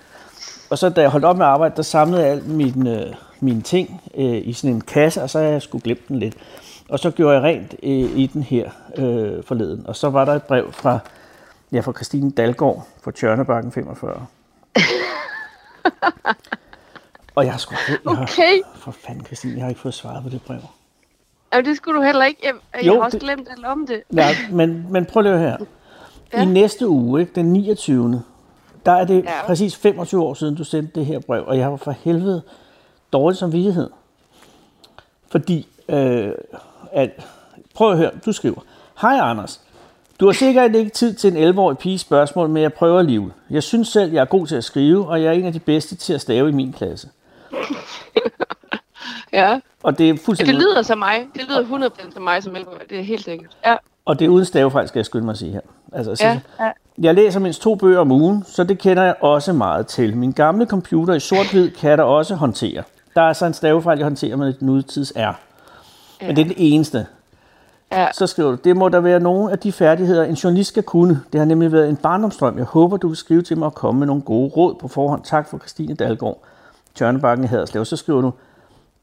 og 0.70 0.78
så 0.78 0.88
da 0.88 1.00
jeg 1.00 1.10
holdt 1.10 1.24
op 1.24 1.36
med 1.38 1.46
at 1.46 1.50
arbejde, 1.52 1.76
der 1.76 1.82
samlede 1.82 2.22
jeg 2.22 2.30
alle 2.30 2.42
mine, 2.42 3.00
øh, 3.06 3.12
mine 3.40 3.62
ting 3.62 4.00
øh, 4.18 4.40
i 4.44 4.52
sådan 4.52 4.74
en 4.76 4.80
kasse, 4.80 5.22
og 5.22 5.30
så 5.30 5.38
har 5.38 5.46
jeg 5.46 5.62
skulle 5.62 5.82
glemme 5.82 6.02
den 6.08 6.18
lidt. 6.18 6.34
Og 6.88 6.98
så 6.98 7.10
gjorde 7.10 7.34
jeg 7.34 7.42
rent 7.42 7.74
øh, 7.82 7.90
i 8.18 8.30
den 8.32 8.42
her 8.42 8.70
øh, 8.96 9.44
forleden. 9.44 9.82
Og 9.86 9.96
så 9.96 10.10
var 10.10 10.24
der 10.24 10.32
et 10.32 10.42
brev 10.42 10.72
fra, 10.72 10.98
ja, 11.72 11.80
fra 11.80 11.92
Christine 11.92 12.30
Dalgaard 12.30 12.86
fra 13.04 13.10
Tjørnebakken 13.10 13.72
45. 13.72 14.26
og 17.34 17.44
jeg 17.44 17.52
har 17.52 17.58
sgu 17.58 17.74
jeg 17.88 17.98
har, 18.16 18.22
Okay, 18.22 18.60
for 18.76 18.90
fanden, 18.90 19.26
Christine, 19.26 19.54
jeg 19.54 19.62
har 19.62 19.68
ikke 19.68 19.80
fået 19.80 19.94
svaret 19.94 20.22
på 20.22 20.28
det 20.28 20.42
brev. 20.42 20.58
Jamen, 21.52 21.64
det 21.66 21.76
skulle 21.76 21.98
du 22.00 22.04
heller 22.04 22.24
ikke. 22.24 22.40
Jeg, 22.44 22.54
jeg 22.74 22.86
Jo, 22.86 22.94
har 22.94 23.00
også 23.04 23.18
det- 23.18 23.22
glemt 23.24 23.48
alt 23.50 23.64
om 23.66 23.86
det. 23.86 24.02
Ja, 24.16 24.28
men, 24.50 24.86
men 24.92 25.06
prøv 25.06 25.22
lige 25.22 25.38
her. 25.38 25.56
Ja. 26.32 26.42
I 26.42 26.44
næste 26.44 26.88
uge, 26.88 27.20
ikke, 27.20 27.32
den 27.34 27.52
29. 27.52 28.22
Der 28.86 28.92
er 28.92 29.04
det 29.04 29.24
ja. 29.24 29.46
Præcis 29.46 29.76
25 29.76 30.22
år 30.22 30.34
siden, 30.34 30.54
du 30.56 30.64
sendte 30.64 30.92
det 30.94 31.06
her 31.06 31.20
brev, 31.20 31.44
og 31.46 31.58
jeg 31.58 31.70
var 31.70 31.76
for 31.76 31.90
helvede 31.90 32.42
dårlig 33.12 33.38
samvittighed. 33.38 33.90
Fordi, 35.30 35.68
øh, 35.88 36.32
at, 36.92 37.10
prøv 37.74 37.90
at 37.90 37.96
høre, 37.98 38.10
du 38.26 38.32
skriver, 38.32 38.60
Hej 39.00 39.18
Anders, 39.30 39.60
du 40.20 40.26
har 40.26 40.32
sikkert 40.32 40.74
ikke 40.74 40.90
tid 40.90 41.14
til 41.14 41.36
en 41.36 41.48
11-årig 41.48 41.78
piges 41.78 42.00
spørgsmål, 42.00 42.48
men 42.48 42.62
jeg 42.62 42.72
prøver 42.72 42.98
alligevel. 42.98 43.32
Jeg 43.50 43.62
synes 43.62 43.88
selv, 43.88 44.12
jeg 44.12 44.20
er 44.20 44.24
god 44.24 44.46
til 44.46 44.56
at 44.56 44.64
skrive, 44.64 45.08
og 45.08 45.22
jeg 45.22 45.28
er 45.28 45.32
en 45.32 45.44
af 45.44 45.52
de 45.52 45.60
bedste 45.60 45.96
til 45.96 46.12
at 46.12 46.20
stave 46.20 46.48
i 46.48 46.52
min 46.52 46.72
klasse. 46.72 47.08
Ja, 49.32 49.60
Og 49.82 49.98
det 49.98 50.08
er 50.08 50.12
det 50.12 50.20
fuldstændig... 50.22 50.54
lyder 50.54 50.82
som 50.82 50.98
mig. 50.98 51.26
Det 51.34 51.42
lyder 51.48 51.88
100% 51.88 52.14
som 52.14 52.22
mig 52.22 52.42
som 52.42 52.56
11 52.56 52.70
Det 52.90 52.98
er 52.98 53.02
helt 53.02 53.24
sikkert. 53.24 53.50
Ja, 53.66 53.76
Og 54.04 54.18
det 54.18 54.24
er 54.24 54.28
uden 54.28 54.44
stavefejl, 54.44 54.88
skal 54.88 54.98
jeg 54.98 55.06
skynde 55.06 55.24
mig 55.24 55.32
at 55.32 55.38
sige 55.38 55.52
her. 55.52 55.60
Altså, 55.92 56.24
ja, 56.26 56.40
ja. 56.60 56.70
Jeg 56.98 57.14
læser 57.14 57.40
mindst 57.40 57.62
to 57.62 57.74
bøger 57.74 57.98
om 57.98 58.10
ugen, 58.12 58.44
så 58.46 58.64
det 58.64 58.78
kender 58.78 59.02
jeg 59.02 59.14
også 59.20 59.52
meget 59.52 59.86
til. 59.86 60.16
Min 60.16 60.32
gamle 60.32 60.66
computer 60.66 61.14
i 61.14 61.20
sort-hvid 61.20 61.70
kan 61.70 61.98
da 61.98 62.04
også 62.04 62.34
håndtere. 62.34 62.82
Der 63.14 63.22
er 63.22 63.32
så 63.32 63.46
en 63.46 63.54
stavefejl, 63.54 63.98
jeg 63.98 64.04
håndterer 64.04 64.36
med 64.36 64.48
et 64.48 64.62
nutids 64.62 65.12
R. 65.16 65.32
Men 66.20 66.36
det 66.36 66.42
er 66.42 66.46
det 66.48 66.56
eneste. 66.58 67.06
Ja. 67.92 68.08
Så 68.12 68.26
skriver 68.26 68.50
du, 68.50 68.56
det 68.64 68.76
må 68.76 68.88
der 68.88 69.00
være 69.00 69.20
nogle 69.20 69.52
af 69.52 69.58
de 69.58 69.72
færdigheder, 69.72 70.24
en 70.24 70.34
journalist 70.34 70.68
skal 70.68 70.82
kunne. 70.82 71.20
Det 71.32 71.38
har 71.38 71.44
nemlig 71.44 71.72
været 71.72 71.88
en 71.88 71.96
barndomsdrøm. 71.96 72.58
Jeg 72.58 72.64
håber, 72.64 72.96
du 72.96 73.08
vil 73.08 73.16
skrive 73.16 73.42
til 73.42 73.58
mig 73.58 73.66
og 73.66 73.74
komme 73.74 73.98
med 73.98 74.06
nogle 74.06 74.22
gode 74.22 74.48
råd 74.48 74.74
på 74.74 74.88
forhånd. 74.88 75.22
Tak 75.24 75.48
for 75.48 75.58
Christine 75.58 75.94
Dalgaard, 75.94 76.38
Tørnebakken 76.94 77.44
i 77.44 77.48
Haderslev. 77.48 77.84
Så 77.84 77.96
skriver 77.96 78.20
du, 78.20 78.32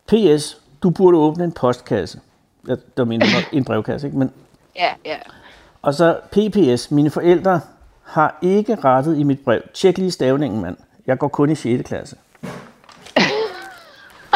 PS, 0.07 0.57
du 0.83 0.89
burde 0.89 1.17
åbne 1.17 1.43
en 1.43 1.51
postkasse. 1.51 2.19
Ja, 2.67 2.71
Det 2.71 2.81
var 2.97 3.05
min 3.05 3.21
en 3.51 3.65
brevkasse, 3.65 4.07
ikke? 4.07 4.19
Men 4.19 4.31
ja, 4.75 4.89
ja. 5.05 5.15
og 5.81 5.93
så 5.93 6.17
PPS. 6.31 6.91
Mine 6.91 7.09
forældre 7.09 7.61
har 8.03 8.37
ikke 8.41 8.75
rettet 8.75 9.17
i 9.17 9.23
mit 9.23 9.39
brev. 9.39 9.61
Tjek 9.73 9.97
lige 9.97 10.11
stavningen, 10.11 10.61
mand. 10.61 10.77
Jeg 11.07 11.17
går 11.17 11.27
kun 11.27 11.49
i 11.49 11.55
6. 11.55 11.87
klasse. 11.87 12.15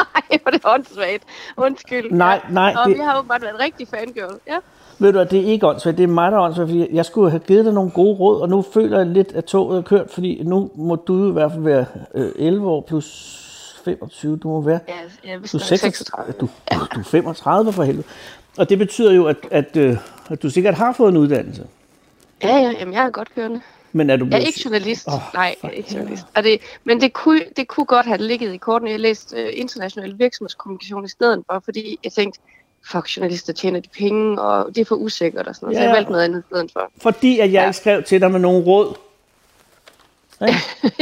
Ej, 0.15 0.37
hvor 0.41 0.51
er 0.51 0.51
det 0.51 0.61
åndssvagt. 0.65 1.23
Undskyld. 1.57 2.11
Nej, 2.11 2.41
nej, 2.49 2.73
Og 2.77 2.89
det- 2.89 2.97
vi 2.97 3.01
har 3.03 3.15
jo 3.15 3.21
bare 3.21 3.41
været 3.41 3.59
rigtig 3.59 3.87
fangirl. 3.87 4.35
Ja. 4.47 4.57
Ved 4.99 5.11
du 5.11 5.17
hvad, 5.17 5.25
det 5.25 5.39
er 5.39 5.45
ikke 5.45 5.67
åndssvagt. 5.67 5.97
Det 5.97 6.03
er 6.03 6.07
mig, 6.07 6.31
der 6.31 6.37
er 6.37 6.41
åndssvagt, 6.41 6.69
fordi 6.69 6.87
jeg 6.95 7.05
skulle 7.05 7.29
have 7.31 7.39
givet 7.39 7.65
dig 7.65 7.73
nogle 7.73 7.91
gode 7.91 8.15
råd, 8.19 8.41
og 8.41 8.49
nu 8.49 8.61
føler 8.61 8.97
jeg 8.97 9.07
lidt, 9.07 9.31
at 9.31 9.45
toget 9.45 9.77
er 9.77 9.81
kørt, 9.81 10.11
fordi 10.11 10.43
nu 10.43 10.71
må 10.75 10.95
du 10.95 11.29
i 11.29 11.31
hvert 11.33 11.51
fald 11.51 11.63
være 11.63 11.85
øh, 12.15 12.31
11 12.35 12.69
år 12.69 12.81
plus 12.81 13.39
25. 13.85 14.37
Du 14.37 14.47
må 14.47 14.61
være... 14.61 14.79
Ja, 14.87 14.93
jeg 15.31 15.39
Du 15.51 15.57
er, 15.57 15.61
36, 15.61 16.33
du, 16.33 16.49
du 16.95 16.99
er 16.99 17.03
35 17.03 17.73
for 17.73 17.83
helvede. 17.83 18.07
Og 18.57 18.69
det 18.69 18.77
betyder 18.77 19.13
jo, 19.13 19.25
at, 19.27 19.37
at, 19.51 19.77
øh, 19.77 19.97
at 20.29 20.43
du 20.43 20.49
sikkert 20.49 20.73
har 20.73 20.93
fået 20.93 21.09
en 21.11 21.17
uddannelse. 21.17 21.63
Ja, 22.43 22.57
ja, 22.57 22.71
jamen, 22.79 22.93
jeg 22.93 23.05
er 23.05 23.09
godt 23.09 23.35
kørende. 23.35 23.61
Men 23.93 24.09
er 24.09 24.15
du 24.17 24.25
Jeg 24.25 24.31
er 24.33 24.37
blevet... 24.37 24.47
ikke 24.47 24.61
journalist. 24.65 25.07
Oh, 25.07 25.13
Nej, 25.33 25.55
jeg 25.63 25.69
er 25.69 25.73
ikke 25.73 25.93
journalist. 25.95 26.25
Og 26.35 26.43
det, 26.43 26.61
men 26.83 27.01
det 27.01 27.13
kunne, 27.13 27.41
det 27.57 27.67
kunne 27.67 27.85
godt 27.85 28.05
have 28.05 28.17
ligget 28.17 28.53
i 28.53 28.57
kortene. 28.57 28.91
Jeg 28.91 28.99
læste 28.99 29.43
uh, 29.43 29.49
international 29.53 30.19
virksomhedskommunikation 30.19 31.05
i 31.05 31.09
stedet 31.09 31.43
for, 31.51 31.61
fordi 31.65 31.99
jeg 32.03 32.11
tænkte, 32.11 32.39
fuck, 32.91 33.17
journalister 33.17 33.53
tjener 33.53 33.79
de 33.79 33.89
penge, 33.97 34.41
og 34.41 34.67
det 34.75 34.77
er 34.81 34.85
for 34.85 34.95
usikkert 34.95 35.47
og 35.47 35.55
sådan 35.55 35.65
noget. 35.65 35.75
Ja. 35.75 35.79
Så 35.79 35.83
Ja. 35.83 35.89
jeg 35.89 35.95
valgte 35.95 36.11
noget 36.11 36.23
andet 36.23 36.39
i 36.39 36.45
stedet 36.49 36.71
for. 36.73 36.91
Fordi 37.01 37.39
at 37.39 37.51
jeg 37.53 37.61
Ja. 37.61 37.67
ikke 37.67 37.77
skrev 37.77 38.03
til 38.03 38.21
dig 38.21 38.31
med 38.31 38.39
nogle 38.39 38.65
råd. 38.65 38.95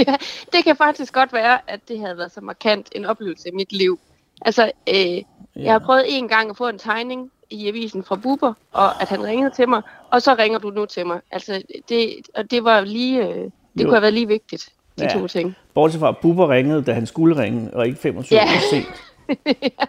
ja, 0.07 0.15
det 0.53 0.63
kan 0.63 0.75
faktisk 0.75 1.13
godt 1.13 1.33
være, 1.33 1.59
at 1.67 1.79
det 1.87 1.99
havde 1.99 2.17
været 2.17 2.31
så 2.33 2.41
markant 2.41 2.89
en 2.91 3.05
oplevelse 3.05 3.49
i 3.49 3.51
mit 3.51 3.71
liv. 3.73 3.99
Altså, 4.41 4.71
øh, 4.89 4.95
ja. 4.95 5.21
jeg 5.55 5.71
har 5.71 5.79
prøvet 5.79 6.05
en 6.07 6.27
gang 6.27 6.49
at 6.49 6.57
få 6.57 6.67
en 6.67 6.79
tegning 6.79 7.31
i 7.49 7.67
avisen 7.67 8.03
fra 8.03 8.15
Buber, 8.15 8.53
og 8.71 9.01
at 9.01 9.09
han 9.09 9.23
ringede 9.23 9.55
til 9.55 9.69
mig, 9.69 9.81
og 10.11 10.21
så 10.21 10.35
ringer 10.39 10.59
du 10.59 10.69
nu 10.69 10.85
til 10.85 11.07
mig. 11.07 11.19
Altså, 11.31 11.61
det, 11.89 12.09
og 12.35 12.51
det 12.51 12.63
var 12.63 12.81
lige, 12.81 13.27
øh, 13.27 13.35
det 13.35 13.51
Jo. 13.75 13.83
kunne 13.83 13.93
have 13.93 14.01
været 14.01 14.13
lige 14.13 14.27
vigtigt, 14.27 14.69
de 14.99 15.03
Ja. 15.03 15.09
to 15.19 15.27
ting. 15.27 15.55
Bortset 15.73 15.99
fra, 15.99 16.09
at 16.09 16.17
Bubber 16.21 16.49
ringede, 16.49 16.81
da 16.83 16.93
han 16.93 17.05
skulle 17.05 17.43
ringe, 17.43 17.69
og 17.73 17.87
ikke 17.87 17.99
25 17.99 18.39
Ja. 18.39 18.43
år 18.45 18.69
sent. 18.69 19.03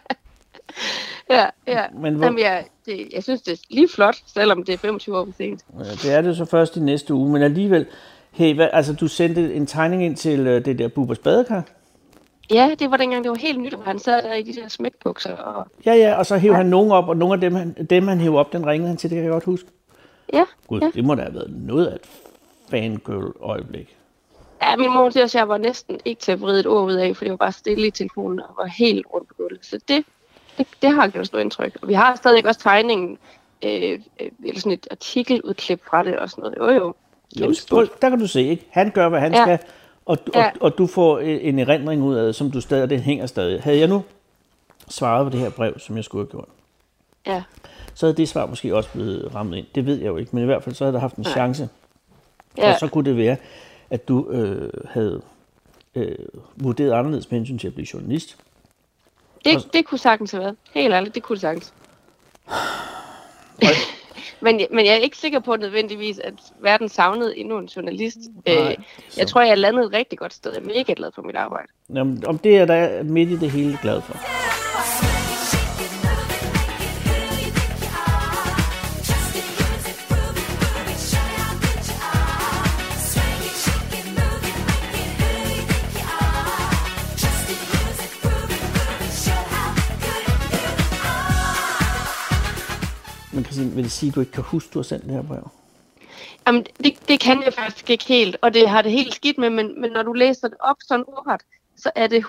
Ja, 1.31 1.47
ja. 1.67 1.83
Men 2.01 2.15
hvor- 2.15 2.25
Jamen, 2.25 2.39
jeg, 2.41 2.65
det, 2.87 3.09
jeg 3.15 3.23
synes, 3.23 3.43
det 3.43 3.53
er 3.53 3.57
lige 3.71 3.89
flot, 3.95 4.17
selvom 4.35 4.65
det 4.65 4.73
er 4.73 4.79
25 4.79 5.19
år 5.19 5.29
sent. 5.37 5.61
Ja, 5.79 5.85
det 5.85 6.13
er 6.13 6.21
det 6.21 6.37
så 6.37 6.45
først 6.45 6.77
i 6.77 6.81
næste 6.81 7.15
uge, 7.15 7.33
men 7.33 7.43
alligevel... 7.43 7.87
Hey, 8.31 8.55
hvad, 8.55 8.69
altså 8.73 8.93
du 8.95 9.09
sendte 9.09 9.55
en 9.55 9.67
tegning 9.67 10.05
ind 10.05 10.17
til 10.17 10.47
øh, 10.47 10.65
det 10.65 10.79
der 10.79 10.89
Bubbers 10.89 11.19
badekar? 11.19 11.65
Ja, 12.51 12.71
det 12.79 12.91
var 12.91 12.97
dengang, 12.97 13.25
det 13.25 13.31
var 13.31 13.37
helt 13.37 13.61
nyt, 13.61 13.75
og 13.75 13.83
han 13.85 13.99
sad 13.99 14.23
der 14.23 14.35
i 14.35 14.43
de 14.43 14.53
der 14.61 14.69
smækbukser. 14.69 15.37
Og... 15.37 15.67
Ja, 15.87 15.95
ja, 15.95 16.15
og 16.19 16.27
så 16.27 16.37
hævde 16.39 16.57
han 16.57 16.67
nogen 16.67 16.91
op, 16.93 17.09
og 17.09 17.17
nogle 17.17 17.35
af 17.35 17.41
dem, 17.41 17.55
han, 17.55 17.87
dem 17.91 18.09
han 18.09 18.19
hævde 18.21 18.39
op, 18.39 18.53
den 18.53 18.67
ringede 18.67 18.89
han 18.89 18.97
til, 18.97 19.11
det 19.11 19.17
kan 19.17 19.25
jeg 19.25 19.33
godt 19.33 19.45
huske. 19.45 19.69
Ja, 20.33 20.45
Gud, 20.67 20.81
ja. 20.81 20.91
det 20.95 21.05
må 21.05 21.15
da 21.15 21.23
have 21.23 21.35
været 21.35 21.51
noget 21.57 21.87
af 21.87 21.95
et 21.95 22.01
fangirl-øjeblik. 22.71 23.97
ja, 24.63 24.77
min 24.77 24.93
mor 24.93 25.11
siger 25.11 25.25
også, 25.25 25.39
at 25.39 25.41
jeg 25.41 25.49
var 25.49 25.59
næsten 25.59 26.01
ikke 26.05 26.21
til 26.21 26.33
at 26.33 26.41
vride 26.41 26.61
et 26.61 26.67
ord 26.67 26.85
ud 26.87 26.93
af, 26.95 27.17
for 27.17 27.25
det 27.25 27.31
var 27.31 27.37
bare 27.37 27.53
stille 27.53 27.87
i 27.87 27.91
telefonen 27.91 28.41
og 28.41 28.55
var 28.59 28.67
helt 28.67 29.07
rundt 29.15 29.29
på 29.29 29.35
gulvet. 29.35 29.59
Så 29.67 29.79
det, 29.89 30.05
det, 30.59 30.67
det 30.83 30.91
har 30.95 31.09
gjort 31.09 31.27
stort 31.27 31.41
indtryk. 31.41 31.77
Og 31.83 31.89
vi 31.89 31.95
har 31.95 32.15
stadig 32.17 32.47
også 32.47 32.61
tegningen, 32.61 33.19
øh, 33.65 33.99
øh, 34.21 34.31
eller 34.45 34.61
sådan 34.61 34.73
et 34.73 34.87
artikeludklip 34.91 35.81
fra 35.91 36.05
det 36.05 36.17
og 36.19 36.31
sådan 36.31 36.43
noget. 36.43 36.57
Jo, 36.59 36.85
jo. 36.85 36.95
Jo, 37.41 37.87
der 38.03 38.11
kan 38.11 38.19
du 38.19 38.27
se, 38.27 38.43
ikke? 38.43 38.67
Han 38.71 38.91
gør, 38.91 39.09
hvad 39.09 39.21
han 39.21 39.33
Ja. 39.35 39.45
skal, 39.45 39.59
og, 40.07 40.19
og, 40.27 40.33
Ja. 40.35 40.51
og 40.61 40.79
du 40.79 40.87
får 40.87 41.19
en 41.19 41.41
en 41.41 41.59
erindring 41.59 42.03
ud 42.03 42.15
af 42.15 42.25
det, 42.27 42.35
som 42.35 42.51
du 42.51 42.61
stadig, 42.61 42.91
det 42.91 43.03
hænger 43.03 43.27
stadig. 43.27 43.63
Havde 43.63 43.79
jeg 43.79 43.89
nu 43.89 44.03
svaret 44.89 45.27
på 45.27 45.31
det 45.31 45.41
her 45.41 45.51
brev, 45.51 45.79
som 45.79 45.97
jeg 45.97 46.05
skulle 46.05 46.25
have 46.27 46.31
gjort, 46.31 46.49
Ja, 47.27 47.43
så 47.95 48.07
havde 48.07 48.17
det 48.17 48.29
svar 48.29 48.47
måske 48.47 48.77
også 48.77 48.91
blevet 48.93 49.35
rammet 49.35 49.57
ind. 49.57 49.67
Det 49.75 49.87
ved 49.87 49.99
jeg 49.99 50.07
jo 50.07 50.17
ikke, 50.17 50.31
men 50.33 50.43
i 50.43 50.47
hvert 50.47 50.63
fald 50.63 50.75
så 50.75 50.85
havde 50.85 50.95
der 50.95 51.01
haft 51.01 51.17
en 51.17 51.25
chance. 51.25 51.69
ja. 52.59 52.73
Og 52.73 52.79
så 52.81 52.89
kunne 52.89 53.05
det 53.05 53.17
være, 53.17 53.37
at 53.91 54.09
du 54.09 54.31
øh, 54.31 54.71
havde 54.91 55.23
øh, 55.95 56.17
vurderet 56.57 56.93
anderledes 56.93 57.31
med 57.31 57.39
hensyn 57.39 57.59
til 57.59 57.67
at 57.67 57.75
blive 57.75 57.87
journalist. 57.95 58.37
Det, 59.45 59.69
det 59.73 59.87
kunne 59.87 59.99
sagtens 59.99 60.31
have 60.31 60.43
været. 60.43 60.57
Helt 60.75 60.95
ærligt, 60.95 61.15
det 61.15 61.23
kunne 61.23 61.35
det 61.35 61.41
sagtens. 61.41 61.73
men, 64.43 64.61
men 64.71 64.87
jeg 64.87 64.93
er 64.93 64.99
ikke 64.99 65.17
sikker 65.17 65.41
på 65.41 65.57
nødvendigvis, 65.57 66.19
at 66.19 66.35
verden 66.61 66.89
savnede 66.89 67.39
endnu 67.39 67.59
en 67.59 67.67
journalist. 67.67 68.19
Nej, 68.47 68.57
øh, 68.71 68.85
jeg 69.19 69.27
tror, 69.27 69.41
jeg 69.41 69.51
er 69.51 69.55
landet 69.55 69.85
et 69.85 69.93
rigtig 69.93 70.19
godt 70.19 70.35
sted. 70.35 70.53
Jeg 70.53 70.63
er 70.63 70.67
mega 70.67 70.93
glad 70.97 71.11
for 71.15 71.23
mit 71.23 71.37
arbejde. 71.37 71.69
Jamen, 71.95 72.27
om 72.27 72.39
det 72.39 72.57
er 72.59 72.65
der 72.65 73.03
midt 73.03 73.31
i 73.31 73.37
det 73.37 73.51
hele 73.51 73.79
glad 73.83 74.01
for. 74.01 75.12
Christine, 93.63 93.75
vil 93.75 93.85
det 93.85 93.93
sige, 93.93 94.09
at 94.09 94.15
du 94.15 94.21
ikke 94.21 94.33
kan 94.33 94.43
huske, 94.43 94.69
at 94.69 94.75
du 94.75 94.79
har 94.79 94.83
sendt 94.83 95.05
det 95.05 95.13
her 95.13 95.23
brev? 95.23 95.51
Jamen, 96.47 96.67
det, 96.85 97.09
det 97.09 97.21
kan 97.21 97.43
jeg 97.45 97.53
faktisk 97.53 97.91
ikke 97.91 98.05
helt, 98.05 98.37
og 98.43 98.55
det 98.55 98.69
har 98.69 98.83
det 98.83 98.93
helt 98.93 99.15
skidt 99.15 99.39
med, 99.39 99.51
men, 99.51 99.81
men 99.81 99.91
når 99.93 100.03
du 100.03 100.13
læser 100.13 100.49
det 100.49 100.57
op 100.61 100.77
sådan 100.89 101.05
ordret, 101.09 101.41
så 101.77 101.91
er 101.95 102.07
det 102.07 102.25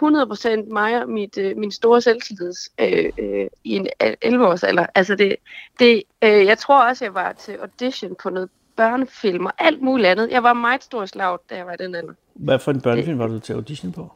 100% 0.68 0.74
mig 0.74 1.02
og 1.02 1.10
mit, 1.10 1.38
øh, 1.38 1.58
min 1.58 1.72
store 1.72 2.02
selvtillid 2.02 2.54
øh, 2.80 3.12
øh, 3.18 3.48
i 3.64 3.76
en 3.76 3.88
11-års 4.26 4.64
alder. 4.64 4.86
Altså 4.96 5.16
det, 5.16 5.36
det, 5.80 6.04
øh, 6.24 6.46
jeg 6.46 6.58
tror 6.58 6.84
også, 6.84 7.06
jeg 7.06 7.14
var 7.14 7.32
til 7.32 7.52
audition 7.52 8.16
på 8.24 8.30
noget 8.30 8.50
børnefilm 8.76 9.46
og 9.46 9.54
alt 9.60 9.82
muligt 9.82 10.08
andet. 10.08 10.32
Jeg 10.32 10.44
var 10.44 10.54
meget 10.54 10.84
stor 10.84 11.06
slag, 11.06 11.38
da 11.50 11.56
jeg 11.56 11.66
var 11.66 11.74
i 11.74 11.78
den 11.80 11.96
alder. 11.96 12.14
Hvad 12.34 12.60
for 12.60 12.72
en 12.72 12.82
børnefilm 12.82 13.20
var 13.20 13.28
du 13.28 13.40
til 13.40 13.54
audition 13.54 13.92
på? 13.92 14.12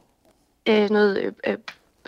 Øh, 0.68 0.90
noget, 0.90 1.18
øh, 1.18 1.32
øh, 1.46 1.56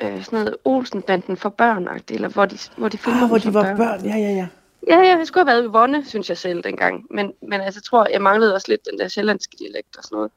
øh, 0.02 0.24
sådan 0.24 0.38
noget 0.38 0.56
Olsenbanden 0.64 1.36
for 1.36 1.48
børn 1.48 1.88
eller 2.10 2.28
hvor 2.28 2.46
de, 2.46 2.58
hvor 2.76 2.88
de 2.88 2.98
filmer 2.98 3.22
Ah, 3.22 3.28
hvor 3.28 3.38
de 3.38 3.54
var 3.54 3.76
børn. 3.76 4.04
Ja, 4.04 4.16
ja, 4.16 4.32
ja. 4.32 4.46
Ja, 4.86 4.98
ja, 4.98 5.16
jeg 5.16 5.26
skulle 5.26 5.44
have 5.44 5.56
været 5.56 5.64
i 5.64 5.72
Vonne, 5.72 6.04
synes 6.04 6.28
jeg 6.28 6.38
selv 6.38 6.62
dengang. 6.62 7.06
Men, 7.10 7.32
men 7.48 7.60
altså, 7.60 7.78
jeg 7.78 7.84
tror, 7.84 8.06
jeg 8.12 8.22
manglede 8.22 8.54
også 8.54 8.66
lidt 8.68 8.80
den 8.90 8.98
der 8.98 9.08
sjællandske 9.08 9.56
dialekt 9.58 9.96
og 9.96 10.04
sådan 10.04 10.16
noget. 10.16 10.30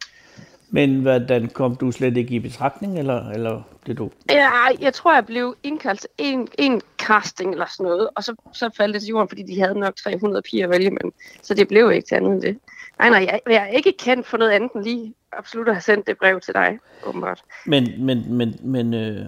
Men 0.69 1.01
hvordan 1.01 1.49
kom 1.49 1.75
du 1.75 1.91
slet 1.91 2.17
ikke 2.17 2.35
i 2.35 2.39
betragtning, 2.39 2.99
eller, 2.99 3.29
eller 3.29 3.61
det 3.87 3.97
du? 3.97 4.11
Ja, 4.29 4.49
jeg 4.79 4.93
tror, 4.93 5.13
jeg 5.13 5.25
blev 5.25 5.55
indkaldt 5.63 5.99
til 5.99 6.09
en, 6.17 6.47
en 6.57 6.81
casting 6.97 7.51
eller 7.51 7.65
sådan 7.77 7.83
noget, 7.83 8.09
og 8.15 8.23
så, 8.23 8.35
så 8.53 8.69
faldt 8.77 8.93
det 8.93 9.01
til 9.01 9.09
jorden, 9.09 9.29
fordi 9.29 9.43
de 9.43 9.61
havde 9.61 9.79
nok 9.79 9.95
300 9.95 10.41
piger 10.41 10.63
at 10.63 10.69
vælge 10.69 10.89
mellem. 10.89 11.13
Så 11.41 11.53
det 11.53 11.67
blev 11.67 11.91
ikke 11.91 12.07
til 12.07 12.15
andet 12.15 12.31
end 12.31 12.41
det. 12.41 12.57
Nej, 12.99 13.09
nej, 13.09 13.27
jeg, 13.31 13.39
jeg 13.47 13.63
er 13.63 13.67
ikke 13.67 13.93
kendt 13.99 14.27
for 14.27 14.37
noget 14.37 14.51
andet 14.51 14.71
end 14.71 14.83
lige 14.83 15.13
absolut 15.37 15.67
at 15.67 15.75
have 15.75 15.81
sendt 15.81 16.07
det 16.07 16.17
brev 16.17 16.39
til 16.39 16.53
dig, 16.53 16.79
åbenbart. 17.05 17.43
Men, 17.65 18.05
men, 18.05 18.33
men, 18.33 18.55
men, 18.63 18.93
øh, 18.93 19.25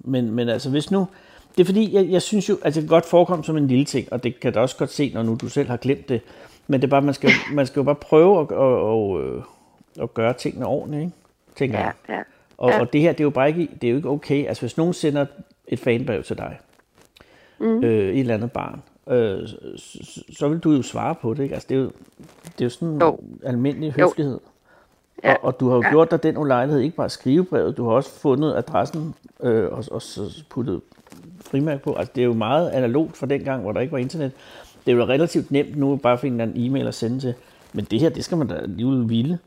men, 0.00 0.30
men 0.30 0.48
altså 0.48 0.70
hvis 0.70 0.90
nu, 0.90 1.08
det 1.58 1.64
er 1.64 1.66
fordi, 1.66 1.94
jeg, 1.94 2.08
jeg 2.08 2.22
synes 2.22 2.48
jo, 2.48 2.58
at 2.62 2.74
det 2.74 2.82
kan 2.82 2.88
godt 2.88 3.06
forekomme 3.06 3.44
som 3.44 3.56
en 3.56 3.66
lille 3.68 3.84
ting, 3.84 4.12
og 4.12 4.22
det 4.24 4.40
kan 4.40 4.52
du 4.52 4.58
også 4.58 4.76
godt 4.76 4.90
se, 4.90 5.10
når 5.14 5.22
nu 5.22 5.34
du 5.40 5.48
selv 5.48 5.68
har 5.68 5.76
glemt 5.76 6.08
det, 6.08 6.20
men 6.66 6.80
det 6.80 6.86
er 6.86 6.90
bare, 6.90 7.02
man 7.02 7.14
skal, 7.14 7.30
man 7.52 7.66
skal 7.66 7.80
jo 7.80 7.84
bare 7.84 7.94
prøve 7.94 8.40
at, 8.40 8.46
at, 8.52 8.58
at, 8.58 9.36
at, 9.36 10.02
at 10.02 10.14
gøre 10.14 10.32
tingene 10.32 10.66
ordentligt, 10.66 11.00
ikke? 11.02 11.12
tænker 11.56 11.78
Ja, 11.78 11.84
jeg. 11.84 11.92
ja. 12.08 12.18
Og, 12.58 12.70
Ja. 12.70 12.80
og 12.80 12.92
det 12.92 13.00
her, 13.00 13.12
det 13.12 13.20
er 13.20 13.24
jo 13.24 13.30
bare 13.30 13.48
ikke, 13.48 13.68
det 13.80 13.86
er 13.86 13.90
jo 13.90 13.96
ikke 13.96 14.08
okay. 14.08 14.46
Altså 14.46 14.62
hvis 14.62 14.76
nogen 14.76 14.92
sender 14.92 15.26
et 15.68 15.78
fanbrev 15.78 16.22
til 16.22 16.38
dig, 16.38 16.58
mm. 17.58 17.84
øh, 17.84 18.08
et 18.08 18.20
eller 18.20 18.34
andet 18.34 18.52
barn, 18.52 18.82
øh, 19.08 19.48
så, 19.76 20.22
så- 20.38 20.48
vil 20.48 20.58
du 20.58 20.72
jo 20.72 20.82
svare 20.82 21.14
på 21.14 21.34
det, 21.34 21.42
ikke? 21.42 21.54
Altså 21.54 21.66
det 21.68 21.74
er 21.76 21.80
jo, 21.80 21.90
det 22.44 22.60
er 22.60 22.64
jo 22.64 22.68
sådan 22.70 22.98
Jo. 23.00 23.18
almindelig 23.44 23.94
Jo. 23.98 24.04
høflighed. 24.06 24.40
Ja. 25.24 25.32
Og, 25.32 25.38
og 25.44 25.60
du 25.60 25.68
har 25.68 25.76
jo 25.76 25.82
Ja. 25.82 25.90
gjort 25.90 26.10
dig 26.10 26.22
den 26.22 26.36
ulejlighed, 26.38 26.80
ikke 26.82 26.96
bare 26.96 27.08
skrive 27.10 27.44
brevet, 27.44 27.76
du 27.76 27.84
har 27.88 27.92
også 27.92 28.10
fundet 28.10 28.56
adressen 28.56 29.14
øh, 29.42 29.72
og, 29.72 29.84
og 29.90 30.02
så 30.02 30.42
puttet 30.50 30.80
frimærke 31.50 31.82
på. 31.82 31.94
Altså 31.94 32.12
det 32.14 32.20
er 32.20 32.24
jo 32.24 32.32
meget 32.32 32.70
analogt 32.70 33.16
fra 33.16 33.26
den 33.26 33.44
gang, 33.44 33.62
hvor 33.62 33.72
der 33.72 33.80
ikke 33.80 33.92
var 33.92 33.98
internet. 33.98 34.32
Det 34.86 34.92
er 34.92 34.96
jo 34.96 35.04
relativt 35.04 35.50
nemt 35.50 35.76
nu 35.76 35.96
bare 35.96 36.12
at 36.12 36.20
finde 36.20 36.44
en 36.44 36.52
e-mail 36.56 36.86
at 36.86 36.94
sende 36.94 37.20
til. 37.20 37.34
Men 37.72 37.84
det 37.84 38.00
her, 38.00 38.08
det 38.08 38.24
skal 38.24 38.38
man 38.38 38.46
da 38.46 38.54
alligevel 38.54 39.08
ville. 39.08 39.38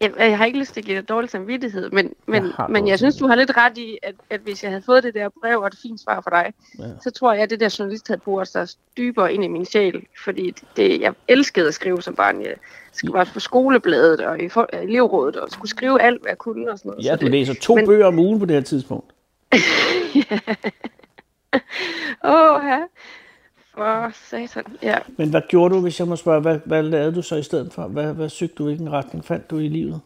Jeg, 0.00 0.12
jeg 0.18 0.38
har 0.38 0.44
ikke 0.44 0.58
lyst 0.58 0.72
til 0.72 0.80
at 0.80 0.84
give 0.86 0.96
dig 0.96 1.08
dårlig 1.08 1.30
samvittighed, 1.30 1.90
men, 1.90 2.12
men, 2.26 2.44
Jeg 2.58 2.66
men 2.68 2.88
jeg 2.88 2.98
synes, 2.98 3.16
du 3.16 3.26
har 3.26 3.34
lidt 3.34 3.56
ret 3.56 3.78
i, 3.78 3.98
at, 4.02 4.14
at 4.30 4.40
hvis 4.40 4.62
jeg 4.62 4.70
havde 4.70 4.82
fået 4.86 5.02
det 5.02 5.14
der 5.14 5.28
brev 5.42 5.58
og 5.60 5.66
et 5.66 5.74
fint 5.82 6.00
svar 6.00 6.20
fra 6.20 6.30
dig, 6.42 6.52
Ja. 6.78 6.84
ja. 6.84 6.90
så 7.02 7.10
tror 7.10 7.32
jeg, 7.32 7.42
at 7.42 7.50
det 7.50 7.60
der 7.60 7.76
journalist 7.78 8.08
havde 8.08 8.20
boret 8.24 8.48
sig 8.48 8.68
dybere 8.96 9.34
ind 9.34 9.44
i 9.44 9.48
min 9.48 9.64
sjæl. 9.64 10.02
Fordi 10.24 10.52
det, 10.76 11.00
jeg 11.00 11.14
elskede 11.28 11.68
at 11.68 11.74
skrive 11.74 12.02
som 12.02 12.14
barn. 12.14 12.40
Jeg 12.42 12.54
skulle 12.92 13.14
være 13.14 13.26
på 13.34 13.40
skolebladet 13.40 14.20
og 14.20 14.40
i 14.42 14.50
elevrådet 14.72 15.36
og 15.36 15.50
skulle 15.50 15.70
skrive 15.70 16.02
alt, 16.02 16.22
hvad 16.22 16.30
jeg 16.30 16.38
kunne 16.38 16.70
og 16.70 16.78
sådan 16.78 16.88
noget. 16.90 17.04
Ja, 17.04 17.10
så 17.10 17.16
du 17.16 17.24
det, 17.24 17.30
læser 17.30 17.54
to 17.54 17.74
men- 17.74 17.86
bøger 17.86 18.06
om 18.06 18.18
ugen 18.18 18.38
på 18.38 18.46
det 18.46 18.54
her 18.56 18.62
tidspunkt. 18.62 19.13
Åh, 22.24 22.64
ja. 22.64 22.80
For 23.74 24.10
satan. 24.30 24.64
Ja. 24.82 24.98
Men 25.16 25.30
hvad 25.30 25.40
gjorde 25.48 25.74
du, 25.74 25.80
hvis 25.80 25.98
jeg 26.00 26.08
må 26.08 26.16
spørge, 26.16 26.40
hvad, 26.40 26.58
hvad 26.64 26.82
lavede 26.82 27.14
du 27.14 27.22
så 27.22 27.36
i 27.36 27.42
stedet 27.42 27.72
for? 27.72 27.86
Hvad, 27.86 28.14
hvad 28.14 28.28
søgte 28.28 28.54
du, 28.54 28.64
hvilken 28.64 28.92
retning 28.92 29.24
fandt 29.24 29.50
du 29.50 29.58
i 29.58 29.68
livet? 29.68 30.00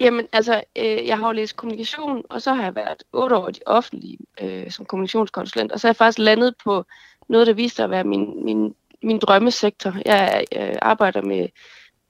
Jamen, 0.00 0.26
altså, 0.32 0.62
øh, 0.78 1.06
jeg 1.06 1.18
har 1.18 1.26
jo 1.26 1.32
læst 1.32 1.56
kommunikation, 1.56 2.22
og 2.30 2.42
så 2.42 2.52
har 2.52 2.62
jeg 2.62 2.74
været 2.74 3.02
otte 3.12 3.36
år 3.36 3.48
i 3.48 3.52
det 3.52 3.62
offentlige 3.66 4.18
øh, 4.40 4.70
som 4.70 4.84
kommunikationskonsulent, 4.84 5.72
og 5.72 5.80
så 5.80 5.86
er 5.86 5.90
jeg 5.90 5.96
faktisk 5.96 6.18
landet 6.18 6.54
på 6.64 6.84
noget, 7.28 7.46
der 7.46 7.52
viste 7.52 7.76
sig 7.76 7.84
at 7.84 7.90
være 7.90 8.04
min, 8.04 8.44
min, 8.44 8.74
min 9.02 9.18
drømmesektor. 9.18 9.94
Jeg 10.04 10.44
øh, 10.56 10.74
arbejder 10.82 11.22
med 11.22 11.48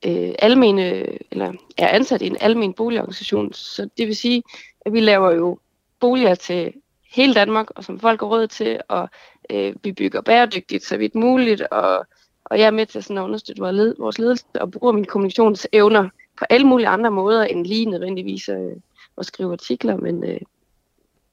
øh, 0.07 0.35
almene, 0.39 1.07
eller 1.33 1.53
er 1.79 1.89
ansat 1.89 2.23
i 2.23 2.27
en 2.27 2.37
almen 2.41 2.75
boligorganisation, 2.75 3.53
så 3.53 3.89
det 3.99 4.07
vil 4.07 4.17
sige, 4.17 4.43
at 4.87 4.93
vi 4.93 5.01
laver 5.01 5.31
jo 5.33 5.59
boliger 6.01 6.35
til 6.35 6.73
hele 7.15 7.35
Danmark, 7.35 7.67
og 7.71 7.85
som 7.85 8.01
folk 8.01 8.21
har 8.21 8.27
råd 8.27 8.47
til, 8.47 8.81
og 8.89 9.09
øh, 9.51 9.75
vi 9.83 9.93
bygger 9.93 10.21
bæredygtigt 10.21 10.85
så 10.85 10.97
vidt 10.97 11.15
muligt, 11.15 11.61
og, 11.61 12.07
og 12.45 12.59
jeg 12.59 12.67
er 12.67 12.71
med 12.71 12.87
til 12.87 13.03
sådan 13.03 13.19
at 13.19 13.23
understøtte 13.23 13.63
vores, 13.63 13.77
led, 13.77 13.95
vores 13.99 14.19
ledelse 14.19 14.45
og 14.55 14.71
bruger 14.71 14.93
mine 14.93 15.07
kommunikationsevner 15.07 16.09
på 16.39 16.45
alle 16.51 16.67
mulige 16.67 16.89
andre 16.89 17.11
måder 17.11 17.45
end 17.45 17.67
lige 17.67 17.87
nødvendigvis 17.87 18.49
øh, 18.49 18.73
at 19.19 19.27
skrive 19.27 19.53
artikler, 19.53 19.97
men, 19.97 20.25
øh, 20.25 20.41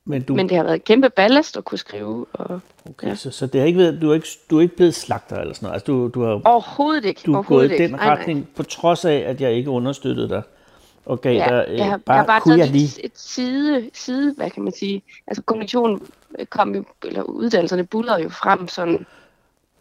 Men 0.05 0.23
du, 0.23 0.35
men 0.35 0.49
det 0.49 0.57
har 0.57 0.63
været 0.63 0.75
et 0.75 0.83
kæmpe 0.83 1.09
ballast 1.09 1.57
at 1.57 1.65
kunne 1.65 1.77
skrive. 1.77 2.25
Og 2.33 2.59
okay, 2.89 3.07
ja. 3.07 3.15
så, 3.15 3.31
så 3.31 3.47
det 3.47 3.61
har 3.61 3.67
ikke 3.67 3.79
været, 3.79 4.01
du, 4.01 4.09
er 4.09 4.13
ikke, 4.13 4.27
du 4.49 4.57
er 4.57 4.61
ikke 4.61 4.75
blevet 4.75 4.95
slagter 4.95 5.37
eller 5.37 5.53
sådan 5.53 5.65
noget? 5.65 5.73
Altså, 5.73 5.85
du, 5.85 6.07
du 6.07 6.23
har, 6.23 6.41
overhovedet 6.45 7.05
ikke. 7.05 7.21
du 7.25 7.33
er 7.33 7.43
gået 7.43 7.65
i 7.65 7.67
den 7.67 7.81
ikke. 7.81 7.95
Nej, 7.95 8.05
nej. 8.05 8.15
retning, 8.15 8.49
på 8.55 8.63
trods 8.63 9.05
af, 9.05 9.23
at 9.27 9.41
jeg 9.41 9.53
ikke 9.53 9.69
understøttede 9.69 10.29
dig 10.29 10.41
gav 11.21 11.33
Ja, 11.35 11.45
dig, 11.49 11.65
øh, 11.67 11.77
jeg 11.77 11.85
har 11.85 11.97
bare, 11.97 12.25
bare 12.25 12.41
kunne 12.41 12.57
jeg 12.59 12.69
lige... 12.69 12.83
et, 12.85 12.99
et 13.05 13.11
side, 13.15 13.89
side, 13.93 14.33
hvad 14.37 14.49
kan 14.49 14.63
man 14.63 14.73
sige, 14.73 15.01
altså 15.27 15.43
kommunikation 15.43 16.01
øh, 16.39 16.45
kom 16.45 16.75
jo, 16.75 16.83
eller 17.05 17.23
uddannelserne 17.23 17.83
bullerede 17.83 18.23
jo 18.23 18.29
frem 18.29 18.67
sådan 18.67 19.05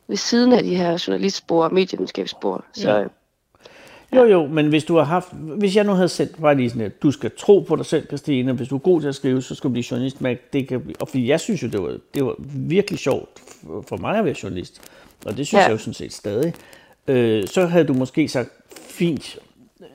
ved 0.09 0.17
siden 0.17 0.53
af 0.53 0.63
de 0.63 0.77
her 0.77 1.05
journalistspor 1.07 1.65
og 1.65 1.75
medievidenskabsspor. 1.75 2.65
Så 2.73 2.91
Ja. 2.91 2.99
ja. 2.99 3.05
Jo, 4.17 4.25
jo, 4.25 4.47
men 4.47 4.69
hvis 4.69 4.85
du 4.85 4.97
har 4.97 5.05
haft, 5.05 5.29
hvis 5.33 5.77
jeg 5.77 5.85
nu 5.85 5.93
havde 5.93 6.09
sendt 6.09 6.41
bare 6.41 6.55
lige 6.55 6.71
sådan, 6.71 6.87
at 6.87 7.03
du 7.03 7.11
skal 7.11 7.31
tro 7.39 7.61
på 7.61 7.77
dig 7.77 7.87
selv, 7.87 8.07
Christine, 8.07 8.53
hvis 8.53 8.69
du 8.69 8.75
er 8.75 8.79
god 8.79 9.01
til 9.01 9.09
at 9.09 9.15
skrive, 9.15 9.43
så 9.43 9.55
skal 9.55 9.69
du 9.69 9.73
blive 9.73 9.85
journalist. 9.91 10.21
Men 10.21 10.37
det 10.53 10.69
kan, 10.69 10.95
og 11.01 11.09
fordi 11.09 11.29
jeg 11.29 11.41
synes 11.41 11.63
jo, 11.63 11.69
det 11.69 11.83
var, 11.83 11.97
det 12.15 12.25
var 12.25 12.35
virkelig 12.57 12.99
sjovt 12.99 13.29
for- 13.67 13.85
for 13.89 13.97
mig 13.97 14.19
at 14.19 14.25
være 14.25 14.35
journalist, 14.43 14.81
og 15.27 15.37
det 15.37 15.47
synes 15.47 15.61
Ja. 15.61 15.65
jeg 15.65 15.73
jo 15.73 15.79
sådan 15.79 15.95
set 15.95 16.13
stadig. 16.13 16.55
Øh, 17.09 17.47
så 17.47 17.67
havde 17.67 17.85
du 17.85 17.95
måske 17.95 18.29
sagt, 18.29 18.51
fint, 18.77 19.39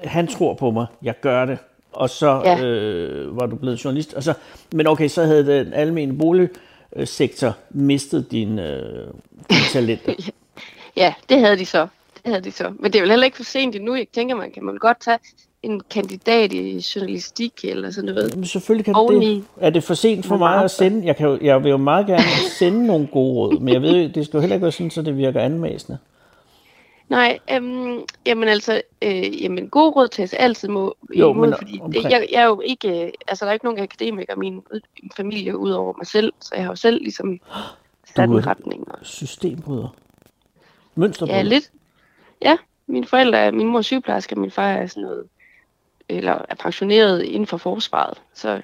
han 0.04 0.28
tror 0.28 0.54
på 0.54 0.72
mig, 0.72 0.86
jeg 1.04 1.20
gør 1.22 1.46
det, 1.46 1.58
og 1.92 2.10
så 2.10 2.42
Ja. 2.46 2.64
øh, 2.66 3.38
var 3.40 3.46
du 3.46 3.56
blevet 3.56 3.86
journalist. 3.86 4.14
Og 4.14 4.24
så, 4.24 4.34
men 4.74 4.88
okay, 4.88 5.08
så 5.08 5.24
havde 5.24 5.46
den 5.48 5.74
almene 5.74 6.18
boligsektor 6.18 7.58
mistet 7.70 8.32
dine, 8.32 8.74
øh, 8.76 9.08
talenter. 9.74 10.14
ja, 10.96 11.14
det 11.30 11.40
havde 11.40 11.58
de 11.58 11.66
så. 11.66 11.88
Det 12.24 12.32
havde 12.34 12.42
de 12.44 12.52
så. 12.52 12.72
Men 12.80 12.94
det 12.94 13.00
er 13.00 13.04
vel 13.04 13.10
heller 13.10 13.26
ikke 13.26 13.38
for 13.38 13.44
sent 13.44 13.76
endnu. 13.76 13.96
Jeg 13.96 14.08
tænker, 14.14 14.36
man 14.36 14.52
kan 14.52 14.64
man 14.64 14.78
godt 14.78 15.02
tage 15.02 15.20
en 15.64 15.82
kandidat 15.90 16.54
i 16.54 16.86
journalistik 16.96 17.52
eller 17.64 17.92
sådan 17.92 18.14
noget. 18.14 18.36
Men 18.36 18.46
selvfølgelig 18.46 18.86
kan 18.86 18.94
det 18.94 19.02
Oveni. 19.02 19.36
det. 19.36 19.44
Er 19.62 19.70
det 19.70 19.84
for 19.84 19.94
sent 19.94 20.26
for 20.26 20.38
mig 20.38 20.64
at 20.64 20.72
sende? 20.72 21.06
Jeg, 21.08 21.16
kan 21.16 21.28
jo, 21.28 21.38
jeg 21.42 21.64
vil 21.64 21.70
jo 21.70 21.78
meget 21.78 22.08
gerne 22.08 22.24
sende 22.60 22.88
nogle 22.88 23.08
gode 23.08 23.34
råd, 23.34 23.60
men 23.60 23.74
jeg 23.74 23.82
ved 23.82 24.10
det 24.10 24.26
skal 24.26 24.38
jo 24.38 24.42
heller 24.42 24.56
ikke 24.56 24.64
være 24.64 24.72
sådan, 24.72 24.92
så 24.92 25.02
det 25.02 25.18
virker 25.18 25.42
anmæsende. 25.42 25.98
Nej, 27.10 27.40
øhm, 27.52 28.00
jamen 28.26 28.48
altså, 28.48 28.82
øh, 29.02 29.44
jamen 29.44 29.70
gode 29.70 29.90
råd 29.92 30.08
tages 30.08 30.34
altid 30.34 30.68
må, 30.68 30.96
Jo, 31.16 31.32
imod, 31.34 31.48
men 31.48 31.58
fordi 31.58 31.80
omkring- 31.82 32.04
det, 32.04 32.12
jeg, 32.12 32.28
jeg 32.32 32.42
er 32.42 32.46
jo 32.46 32.62
ikke, 32.66 33.06
øh, 33.06 33.12
altså 33.28 33.46
der 33.46 33.50
er 33.50 33.54
ikke 33.54 33.66
nogen 33.66 33.80
akademikere 33.80 34.36
i 34.36 34.40
min 34.40 34.56
ud- 34.74 35.10
familie 35.18 35.58
ud 35.58 35.72
over 35.72 35.94
mig 35.98 36.08
selv, 36.08 36.34
så 36.40 36.56
jeg 36.56 36.64
har 36.64 36.72
jo 36.72 36.76
selv 36.76 37.02
ligesom 37.02 37.40
sat 38.16 38.30
en 38.30 38.48
retning. 38.48 38.92
Og, 38.92 38.98
Systembryder. 39.02 39.96
Mønsterbryder. 40.96 41.38
ja, 41.38 41.42
lidt. 41.44 41.72
Ja, 42.42 42.58
mine 42.88 43.06
forældre 43.08 43.38
er, 43.40 43.52
min 43.52 43.68
mor 43.68 43.78
er 43.78 43.82
sygeplejerske, 43.82 44.36
og 44.36 44.40
min 44.40 44.52
far 44.52 44.68
er 44.72 44.88
sådan 44.88 45.04
noget, 45.04 45.24
eller 46.10 46.32
er 46.50 46.56
pensioneret 46.56 47.24
inden 47.24 47.48
for 47.48 47.58
forsvaret. 47.58 48.18
Så 48.34 48.62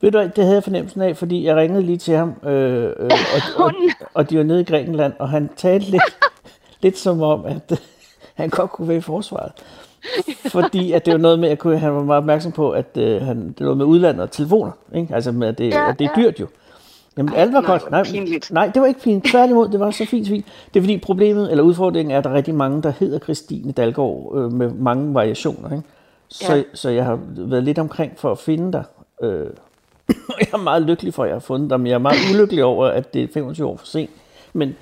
Ved 0.00 0.10
du 0.12 0.18
det 0.18 0.36
havde 0.44 0.54
jeg 0.54 0.64
fornemmelsen 0.64 1.00
af, 1.02 1.16
fordi 1.16 1.44
jeg 1.44 1.56
ringede 1.56 1.82
lige 1.82 1.98
til 1.98 2.14
ham, 2.14 2.34
øh, 2.44 2.84
øh, 2.84 2.92
og, 3.56 3.64
og, 3.64 3.72
og 4.14 4.30
de 4.30 4.36
var 4.38 4.42
nede 4.44 4.60
i 4.60 4.64
Grækenland, 4.64 5.12
og 5.18 5.28
han 5.28 5.50
talte 5.56 5.90
lidt, 5.90 6.02
lidt 6.82 6.98
som 6.98 7.22
om, 7.22 7.44
at 7.46 7.72
øh, 7.72 7.78
han 8.34 8.48
godt 8.48 8.70
kunne 8.70 8.88
være 8.88 8.96
i 8.96 9.00
forsvaret. 9.00 9.52
Fordi 10.46 10.92
at 10.92 11.06
det 11.06 11.12
var 11.12 11.18
noget 11.18 11.38
med, 11.38 11.48
at 11.48 11.58
kunne, 11.58 11.78
han 11.78 11.94
var 11.94 12.02
meget 12.02 12.18
opmærksom 12.18 12.52
på, 12.52 12.70
at 12.70 12.96
øh, 12.96 13.22
han, 13.22 13.36
det 13.48 13.56
var 13.58 13.64
noget 13.64 13.76
med 13.76 13.86
udlandet 13.86 14.22
og 14.22 14.30
telefoner. 14.30 14.72
Ikke? 14.94 15.14
Altså 15.14 15.32
med, 15.32 15.48
at 15.48 15.58
det, 15.58 15.70
Ja, 15.72 15.88
at 15.90 15.98
det 15.98 16.04
er 16.04 16.10
dyrt 16.16 16.40
jo. 16.40 16.46
Jamen 17.16 17.34
alt 17.34 17.52
var 17.52 17.60
nej, 17.60 17.70
godt. 17.70 17.90
Nej, 17.90 18.04
pinligt. 18.04 18.50
nej, 18.50 18.70
det 18.74 18.82
var 18.82 18.88
ikke 18.88 19.00
fint. 19.00 19.24
Tværtimod, 19.24 19.68
det 19.68 19.80
var 19.80 19.90
så 19.90 20.06
fint, 20.06 20.28
fint. 20.28 20.46
Det 20.74 20.80
er 20.80 20.82
fordi 20.82 20.98
problemet, 20.98 21.50
eller 21.50 21.64
udfordringen 21.64 22.10
er, 22.14 22.18
at 22.18 22.24
der 22.24 22.30
er 22.30 22.34
rigtig 22.34 22.54
mange, 22.54 22.82
der 22.82 22.92
hedder 23.00 23.18
Christine 23.18 23.72
Dalgaard 23.72 24.32
øh, 24.36 24.52
med 24.52 24.70
mange 24.70 25.14
variationer. 25.14 25.70
Ikke? 25.70 25.82
Så, 26.28 26.54
Ja. 26.56 26.62
så 26.74 26.90
jeg 26.90 27.04
har 27.04 27.18
været 27.36 27.64
lidt 27.64 27.78
omkring 27.78 28.12
for 28.16 28.30
at 28.32 28.38
finde 28.38 28.72
dig. 28.72 28.84
Øh, 29.22 29.46
jeg 30.40 30.48
er 30.52 30.56
meget 30.62 30.82
lykkelig 30.82 31.14
for, 31.14 31.22
at 31.22 31.28
jeg 31.28 31.34
har 31.34 31.40
fundet 31.40 31.70
dig, 31.70 31.80
men 31.80 31.86
jeg 31.86 31.94
er 31.94 31.98
meget 31.98 32.18
ulykkelig 32.34 32.64
over, 32.64 32.86
at 32.86 33.14
det 33.14 33.22
er 33.22 33.28
25 33.34 33.66
år 33.66 33.76
for 33.76 33.86
sent. 33.86 34.10
Men, 34.52 34.76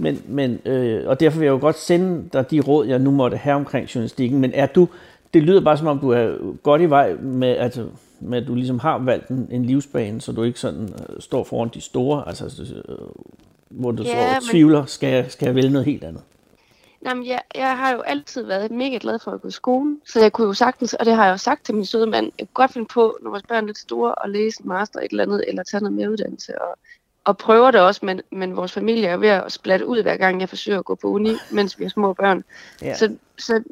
men, 0.00 0.22
men, 0.28 0.60
øh, 0.64 1.08
og 1.08 1.20
derfor 1.20 1.38
vil 1.38 1.44
jeg 1.46 1.52
jo 1.52 1.58
godt 1.60 1.78
sende 1.78 2.28
dig 2.32 2.50
de 2.50 2.60
råd, 2.60 2.86
jeg 2.86 2.98
nu 2.98 3.10
måtte 3.10 3.36
have 3.36 3.56
omkring 3.56 3.94
journalistikken. 3.94 4.38
Men 4.40 4.52
er 4.54 4.66
du, 4.66 4.88
det 5.34 5.42
lyder 5.42 5.60
bare 5.60 5.76
som 5.76 5.86
om, 5.86 5.98
du 5.98 6.10
er 6.10 6.56
godt 6.62 6.82
i 6.82 6.90
vej 6.90 7.14
med, 7.14 7.48
altså, 7.56 7.86
med 8.20 8.42
at 8.42 8.46
du 8.46 8.54
ligesom 8.54 8.78
har 8.78 8.98
valgt 8.98 9.28
en, 9.28 9.48
en 9.50 9.64
livsbane, 9.64 10.20
så 10.20 10.32
du 10.32 10.42
ikke 10.42 10.60
sådan 10.60 10.82
øh, 10.82 11.20
står 11.20 11.44
foran 11.44 11.70
de 11.74 11.80
store, 11.80 12.24
altså, 12.28 12.62
øh, 12.88 12.94
hvor 13.68 13.90
du 13.90 14.02
Ja, 14.02 14.08
så 14.10 14.46
men- 14.46 14.50
tvivler, 14.50 14.84
skal 14.84 15.08
jeg, 15.12 15.24
skal 15.28 15.46
jeg 15.46 15.54
vælge 15.54 15.70
noget 15.70 15.86
helt 15.86 16.04
andet? 16.04 16.22
Jamen, 17.06 17.26
jeg, 17.26 17.40
jeg 17.54 17.76
har 17.78 17.92
jo 17.92 18.00
altid 18.00 18.42
været 18.44 18.70
mega 18.70 18.98
glad 19.00 19.18
for 19.18 19.30
at 19.30 19.40
gå 19.40 19.48
i 19.48 19.50
skole, 19.50 19.96
så 20.06 20.20
jeg 20.20 20.32
kunne 20.32 20.46
jo 20.46 20.52
sagtens, 20.52 20.94
og 20.94 21.06
det 21.06 21.14
har 21.14 21.24
jeg 21.24 21.32
jo 21.32 21.36
sagt 21.36 21.64
til 21.64 21.74
min 21.74 21.84
søde 21.84 22.06
mand, 22.06 22.24
jeg 22.38 22.46
kunne 22.46 22.54
godt 22.64 22.72
finde 22.72 22.86
på, 22.94 23.16
når 23.22 23.30
vores 23.30 23.42
børn 23.48 23.62
er 23.62 23.66
lidt 23.66 23.78
store, 23.78 24.14
at 24.24 24.30
læse 24.30 24.62
en 24.62 24.68
master 24.68 25.00
et 25.00 25.10
eller 25.10 25.24
andet, 25.24 25.44
eller 25.48 25.62
tage 25.62 25.80
noget 25.80 25.92
mere 25.96 26.10
uddannelse, 26.10 26.62
og, 26.62 26.78
og 27.24 27.38
prøver 27.38 27.70
det 27.70 27.80
også, 27.80 28.06
men, 28.06 28.20
men 28.32 28.56
vores 28.56 28.72
familie 28.72 29.06
er 29.06 29.16
ved 29.16 29.28
at 29.28 29.52
splatte 29.52 29.86
ud 29.86 30.02
hver 30.02 30.16
gang, 30.16 30.40
jeg 30.40 30.48
forsøger 30.48 30.78
at 30.78 30.84
gå 30.84 30.94
på 30.94 31.06
uni, 31.08 31.32
mens 31.52 31.78
vi 31.78 31.84
har 31.84 31.88
små 31.88 32.12
børn. 32.12 32.44
Ja. 32.82 32.94
Så, 32.94 33.16
så, 33.38 33.62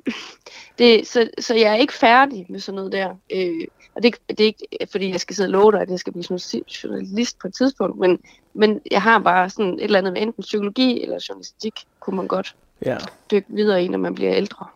det, 0.78 1.06
så, 1.06 1.30
så 1.38 1.54
jeg 1.54 1.70
er 1.72 1.74
ikke 1.74 1.92
færdig 1.92 2.46
med 2.48 2.60
sådan 2.60 2.76
noget 2.76 2.92
der. 2.92 3.14
Øh, 3.32 3.66
og 3.94 4.02
det, 4.02 4.14
det 4.28 4.40
er 4.40 4.44
ikke, 4.44 4.66
fordi 4.92 5.10
jeg 5.10 5.20
skal 5.20 5.36
sidde 5.36 5.46
og 5.46 5.50
love 5.50 5.72
dig, 5.72 5.80
at 5.80 5.90
jeg 5.90 5.98
skal 5.98 6.12
blive 6.12 6.24
journalist- 6.30 6.84
journalist 6.84 7.38
på 7.38 7.48
et 7.48 7.54
tidspunkt, 7.54 7.98
men, 7.98 8.18
men 8.54 8.80
jeg 8.90 9.02
har 9.02 9.18
bare 9.18 9.50
sådan 9.50 9.74
et 9.74 9.84
eller 9.84 9.98
andet 9.98 10.12
med 10.12 10.22
enten 10.22 10.42
psykologi 10.42 11.02
eller 11.02 11.26
journalistik, 11.28 11.72
kunne 12.00 12.16
man 12.16 12.26
godt 12.26 12.54
Ja. 12.86 12.96
dykke 13.30 13.46
videre 13.48 13.84
i, 13.84 13.88
når 13.88 13.98
man 13.98 14.14
bliver 14.14 14.34
ældre. 14.34 14.66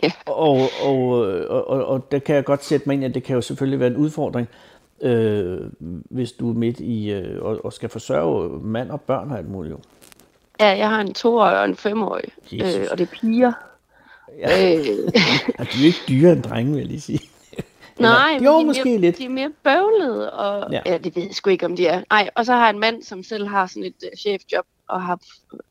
Og, 0.26 0.60
og, 0.82 1.08
og, 1.48 1.68
og, 1.68 1.86
og 1.86 2.12
der 2.12 2.18
kan 2.18 2.34
jeg 2.34 2.44
godt 2.44 2.64
sætte 2.64 2.88
mig 2.88 2.94
ind, 2.94 3.04
at 3.04 3.14
det 3.14 3.22
kan 3.22 3.34
jo 3.34 3.40
selvfølgelig 3.40 3.80
være 3.80 3.88
en 3.88 3.96
udfordring, 3.96 4.48
øh, 5.02 5.60
hvis 6.10 6.32
du 6.32 6.50
er 6.50 6.54
midt 6.54 6.80
i 6.80 7.10
øh, 7.12 7.42
og, 7.42 7.64
og 7.64 7.72
skal 7.72 7.88
forsørge 7.88 8.60
mand 8.62 8.90
og 8.90 9.00
børn 9.00 9.30
og 9.30 9.38
alt 9.38 9.48
muligt. 9.50 9.76
Ja, 10.60 10.68
jeg 10.68 10.88
har 10.88 11.00
en 11.00 11.14
toårig 11.14 11.58
og 11.58 11.64
en 11.64 11.76
femårig, 11.76 12.24
Jesus. 12.52 12.74
øh, 12.76 12.86
og 12.90 12.98
det 12.98 13.04
er 13.12 13.16
piger. 13.20 13.52
Ja. 14.38 14.74
Øh, 14.76 14.84
Og 15.58 15.66
de 15.72 15.80
er 15.82 15.86
ikke 15.86 15.98
dyre 16.08 16.32
end 16.32 16.42
drenge, 16.42 16.72
vil 16.72 16.78
jeg 16.78 16.86
lige 16.86 17.00
sige. 17.00 17.20
Eller- 17.96 18.08
nej, 18.10 18.38
jo, 18.44 18.56
de 18.56 18.62
er 18.62 18.66
måske 18.66 18.84
mere, 18.84 18.98
lidt. 18.98 19.18
De 19.18 19.24
er 19.24 19.28
mere 19.28 19.52
bøvlede, 19.64 20.32
og 20.32 20.72
Ja. 20.72 20.80
ja. 20.86 20.92
ja, 20.92 20.98
det 20.98 21.16
ved 21.16 21.22
jeg 21.22 21.34
sgu 21.34 21.50
ikke, 21.50 21.66
om 21.66 21.76
de 21.76 21.86
er. 21.86 22.02
Nej, 22.10 22.30
og 22.34 22.46
så 22.46 22.52
har 22.52 22.60
jeg 22.66 22.70
en 22.74 22.78
mand, 22.80 23.02
som 23.02 23.22
selv 23.22 23.46
har 23.48 23.66
sådan 23.66 23.84
et 23.84 23.94
uh, 24.12 24.18
chefjob, 24.18 24.64
og 24.88 25.02
har 25.02 25.18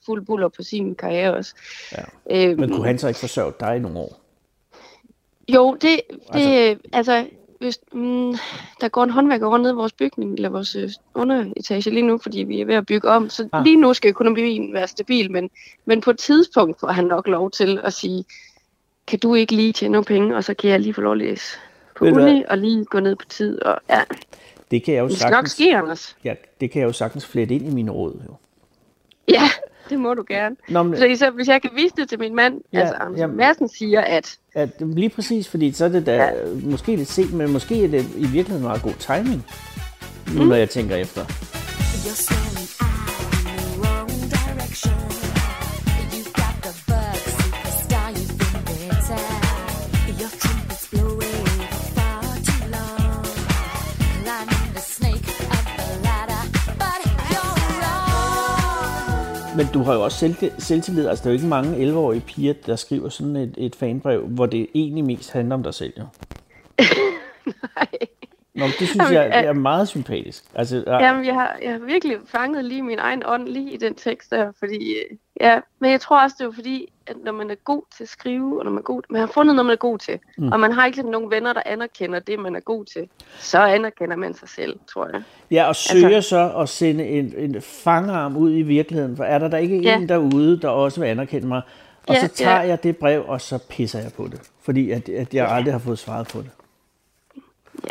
fuld 0.06 0.26
buller 0.26 0.48
på 0.48 0.64
sin 0.64 0.96
karriere 0.96 1.34
også. 1.34 1.54
Ja. 1.92 2.04
Øhm, 2.50 2.60
Men 2.60 2.70
kunne 2.74 2.86
han 2.86 3.00
så 3.00 3.08
ikke 3.08 3.20
forsørge 3.20 3.54
dig 3.60 3.76
i 3.76 3.80
nogle 3.80 4.00
år? 4.00 4.20
Jo, 5.48 5.74
det, 5.74 5.82
det 5.82 6.00
altså, 6.34 6.76
altså 6.94 7.26
hvis, 7.60 7.80
mm, 7.94 8.32
der 8.82 8.88
går 8.90 9.04
en 9.04 9.10
håndværker 9.10 9.48
rundt 9.48 9.64
ned 9.64 9.72
i 9.72 9.76
vores 9.76 9.94
bygning, 9.94 10.34
eller 10.34 10.50
vores 10.50 10.76
øh, 10.76 10.90
underetage 11.14 11.90
lige 11.92 12.02
nu, 12.08 12.18
fordi 12.18 12.40
vi 12.44 12.62
er 12.62 12.66
ved 12.66 12.76
at 12.76 12.86
bygge 12.86 13.10
om. 13.10 13.30
Så 13.30 13.50
Ah. 13.54 13.64
lige 13.64 13.76
nu 13.76 13.94
skal 13.94 14.10
økonomien 14.10 14.74
være 14.74 14.88
stabil, 14.88 15.32
men, 15.32 15.50
men 15.86 16.02
på 16.02 16.10
et 16.12 16.18
tidspunkt 16.18 16.80
får 16.80 16.88
han 16.88 17.06
nok 17.06 17.28
lov 17.28 17.52
til 17.52 17.80
at 17.84 17.94
sige, 17.94 18.26
kan 19.08 19.20
du 19.20 19.36
ikke 19.36 19.56
lige 19.56 19.74
tjene 19.74 19.92
nogle 19.92 20.06
penge, 20.06 20.36
og 20.36 20.44
så 20.44 20.54
kan 20.54 20.70
jeg 20.70 20.80
lige 20.80 20.94
få 20.94 21.02
lov 21.02 21.12
at 21.12 21.18
læse 21.18 21.58
på 21.96 22.06
Ved 22.06 22.14
uni, 22.14 22.44
og 22.50 22.58
lige 22.58 22.86
gå 22.86 23.00
ned 23.00 23.16
på 23.16 23.26
tid. 23.30 23.62
Og, 23.62 23.80
ja, 23.90 24.02
Det 24.72 24.84
kan 24.84 24.94
jeg 24.94 25.02
jo 25.02 25.08
det 25.08 25.18
skal 25.18 25.26
nok 25.26 25.34
sagtens, 25.34 25.52
ske, 25.52 25.76
Anders. 25.78 26.18
ja, 26.24 26.34
det 26.62 26.72
kan 26.72 26.80
jeg 26.82 26.88
jo 26.88 26.94
sagtens 26.94 27.26
flette 27.28 27.56
ind 27.56 27.68
i 27.68 27.72
mine 27.72 27.92
råd. 27.92 28.22
Jo. 28.30 28.36
Ja, 29.28 29.50
det 29.90 30.00
må 30.00 30.14
du 30.14 30.24
gerne. 30.28 30.56
Nå, 30.70 30.84
men, 30.84 30.98
Så 30.98 31.06
især, 31.06 31.30
hvis 31.30 31.48
jeg 31.48 31.62
kan 31.62 31.72
vise 31.76 31.96
det 31.98 32.10
til 32.10 32.20
min 32.20 32.36
mand, 32.36 32.62
ja, 32.74 32.80
altså 32.80 32.96
Anders 32.96 33.20
jamen. 33.20 33.38
Madsen 33.38 33.70
siger, 33.70 34.02
at 34.02 34.39
at, 34.60 34.70
lige 34.80 35.10
præcis, 35.10 35.48
fordi 35.48 35.72
så 35.72 35.86
er 35.86 35.90
det 35.90 36.06
da 36.06 36.16
ja. 36.16 36.32
måske 36.64 36.96
lidt 36.96 37.10
sent, 37.12 37.34
men 37.34 37.52
måske 37.52 37.84
er 37.84 37.88
det 37.88 38.06
i 38.18 38.26
virkeligheden 38.28 38.64
meget 38.64 38.82
god 38.82 38.94
timing, 39.00 39.46
nu 40.34 40.42
Mm. 40.42 40.48
når 40.48 40.56
jeg 40.56 40.70
tænker 40.70 40.96
efter. 40.96 41.22
You're 41.26 43.09
Men 59.60 59.68
du 59.74 59.84
har 59.84 59.94
jo 59.94 60.04
også 60.04 60.18
selv, 60.18 60.36
selvtillid. 60.58 61.08
Altså, 61.08 61.24
der 61.24 61.30
er 61.30 61.34
jo 61.34 61.38
ikke 61.38 61.48
mange 61.48 61.92
11-årige 61.92 62.22
piger, 62.22 62.54
der 62.66 62.76
skriver 62.76 63.10
sådan 63.10 63.36
et, 63.36 63.56
et 63.58 63.76
fanbrev, 63.76 64.28
hvor 64.28 64.46
det 64.46 64.68
egentlig 64.76 65.04
mest 65.04 65.32
handler 65.32 65.56
om 65.56 65.64
dig 65.64 65.74
selv. 65.74 65.94
Jo. 65.98 66.04
nej. 67.76 67.88
Nå, 68.56 68.66
det 68.66 68.88
synes 68.88 68.96
Jamen, 68.96 69.14
jeg 69.14 69.26
øh, 69.28 69.50
er 69.50 69.54
meget 69.54 69.88
sympatisk. 69.88 70.44
Altså, 70.56 70.84
ja, 70.88 71.06
Jamen, 71.06 71.26
jeg 71.26 71.34
har, 71.34 71.58
jeg 71.64 71.72
har 71.72 71.80
virkelig 71.80 72.18
fanget 72.26 72.66
lige 72.66 72.84
min 72.84 73.00
egen 73.00 73.24
ånd 73.26 73.48
lige 73.48 73.72
i 73.72 73.78
den 73.78 73.96
tekst 73.96 74.32
der, 74.32 74.52
fordi, 74.60 74.94
øh, 74.94 75.18
ja, 75.42 75.60
men 75.80 75.92
jeg 75.92 76.02
tror 76.02 76.24
også, 76.24 76.36
det 76.40 76.48
er 76.48 76.52
fordi, 76.52 76.94
at 77.10 77.16
når 77.26 77.32
man 77.32 77.52
er 77.52 77.56
god 77.56 77.82
til 77.98 78.04
at 78.04 78.10
skrive, 78.10 78.60
og 78.60 78.64
når 78.66 78.72
man, 78.72 78.78
er 78.80 78.84
god, 78.84 79.02
man 79.10 79.20
har 79.20 79.28
fundet 79.28 79.56
noget, 79.56 79.66
man 79.66 79.74
er 79.74 79.78
god 79.78 79.98
til, 79.98 80.20
Mm. 80.38 80.52
og 80.52 80.60
man 80.60 80.72
har 80.72 80.86
ikke 80.86 80.96
sådan 80.96 81.12
nogen 81.12 81.32
venner, 81.32 81.54
der 81.54 81.62
anerkender 81.66 82.20
det, 82.20 82.40
man 82.40 82.56
er 82.56 82.60
god 82.60 82.86
til, 82.86 83.08
så 83.40 83.60
anerkender 83.60 84.16
man 84.16 84.34
sig 84.34 84.50
selv, 84.50 84.80
tror 84.94 85.10
jeg. 85.14 85.22
ja 85.52 85.68
og 85.68 85.76
søger 85.76 86.16
altså- 86.16 86.30
så 86.30 86.54
at 86.62 86.70
sende 86.70 87.06
en, 87.08 87.34
en 87.38 87.62
fangarm 87.62 88.38
ud 88.38 88.52
i 88.58 88.62
virkeligheden, 88.62 89.18
for 89.18 89.24
er 89.24 89.40
der 89.40 89.48
der 89.48 89.58
ikke 89.58 89.78
Ja. 89.82 89.98
en 89.98 90.10
derude, 90.10 90.60
der 90.62 90.70
også 90.70 91.00
vil 91.02 91.08
anerkende 91.08 91.48
mig? 91.48 91.62
Og 92.08 92.16
Ja, 92.16 92.20
så 92.22 92.28
tager 92.28 92.62
ja. 92.62 92.68
jeg 92.68 92.84
det 92.84 92.98
brev, 92.98 93.24
og 93.28 93.42
så 93.42 93.58
pisser 93.70 94.00
jeg 94.00 94.12
på 94.18 94.28
det, 94.28 94.42
fordi 94.62 94.92
at, 94.92 95.10
at 95.10 95.34
jeg 95.34 95.48
aldrig 95.52 95.74
har 95.74 95.80
fået 95.80 96.00
svaret 96.00 96.28
på 96.28 96.38
det. 96.40 96.50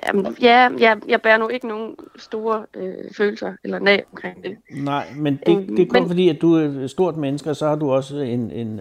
Jamen, 0.06 0.36
ja, 0.40 0.68
jeg, 0.78 0.98
jeg 1.08 1.22
bærer 1.22 1.36
nu 1.38 1.48
ikke 1.48 1.68
nogen 1.68 1.96
store 2.16 2.66
øh, 2.76 2.94
følelser 3.16 3.52
eller 3.64 3.78
nag 3.78 4.04
omkring 4.12 4.42
det. 4.44 4.56
Nej, 4.70 5.06
men 5.16 5.40
det, 5.46 5.56
Øhm, 5.56 5.76
det 5.76 5.82
er 5.82 5.86
kun 5.86 6.00
men- 6.02 6.08
fordi, 6.08 6.28
at 6.28 6.40
du 6.40 6.54
er 6.54 6.64
et 6.84 6.90
stort 6.90 7.16
menneske, 7.16 7.50
og 7.50 7.56
så 7.56 7.68
har 7.68 7.74
du 7.76 7.90
også 7.90 8.16
en, 8.16 8.50
en 8.50 8.80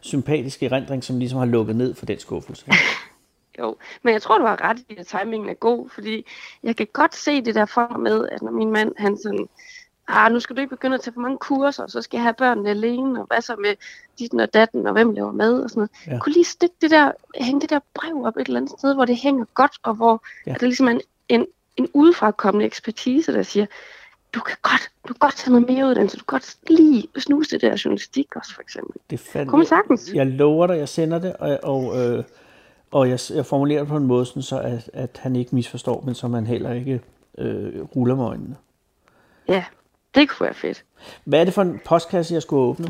sympatisk 0.00 0.62
erindring, 0.62 1.04
som 1.04 1.18
ligesom 1.18 1.38
har 1.38 1.46
lukket 1.46 1.76
ned 1.76 1.94
for 1.94 2.06
den 2.06 2.18
skuffelse. 2.18 2.66
Jo, 3.60 3.76
men 4.02 4.12
jeg 4.12 4.22
tror, 4.22 4.38
du 4.38 4.44
har 4.46 4.64
ret 4.70 4.78
i, 4.88 4.96
at 4.98 5.06
timingen 5.06 5.48
er 5.50 5.54
god, 5.54 5.88
fordi 5.90 6.26
jeg 6.62 6.76
kan 6.76 6.86
godt 6.92 7.14
se 7.16 7.40
det 7.42 7.54
der 7.54 7.66
for 7.66 7.86
mig 7.90 8.00
med, 8.00 8.28
at 8.32 8.42
når 8.42 8.50
min 8.52 8.70
mand, 8.70 8.92
han 8.96 9.16
sådan, 9.16 9.46
ah, 10.08 10.32
nu 10.32 10.40
skal 10.40 10.56
du 10.56 10.60
ikke 10.60 10.76
begynde 10.76 10.94
at 10.94 11.00
tage 11.00 11.14
for 11.14 11.20
mange 11.20 11.38
kurser, 11.38 11.86
så 11.86 12.02
skal 12.02 12.18
jeg 12.18 12.22
have 12.22 12.34
børnene 12.34 12.70
alene, 12.70 13.20
og 13.20 13.26
hvad 13.26 13.40
så 13.40 13.56
med 13.56 13.74
ditten 14.18 14.40
og 14.40 14.54
datten, 14.54 14.86
og 14.86 14.92
hvem 14.92 15.10
laver 15.12 15.32
mad, 15.32 15.62
og 15.62 15.70
sådan 15.70 15.80
noget. 15.80 15.90
Ja. 16.06 16.18
Kunne 16.18 16.32
lige 16.32 16.44
stikke 16.44 16.74
det 16.82 16.90
der, 16.90 17.12
hænge 17.40 17.60
det 17.60 17.70
der 17.70 17.80
brev 17.94 18.24
op 18.24 18.36
et 18.36 18.46
eller 18.46 18.60
andet 18.60 18.78
sted, 18.78 18.94
hvor 18.94 19.04
det 19.04 19.16
hænger 19.16 19.44
godt, 19.54 19.72
og 19.82 19.94
hvor 19.94 20.22
Ja. 20.46 20.50
ja. 20.50 20.56
der 20.60 20.66
ligesom 20.66 20.86
er 20.86 20.90
en, 20.90 21.00
en, 21.28 21.46
en 21.76 21.88
udefrakommende 21.94 22.66
ekspertise, 22.66 23.32
der 23.32 23.42
siger, 23.42 23.66
du 24.34 24.40
kan 24.40 24.56
godt, 24.62 24.90
du 25.08 25.12
kan 25.12 25.18
godt 25.18 25.36
tage 25.36 25.52
noget 25.52 25.68
mere 25.68 25.86
uddannelse, 25.86 26.16
du 26.16 26.24
kan 26.24 26.38
godt 26.38 26.56
lige 26.70 27.08
snuse 27.18 27.50
det 27.50 27.60
der 27.60 27.82
journalistik 27.84 28.36
også, 28.36 28.54
for 28.54 28.62
eksempel. 28.62 29.00
Det 29.10 29.30
Kunne 29.32 29.58
man 29.58 29.66
sagtens. 29.66 30.12
Jeg 30.14 30.26
lover 30.26 30.66
dig, 30.66 30.78
jeg 30.78 30.88
sender 30.88 31.18
det, 31.18 31.36
og, 31.36 31.58
og, 31.62 32.00
øh, 32.00 32.24
og 32.90 33.08
jeg, 33.08 33.18
jeg 33.34 33.46
formulerer 33.46 33.80
det 33.80 33.88
på 33.88 33.96
en 33.96 34.06
måde, 34.06 34.26
sådan 34.26 34.42
så 34.42 34.60
at, 34.60 34.90
at 34.92 35.20
han 35.22 35.36
ikke 35.36 35.54
misforstår, 35.54 36.02
men 36.06 36.14
så 36.14 36.28
man 36.28 36.46
heller 36.46 36.72
ikke 36.72 37.00
øh, 37.38 37.82
ruller 37.96 38.14
med 38.14 38.24
øjnene. 38.24 38.56
Ja, 39.48 39.64
det 40.14 40.28
kunne 40.28 40.44
være 40.44 40.54
fedt. 40.54 40.84
Hvad 41.24 41.40
er 41.40 41.44
det 41.44 41.54
for 41.54 41.62
en 41.62 41.80
postkasse, 41.84 42.34
jeg 42.34 42.42
skulle 42.42 42.62
åbne? 42.62 42.86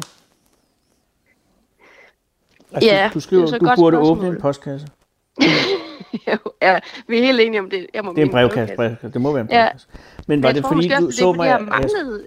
Altså, 2.73 2.91
Ja, 2.91 3.09
du, 3.09 3.14
du 3.14 3.21
skriver, 3.21 3.43
det 3.47 3.49
er 3.49 3.51
så 3.51 3.59
du 3.59 3.64
burde 3.64 3.77
spørgsmål. 3.97 4.19
åbne 4.19 4.29
en 4.29 4.41
postkasse. 4.41 4.87
Ja, 6.62 6.79
vi 7.07 7.19
er 7.19 7.23
helt 7.23 7.41
enige 7.41 7.61
om 7.61 7.71
det. 7.71 7.87
Jeg 7.95 8.05
må 8.05 8.11
Det 8.12 8.19
er 8.19 8.23
en 8.27 8.31
brevkasse, 8.31 8.75
brevkasse. 8.77 9.09
Det 9.12 9.21
må 9.21 9.33
være 9.33 9.41
en 9.43 9.49
Ja. 9.51 9.62
brevkasse. 9.64 9.87
Men 10.27 10.43
var 10.43 10.49
jeg 10.49 10.55
det 10.55 10.62
tror 10.64 10.73
fordi, 10.73 10.89
du 10.89 10.95
så 10.95 11.07
det 11.07 11.19
fordi 11.19 11.37
mig... 11.37 11.47
jeg 11.47 11.61
manglede... 11.62 12.25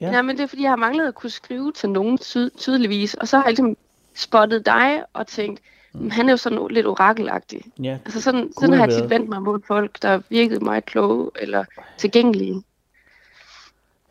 Ja. 0.00 0.06
Ja. 0.06 0.12
Nej, 0.12 0.22
men 0.22 0.36
det 0.36 0.42
er, 0.42 0.46
fordi 0.46 0.62
jeg 0.62 0.70
har 0.70 0.76
manglet 0.76 1.08
at 1.08 1.14
kunne 1.14 1.30
skrive 1.30 1.72
til 1.72 1.90
nogen 1.90 2.18
ty- 2.18 2.48
tydeligvis. 2.58 3.14
Og 3.14 3.28
så 3.28 3.36
har 3.36 3.44
jeg 3.44 3.50
ligesom 3.50 3.76
spottet 4.14 4.66
dig 4.66 5.02
og 5.12 5.26
tænkt, 5.26 5.60
mm. 5.94 6.10
han 6.10 6.28
er 6.28 6.32
jo 6.32 6.36
sådan 6.36 6.66
lidt 6.70 6.86
orakelagtig. 6.86 7.62
Ja, 7.82 7.98
Altså 8.04 8.20
sådan, 8.20 8.52
sådan 8.60 8.74
har 8.74 8.86
jeg 8.86 8.94
tit 8.94 9.10
vendt 9.10 9.28
mig 9.28 9.42
mod 9.42 9.60
folk, 9.66 10.02
der 10.02 10.20
virkede 10.28 10.64
meget 10.64 10.84
kloge 10.84 11.30
eller 11.40 11.64
tilgængelige. 11.98 12.62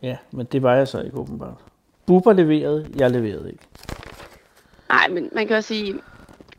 Ja, 0.03 0.17
men 0.31 0.45
det 0.51 0.63
var 0.63 0.75
jeg 0.75 0.87
så 0.87 1.01
ikke 1.01 1.17
åbenbart. 1.17 1.53
Bubber 2.05 2.33
leverede, 2.33 2.87
jeg 2.97 3.11
leverede 3.11 3.51
ikke. 3.51 3.63
Nej, 4.89 5.07
men 5.09 5.29
man 5.35 5.47
kan 5.47 5.55
også 5.57 5.67
sige, 5.67 5.93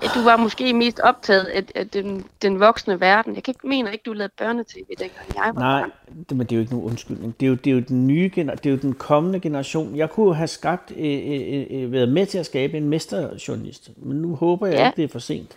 at 0.02 0.10
du 0.14 0.20
var 0.24 0.36
måske 0.36 0.72
mest 0.74 1.00
optaget 1.00 1.44
af, 1.44 1.62
af 1.74 1.88
den, 1.88 2.24
den 2.42 2.60
voksne 2.60 3.00
verden. 3.00 3.34
Jeg 3.34 3.42
kan 3.42 3.52
ikke, 3.52 3.66
mener 3.68 3.90
ikke, 3.90 4.02
du 4.06 4.12
lavede 4.12 4.32
børnetv, 4.38 4.76
dengang 4.88 5.26
jeg 5.36 5.50
var 5.54 5.60
Nej, 5.60 5.90
det, 6.28 6.36
men 6.36 6.46
det 6.46 6.52
er 6.52 6.56
jo 6.56 6.60
ikke 6.60 6.72
nogen 6.72 6.86
undskyldning. 6.90 7.34
Det 7.40 7.46
er 7.46 7.50
jo, 7.50 7.54
det 7.54 7.70
er 7.70 7.74
jo 7.74 7.80
den 7.88 8.06
nye 8.06 8.30
gener- 8.34 8.54
det 8.54 8.66
er 8.66 8.70
jo 8.70 8.76
den 8.82 8.92
kommende 8.94 9.40
generation. 9.40 9.96
Jeg 9.96 10.10
kunne 10.10 10.26
jo 10.26 10.32
have 10.32 10.48
skabt, 10.48 10.92
øh, 10.96 11.20
øh, 11.26 11.66
øh, 11.70 11.92
været 11.92 12.08
med 12.08 12.26
til 12.26 12.38
at 12.38 12.46
skabe 12.46 12.76
en 12.76 12.88
mesterjournalist, 12.88 13.90
men 13.96 14.16
nu 14.16 14.34
håber 14.34 14.66
jeg 14.66 14.76
Ja. 14.76 14.86
ikke, 14.86 14.96
det 14.96 15.04
er 15.04 15.08
for 15.08 15.18
sent. 15.18 15.56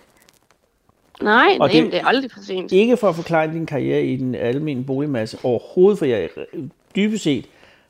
Nej, 1.21 1.47
Og 1.59 1.67
nej 1.67 1.67
det- 1.67 1.91
det, 1.91 1.99
er 2.01 2.05
aldrig 2.05 2.31
for 2.31 2.39
sent. 2.43 2.71
Ikke 2.71 2.97
for 2.97 3.09
at 3.09 3.15
forklare 3.15 3.47
din 3.53 3.65
karriere 3.65 4.03
i 4.05 4.15
den 4.15 4.35
almindelige 4.35 4.87
boligmasse 4.87 5.37
overhovedet, 5.43 5.99
for 5.99 6.05
jeg 6.05 6.29
dybest 6.95 7.23
set, 7.23 7.45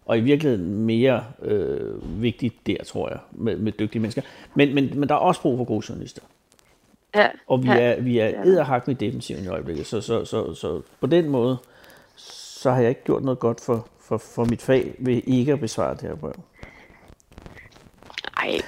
og 0.06 0.18
i 0.18 0.22
virkeligheden 0.22 0.86
mere 0.86 1.24
øh, 1.42 2.22
vigtigt 2.22 2.68
der, 2.68 2.78
tror 2.86 3.10
jeg, 3.10 3.20
med, 3.32 3.58
med 3.58 3.72
dygtige 3.72 4.00
mennesker. 4.00 4.22
Men, 4.56 4.76
men, 4.76 5.00
men 5.00 5.10
der 5.10 5.16
er 5.16 5.20
også 5.20 5.42
brug 5.42 5.58
for 5.58 5.66
gode 5.66 5.86
journalister. 5.90 6.22
Ja, 7.16 7.28
Og 7.48 7.64
vi 7.64 7.70
er, 7.70 8.02
vi 8.02 8.20
er 8.20 8.26
er 8.26 8.44
edderhak 8.44 8.88
med 8.88 8.96
defensiven 8.96 9.44
i 9.44 9.48
øjeblikket. 9.48 9.88
Så, 9.88 10.02
så, 10.02 10.26
så, 10.26 10.54
så 10.54 10.82
på 11.02 11.08
den 11.08 11.30
måde, 11.30 11.58
så 12.16 12.72
har 12.72 12.80
jeg 12.80 12.90
ikke 12.90 13.04
gjort 13.04 13.24
noget 13.24 13.40
godt 13.40 13.62
for, 13.62 13.88
for, 14.00 14.18
for 14.18 14.46
mit 14.46 14.62
fag 14.62 14.96
ved 15.00 15.22
ikke 15.28 15.54
at 15.54 15.60
besvare 15.60 15.94
det 15.94 16.02
her 16.02 16.16
brev. 16.16 16.34
Nej, 18.46 18.62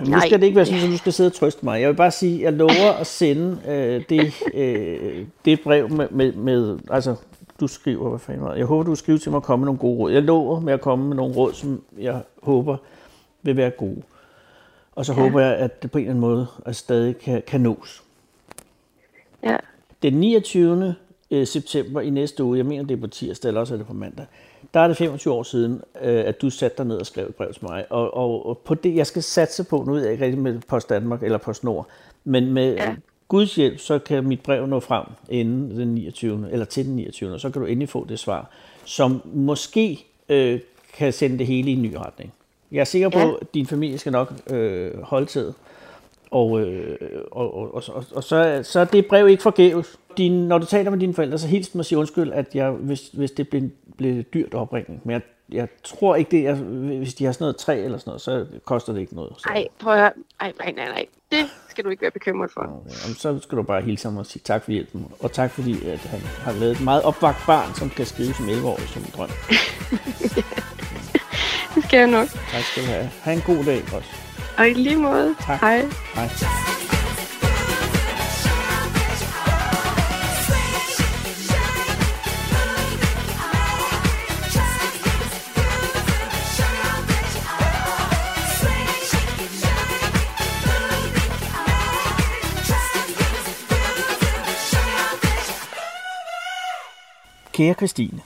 Nu 0.00 0.20
skal 0.20 0.40
det 0.40 0.46
ikke 0.46 0.56
være 0.56 0.66
sådan, 0.66 0.84
at 0.84 0.90
du 0.90 0.96
skal 0.96 1.12
sidde 1.12 1.28
og 1.28 1.32
trøste 1.32 1.64
mig. 1.64 1.80
Jeg 1.80 1.88
vil 1.88 1.94
bare 1.96 2.10
sige, 2.10 2.34
at 2.36 2.42
jeg 2.42 2.52
lover 2.52 2.92
at 3.00 3.06
sende 3.06 3.58
øh, 3.68 4.04
det, 4.08 4.42
øh, 4.54 5.26
det 5.44 5.60
brev 5.60 5.88
med, 5.90 6.08
med, 6.10 6.32
med, 6.32 6.78
altså, 6.90 7.16
du 7.62 7.68
skriver, 7.68 8.08
hvad 8.08 8.18
fanden 8.18 8.44
var? 8.44 8.54
Jeg 8.54 8.66
håber, 8.66 8.82
du 8.82 8.90
vil 8.90 8.96
skrive 8.96 9.18
til 9.18 9.30
mig 9.30 9.36
og 9.36 9.42
komme 9.42 9.60
med 9.60 9.66
nogle 9.66 9.78
gode 9.78 9.98
råd. 9.98 10.12
Jeg 10.12 10.22
lover 10.22 10.60
med 10.60 10.72
at 10.72 10.80
komme 10.80 11.08
med 11.08 11.16
nogle 11.16 11.34
råd, 11.34 11.52
som 11.52 11.82
jeg 11.98 12.22
håber 12.42 12.76
vil 13.42 13.56
være 13.56 13.70
gode. 13.70 14.02
Og 14.94 15.06
så 15.06 15.12
ja. 15.12 15.20
håber 15.20 15.40
jeg, 15.40 15.56
at 15.56 15.82
det 15.82 15.90
på 15.90 15.98
en 15.98 16.04
eller 16.04 16.10
anden 16.10 16.20
måde 16.20 16.46
at 16.66 16.76
stadig 16.76 17.18
kan, 17.18 17.42
kan 17.46 17.60
nås. 17.60 18.02
Ja. 19.42 19.56
Den 20.02 20.14
29. 20.14 20.94
øh, 21.30 21.46
september 21.46 22.00
i 22.00 22.10
næste 22.10 22.44
uge, 22.44 22.58
jeg 22.58 22.66
mener 22.66 22.84
det 22.84 22.96
er 22.96 23.00
på 23.00 23.06
tirsdag, 23.06 23.48
eller 23.48 23.60
også 23.60 23.74
er 23.74 23.78
det 23.78 23.86
på 23.86 23.92
mandag, 23.92 24.26
der 24.74 24.80
er 24.80 24.88
det 24.88 24.96
25 24.96 25.34
år 25.34 25.42
siden, 25.42 25.82
øh, 26.02 26.24
at 26.26 26.42
du 26.42 26.50
satte 26.50 26.76
dig 26.76 26.86
ned 26.86 26.96
og 26.96 27.06
skrev 27.06 27.26
et 27.26 27.34
brev 27.34 27.52
til 27.52 27.64
mig. 27.64 27.84
Og, 27.90 28.14
og, 28.14 28.46
og 28.46 28.58
på 28.58 28.74
det, 28.74 28.96
jeg 28.96 29.06
skal 29.06 29.22
satse 29.22 29.64
på, 29.64 29.84
nu 29.86 29.92
ved 29.92 30.02
jeg 30.02 30.12
ikke 30.12 30.24
rigtig 30.24 30.40
med 30.40 30.60
Post 30.68 30.88
Danmark 30.88 31.22
eller 31.22 31.38
Post 31.38 31.64
Nord, 31.64 31.86
men 32.24 32.52
med 32.52 32.74
ja. 32.74 32.94
Guds 33.32 33.54
hjælp, 33.54 33.78
så 33.78 33.98
kan 33.98 34.24
mit 34.28 34.40
brev 34.40 34.66
nå 34.66 34.80
frem 34.80 35.04
inden 35.28 35.78
den 35.78 35.88
29. 35.94 36.48
eller 36.52 36.64
til 36.66 36.84
den 36.86 36.96
29. 36.96 37.32
Og 37.32 37.40
så 37.40 37.50
kan 37.50 37.62
du 37.62 37.66
endelig 37.66 37.88
få 37.88 38.06
det 38.08 38.18
svar, 38.18 38.50
som 38.84 39.22
måske 39.34 40.06
øh, 40.28 40.60
kan 40.94 41.12
sende 41.12 41.38
det 41.38 41.46
hele 41.46 41.70
i 41.70 41.72
en 41.72 41.82
ny 41.82 41.94
retning. 41.94 42.32
Jeg 42.72 42.80
er 42.80 42.84
sikker 42.84 43.08
på, 43.08 43.18
Ja. 43.18 43.30
at 43.40 43.54
din 43.54 43.66
familie 43.66 43.98
skal 43.98 44.12
nok 44.12 44.32
øh, 44.50 45.02
holde 45.02 45.26
til. 45.26 45.54
Og, 46.30 46.60
øh, 46.60 46.98
og, 47.30 47.54
og, 47.54 47.74
og, 47.74 47.82
og, 47.88 48.04
og 48.14 48.24
så, 48.24 48.60
så 48.62 48.80
er 48.80 48.84
det 48.84 49.06
brev 49.06 49.28
ikke 49.28 49.42
forgæves. 49.42 49.98
Din, 50.16 50.32
når 50.32 50.58
du 50.58 50.66
taler 50.66 50.90
med 50.90 50.98
dine 50.98 51.14
forældre, 51.14 51.38
så 51.38 51.48
hils 51.48 51.68
dem 51.68 51.78
og 51.78 51.84
sig 51.84 51.98
undskyld, 51.98 52.32
at 52.32 52.54
jeg, 52.54 52.70
hvis, 52.70 53.08
hvis 53.12 53.30
det 53.30 53.48
blev, 53.48 53.62
blev 53.96 54.22
dyrt 54.22 54.54
opringning. 54.54 55.00
Men 55.04 55.12
jeg, 55.12 55.20
jeg 55.52 55.68
tror 55.84 56.16
ikke 56.16 56.30
det, 56.30 56.42
jeg, 56.42 56.54
hvis 56.54 57.14
de 57.14 57.24
har 57.24 57.32
sådan 57.32 57.42
noget 57.44 57.56
træ 57.56 57.84
eller 57.84 57.98
sådan 57.98 58.10
noget, 58.10 58.20
så 58.22 58.46
koster 58.64 58.92
det 58.92 59.00
ikke 59.00 59.14
noget. 59.14 59.32
Så, 59.38 59.48
Ej, 59.48 59.66
prøv 59.78 59.92
at 59.92 59.98
høre. 59.98 60.12
Ej, 60.40 60.52
nej, 60.58 60.72
nej, 60.72 60.88
nej. 60.88 61.06
Det 61.30 61.50
skal 61.68 61.84
du 61.84 61.90
ikke 61.90 62.02
være 62.02 62.10
bekymret 62.10 62.50
for. 62.50 62.60
Okay, 62.60 62.96
jamen, 63.04 63.16
så 63.16 63.38
skal 63.42 63.58
du 63.58 63.62
bare 63.62 63.82
hilse 63.82 64.08
ham 64.08 64.16
og 64.16 64.26
sige 64.26 64.42
tak 64.44 64.64
for 64.64 64.70
hjælpen. 64.70 65.06
Og 65.20 65.32
tak 65.32 65.50
fordi, 65.50 65.88
at 65.88 65.98
han 65.98 66.20
har 66.20 66.52
lavet 66.52 66.72
et 66.72 66.80
meget 66.84 67.02
opvagt 67.02 67.38
barn, 67.46 67.74
som 67.74 67.90
kan 67.90 68.06
skrive 68.06 68.34
som 68.34 68.48
11-årig 68.48 68.88
som 68.88 69.02
en 69.02 69.10
drøm. 69.16 69.30
Det 71.74 71.84
skal 71.84 71.98
jeg 71.98 72.06
nok. 72.06 72.28
Tak 72.28 72.62
skal 72.62 72.82
du 72.82 72.88
have. 72.88 73.10
Ha' 73.22 73.32
en 73.32 73.40
god 73.40 73.64
dag 73.64 73.82
også. 73.94 74.08
Og 74.58 74.68
i 74.68 74.72
lige 74.72 74.96
måde. 74.96 75.34
Tak. 75.46 75.60
Hej. 75.60 75.80
Hej. 76.14 76.71
Kære 97.62 97.74
Christine, 97.74 98.20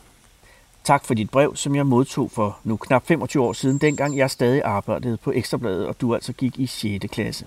tak 0.84 1.04
for 1.04 1.14
dit 1.14 1.30
brev, 1.30 1.56
som 1.56 1.74
jeg 1.74 1.86
modtog 1.86 2.30
for 2.30 2.58
nu 2.64 2.76
knap 2.76 3.06
25 3.06 3.42
år 3.42 3.52
siden, 3.52 3.78
dengang 3.78 4.16
jeg 4.16 4.30
stadig 4.30 4.62
arbejdede 4.62 5.16
på 5.16 5.32
Ekstrabladet, 5.32 5.86
og 5.86 6.00
du 6.00 6.14
altså 6.14 6.32
gik 6.32 6.58
i 6.58 6.66
6. 6.66 7.06
klasse. 7.12 7.46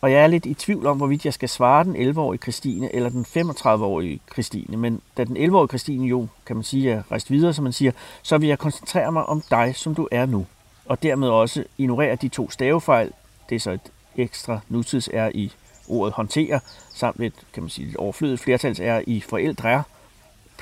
Og 0.00 0.12
jeg 0.12 0.22
er 0.22 0.26
lidt 0.26 0.46
i 0.46 0.54
tvivl 0.54 0.86
om, 0.86 0.96
hvorvidt 0.96 1.24
jeg 1.24 1.34
skal 1.34 1.48
svare 1.48 1.84
den 1.84 1.96
11-årige 1.96 2.38
Christine 2.38 2.94
eller 2.94 3.08
den 3.08 3.26
35-årige 3.36 4.20
Christine. 4.32 4.76
Men 4.76 5.00
da 5.16 5.24
den 5.24 5.36
11-årige 5.36 5.68
Christine 5.68 6.06
jo, 6.06 6.26
kan 6.46 6.56
man 6.56 6.62
sige, 6.62 6.90
er 6.90 7.02
rejst 7.10 7.30
videre, 7.30 7.54
som 7.54 7.62
man 7.62 7.72
siger, 7.72 7.92
så 8.22 8.38
vil 8.38 8.48
jeg 8.48 8.58
koncentrere 8.58 9.12
mig 9.12 9.26
om 9.26 9.42
dig, 9.50 9.72
som 9.76 9.94
du 9.94 10.08
er 10.10 10.26
nu. 10.26 10.46
Og 10.86 11.02
dermed 11.02 11.28
også 11.28 11.64
ignorere 11.78 12.16
de 12.16 12.28
to 12.28 12.50
stavefejl. 12.50 13.12
Det 13.48 13.54
er 13.54 13.60
så 13.60 13.70
et 13.70 13.92
ekstra 14.16 14.60
nutids 14.68 15.08
er 15.12 15.30
i 15.34 15.52
ordet 15.88 16.14
håndtere, 16.14 16.60
samt 16.94 17.20
et, 17.20 17.34
kan 17.52 17.62
man 17.62 17.70
sige, 17.70 17.88
et 17.88 17.96
overflødigt 17.96 18.40
flertals 18.40 18.80
er 18.80 19.02
i 19.06 19.20
forældre 19.20 19.82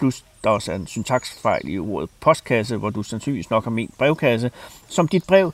plus 0.01 0.25
der 0.45 0.51
også 0.51 0.73
er 0.73 0.77
en 0.77 0.87
syntaksfejl 0.87 1.69
i 1.69 1.79
ordet 1.79 2.11
postkasse, 2.21 2.77
hvor 2.77 2.91
du 2.91 3.03
sandsynligvis 3.03 3.51
nok 3.51 3.65
har 3.65 3.71
ment 3.71 3.99
brevkasse, 3.99 4.51
som 4.89 5.09
dit 5.09 5.25
brev 5.27 5.53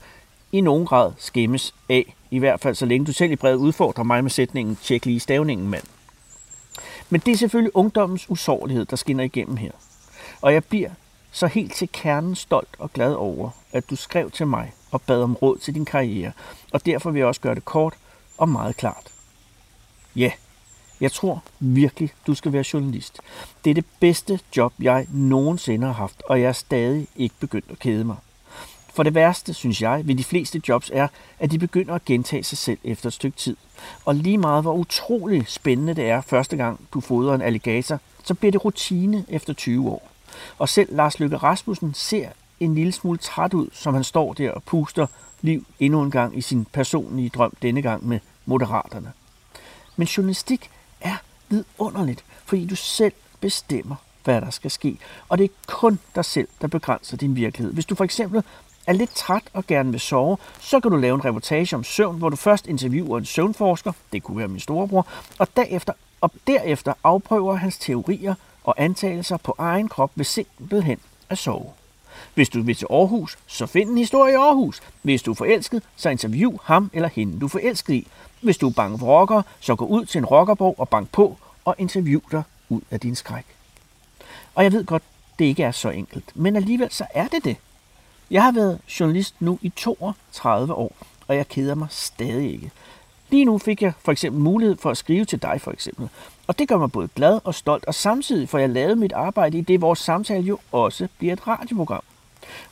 i 0.52 0.60
nogen 0.60 0.86
grad 0.86 1.12
skæmmes 1.18 1.74
af, 1.88 2.14
i 2.30 2.38
hvert 2.38 2.60
fald 2.60 2.74
så 2.74 2.86
længe 2.86 3.06
du 3.06 3.12
selv 3.12 3.32
i 3.32 3.36
brevet 3.36 3.56
udfordrer 3.56 4.04
mig 4.04 4.24
med 4.24 4.30
sætningen 4.30 4.76
tjek 4.76 5.06
lige 5.06 5.20
stavningen, 5.20 5.68
mand. 5.68 5.84
Men 7.10 7.20
det 7.20 7.32
er 7.32 7.36
selvfølgelig 7.36 7.76
ungdommens 7.76 8.30
usårlighed, 8.30 8.84
der 8.84 8.96
skinner 8.96 9.24
igennem 9.24 9.56
her. 9.56 9.72
Og 10.40 10.52
jeg 10.52 10.64
bliver 10.64 10.90
så 11.32 11.46
helt 11.46 11.74
til 11.74 11.88
kernen 11.92 12.34
stolt 12.34 12.76
og 12.78 12.92
glad 12.92 13.14
over, 13.14 13.50
at 13.72 13.90
du 13.90 13.96
skrev 13.96 14.30
til 14.30 14.46
mig 14.46 14.72
og 14.90 15.02
bad 15.02 15.22
om 15.22 15.34
råd 15.34 15.58
til 15.58 15.74
din 15.74 15.84
karriere, 15.84 16.32
og 16.72 16.86
derfor 16.86 17.10
vil 17.10 17.18
jeg 17.18 17.28
også 17.28 17.40
gøre 17.40 17.54
det 17.54 17.64
kort 17.64 17.94
og 18.38 18.48
meget 18.48 18.76
klart. 18.76 19.12
Ja, 20.16 20.32
jeg 21.00 21.12
tror 21.12 21.42
virkelig, 21.60 22.10
du 22.26 22.34
skal 22.34 22.52
være 22.52 22.64
journalist. 22.72 23.20
Det 23.64 23.70
er 23.70 23.74
det 23.74 23.84
bedste 24.00 24.40
job, 24.56 24.72
jeg 24.80 25.06
nogensinde 25.10 25.86
har 25.86 25.94
haft, 25.94 26.22
og 26.28 26.40
jeg 26.40 26.48
er 26.48 26.52
stadig 26.52 27.06
ikke 27.16 27.34
begyndt 27.40 27.70
at 27.70 27.78
kede 27.78 28.04
mig. 28.04 28.16
For 28.94 29.02
det 29.02 29.14
værste, 29.14 29.54
synes 29.54 29.82
jeg, 29.82 30.02
ved 30.06 30.14
de 30.14 30.24
fleste 30.24 30.62
jobs 30.68 30.90
er, 30.94 31.08
at 31.38 31.50
de 31.50 31.58
begynder 31.58 31.94
at 31.94 32.04
gentage 32.04 32.42
sig 32.42 32.58
selv 32.58 32.78
efter 32.84 33.06
et 33.06 33.12
stykke 33.12 33.36
tid. 33.36 33.56
Og 34.04 34.14
lige 34.14 34.38
meget 34.38 34.62
hvor 34.62 34.74
utrolig 34.74 35.44
spændende 35.48 35.94
det 35.94 36.08
er 36.08 36.20
første 36.20 36.56
gang, 36.56 36.80
du 36.94 37.00
fodrer 37.00 37.34
en 37.34 37.42
alligator, 37.42 38.00
så 38.24 38.34
bliver 38.34 38.52
det 38.52 38.64
rutine 38.64 39.24
efter 39.28 39.52
20 39.52 39.90
år. 39.90 40.10
Og 40.58 40.68
selv 40.68 40.96
Lars 40.96 41.20
Løkke 41.20 41.36
Rasmussen 41.36 41.94
ser 41.94 42.28
en 42.60 42.74
lille 42.74 42.92
smule 42.92 43.18
træt 43.18 43.54
ud, 43.54 43.68
som 43.72 43.94
han 43.94 44.04
står 44.04 44.32
der 44.32 44.50
og 44.50 44.62
puster 44.62 45.06
liv 45.40 45.66
endnu 45.80 46.02
en 46.02 46.10
gang 46.10 46.38
i 46.38 46.40
sin 46.40 46.66
personlige 46.72 47.28
drøm, 47.28 47.52
denne 47.62 47.82
gang 47.82 48.06
med 48.08 48.20
moderaterne. 48.46 49.12
Men 49.96 50.06
journalistik 50.06 50.70
er 51.00 51.16
vidunderligt, 51.48 52.24
fordi 52.44 52.66
du 52.66 52.76
selv 52.76 53.12
bestemmer, 53.40 53.96
hvad 54.24 54.40
der 54.40 54.50
skal 54.50 54.70
ske. 54.70 54.98
Og 55.28 55.38
det 55.38 55.44
er 55.44 55.48
kun 55.66 55.98
dig 56.14 56.24
selv, 56.24 56.48
der 56.60 56.66
begrænser 56.66 57.16
din 57.16 57.36
virkelighed. 57.36 57.74
Hvis 57.74 57.86
du 57.86 57.94
for 57.94 58.04
eksempel 58.04 58.42
er 58.86 58.92
lidt 58.92 59.14
træt 59.14 59.42
og 59.52 59.66
gerne 59.66 59.90
vil 59.90 60.00
sove, 60.00 60.36
så 60.60 60.80
kan 60.80 60.90
du 60.90 60.96
lave 60.96 61.14
en 61.14 61.24
reportage 61.24 61.76
om 61.76 61.84
søvn, 61.84 62.18
hvor 62.18 62.28
du 62.28 62.36
først 62.36 62.66
interviewer 62.66 63.18
en 63.18 63.24
søvnforsker, 63.24 63.92
det 64.12 64.22
kunne 64.22 64.38
være 64.38 64.48
min 64.48 64.60
storebror, 64.60 65.06
og 65.38 65.48
derefter, 65.56 65.92
og 66.20 66.32
derefter 66.46 66.92
afprøver 67.04 67.54
hans 67.54 67.78
teorier 67.78 68.34
og 68.64 68.74
antagelser 68.78 69.36
på 69.36 69.54
egen 69.58 69.88
krop 69.88 70.10
ved 70.14 70.24
simpelthen 70.24 70.98
at 71.28 71.38
sove. 71.38 71.72
Hvis 72.36 72.48
du 72.48 72.62
vil 72.62 72.74
til 72.74 72.86
Aarhus, 72.90 73.38
så 73.46 73.66
find 73.66 73.90
en 73.90 73.98
historie 73.98 74.32
i 74.32 74.36
Aarhus. 74.36 74.82
Hvis 75.02 75.22
du 75.22 75.30
er 75.30 75.34
forelsket, 75.34 75.82
så 75.96 76.08
interview 76.08 76.56
ham 76.62 76.90
eller 76.92 77.08
hende, 77.08 77.40
du 77.40 77.44
er 77.44 77.48
forelsket 77.48 77.94
i. 77.94 78.06
Hvis 78.40 78.56
du 78.56 78.68
er 78.68 78.72
bange 78.72 78.98
for 78.98 79.06
rockere, 79.06 79.42
så 79.60 79.74
gå 79.74 79.86
ud 79.86 80.04
til 80.04 80.18
en 80.18 80.24
rockerborg 80.24 80.74
og 80.78 80.88
bank 80.88 81.10
på 81.12 81.36
og 81.64 81.74
interview 81.78 82.20
dig 82.30 82.42
ud 82.68 82.80
af 82.90 83.00
din 83.00 83.14
skræk. 83.14 83.44
Og 84.54 84.64
jeg 84.64 84.72
ved 84.72 84.84
godt, 84.84 85.02
det 85.38 85.44
ikke 85.44 85.62
er 85.62 85.70
så 85.70 85.90
enkelt, 85.90 86.36
men 86.36 86.56
alligevel 86.56 86.90
så 86.90 87.06
er 87.14 87.28
det 87.28 87.44
det. 87.44 87.56
Jeg 88.30 88.42
har 88.42 88.52
været 88.52 88.80
journalist 89.00 89.34
nu 89.40 89.58
i 89.62 89.72
32 89.76 90.74
år, 90.74 90.96
og 91.28 91.36
jeg 91.36 91.48
keder 91.48 91.74
mig 91.74 91.88
stadig 91.90 92.52
ikke. 92.52 92.70
Lige 93.30 93.44
nu 93.44 93.58
fik 93.58 93.82
jeg 93.82 93.92
for 93.98 94.12
eksempel 94.12 94.42
mulighed 94.42 94.76
for 94.76 94.90
at 94.90 94.96
skrive 94.96 95.24
til 95.24 95.42
dig 95.42 95.60
for 95.60 95.70
eksempel. 95.70 96.08
Og 96.46 96.58
det 96.58 96.68
gør 96.68 96.78
mig 96.78 96.92
både 96.92 97.08
glad 97.14 97.40
og 97.44 97.54
stolt, 97.54 97.84
og 97.84 97.94
samtidig 97.94 98.48
får 98.48 98.58
jeg 98.58 98.68
lavet 98.68 98.98
mit 98.98 99.12
arbejde 99.12 99.58
i 99.58 99.60
det, 99.60 99.80
vores 99.80 99.98
samtale 99.98 100.42
jo 100.42 100.58
også 100.72 101.08
bliver 101.18 101.32
et 101.32 101.48
radioprogram. 101.48 102.02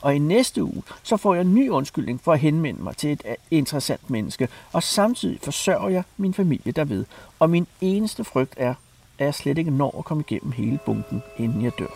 Og 0.01 0.15
i 0.15 0.19
næste 0.19 0.63
uge, 0.63 0.83
så 1.03 1.17
får 1.17 1.33
jeg 1.33 1.41
en 1.41 1.55
ny 1.55 1.69
undskyldning 1.69 2.21
for 2.23 2.33
at 2.33 2.39
henvende 2.39 2.83
mig 2.83 2.97
til 2.97 3.11
et 3.11 3.21
øh, 3.25 3.35
interessant 3.51 4.09
menneske, 4.09 4.47
og 4.73 4.83
samtidig 4.83 5.39
forsørger 5.43 5.89
jeg 5.89 6.03
min 6.17 6.33
familie 6.33 6.71
derved. 6.71 7.05
Og 7.39 7.49
min 7.49 7.67
eneste 7.81 8.23
frygt 8.23 8.53
er, 8.57 8.73
at 9.19 9.25
jeg 9.25 9.33
slet 9.33 9.57
ikke 9.57 9.71
når 9.71 9.95
at 9.99 10.05
komme 10.05 10.23
igennem 10.27 10.51
hele 10.51 10.79
bunken, 10.85 11.23
inden 11.37 11.61
jeg 11.61 11.71
dør. 11.79 11.87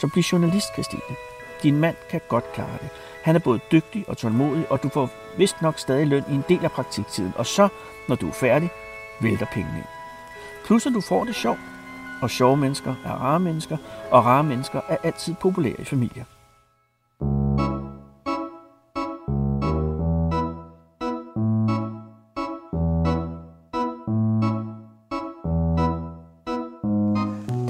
Så 0.00 0.08
bliv 0.08 0.22
journalist, 0.22 0.66
Christine. 0.72 1.16
Din 1.62 1.76
mand 1.76 1.96
kan 2.10 2.20
godt 2.28 2.52
klare 2.52 2.78
det. 2.82 2.88
Han 3.22 3.36
er 3.36 3.40
både 3.40 3.60
dygtig 3.72 4.04
og 4.08 4.16
tålmodig, 4.16 4.72
og 4.72 4.82
du 4.82 4.88
får 4.88 5.10
vist 5.38 5.62
nok 5.62 5.78
stadig 5.78 6.06
løn 6.06 6.24
i 6.30 6.34
en 6.34 6.44
del 6.48 6.64
af 6.64 6.70
praktiktiden. 6.70 7.32
Og 7.36 7.46
så, 7.46 7.68
når 8.08 8.16
du 8.16 8.28
er 8.28 8.32
færdig, 8.32 8.70
vælter 9.20 9.46
pengene 9.52 9.78
ind. 9.78 9.86
Plus 10.64 10.86
at 10.86 10.92
du 10.92 11.00
får 11.00 11.24
det 11.24 11.34
sjovt. 11.34 11.60
Og 12.22 12.30
sjove 12.30 12.56
mennesker 12.56 12.94
er 13.04 13.10
rare 13.10 13.40
mennesker, 13.40 13.76
og 14.10 14.24
rare 14.24 14.44
mennesker 14.44 14.80
er 14.88 14.96
altid 15.02 15.34
populære 15.40 15.80
i 15.80 15.84
familier. 15.84 16.24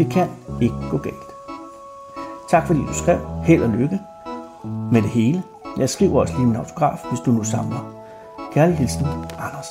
Det 0.02 0.10
kan 0.10 0.28
ikke 0.60 0.74
gå 0.90 0.98
galt. 0.98 1.32
Tak 2.50 2.66
fordi 2.66 2.80
du 2.80 2.94
skrev. 2.94 3.18
Held 3.44 3.62
og 3.62 3.68
lykke 3.68 4.00
med 4.92 5.02
det 5.02 5.10
hele. 5.10 5.42
Jeg 5.78 5.90
skriver 5.90 6.20
også 6.20 6.34
lige 6.34 6.46
min 6.46 6.56
autograf, 6.56 6.98
hvis 7.10 7.20
du 7.20 7.30
nu 7.30 7.44
samler. 7.44 7.94
Kærlig 8.52 8.76
hilsen, 8.76 9.06
Anders. 9.38 9.70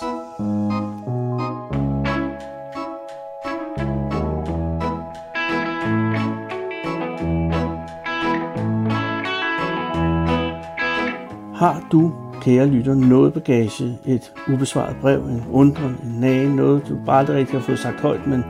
Har 11.56 11.88
du, 11.92 12.12
kære 12.42 12.66
lytter, 12.66 12.96
noget 12.96 13.34
bagage, 13.34 14.00
et 14.06 14.34
ubesvaret 14.54 14.96
brev, 15.02 15.20
en 15.20 15.44
undren, 15.52 15.98
en 16.04 16.16
nage, 16.20 16.56
noget 16.56 16.88
du 16.90 16.98
bare 17.06 17.20
aldrig 17.20 17.36
rigtig 17.36 17.60
har 17.60 17.66
fået 17.66 17.80
sagt 17.80 18.02
højt, 18.02 18.28
men 18.28 18.44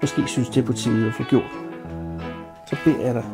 måske 0.00 0.22
synes 0.26 0.48
det 0.48 0.62
er 0.62 0.66
på 0.66 0.72
tide 0.72 1.06
at 1.06 1.14
få 1.14 1.22
gjort, 1.22 1.50
så 2.70 2.76
beder 2.84 3.04
jeg 3.04 3.14
dig, 3.14 3.24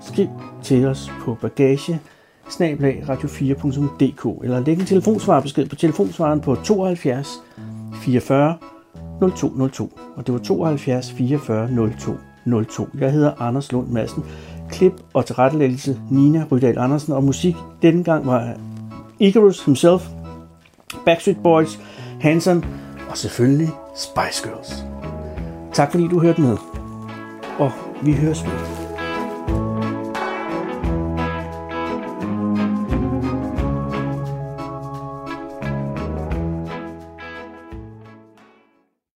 skriv 0.00 0.28
til 0.62 0.86
os 0.86 1.12
på 1.24 1.34
bagage 1.34 2.00
radio4.dk 2.60 4.44
eller 4.44 4.60
læg 4.60 4.78
en 4.78 4.86
telefonsvarbesked 4.86 5.66
på 5.66 5.76
telefonsvaren 5.76 6.40
på 6.40 6.54
72 6.54 7.42
44 8.02 8.56
0202. 9.20 9.98
Og 10.16 10.26
det 10.26 10.34
var 10.34 10.40
72 10.40 11.12
44 11.12 11.68
0202. 12.46 12.88
Jeg 13.00 13.12
hedder 13.12 13.32
Anders 13.40 13.72
Lund 13.72 13.88
Madsen. 13.88 14.24
Klip 14.70 14.92
og 15.14 15.26
tilrettelæggelse 15.26 16.00
Nina 16.10 16.44
Rydal 16.50 16.78
Andersen. 16.78 17.12
Og 17.12 17.24
musik 17.24 17.56
denne 17.82 18.04
gang 18.04 18.26
var 18.26 18.54
Icarus 19.20 19.64
himself, 19.64 20.08
Backstreet 21.04 21.42
Boys, 21.42 21.80
Hanson 22.20 22.64
og 23.10 23.18
selvfølgelig 23.18 23.68
Spice 23.96 24.48
Girls. 24.48 24.91
Tak 25.72 25.90
fordi 25.90 26.08
du 26.08 26.20
hørte 26.20 26.40
med. 26.40 26.56
Og 27.58 27.72
vi 28.02 28.12
høres 28.12 28.44
ved. 28.44 28.81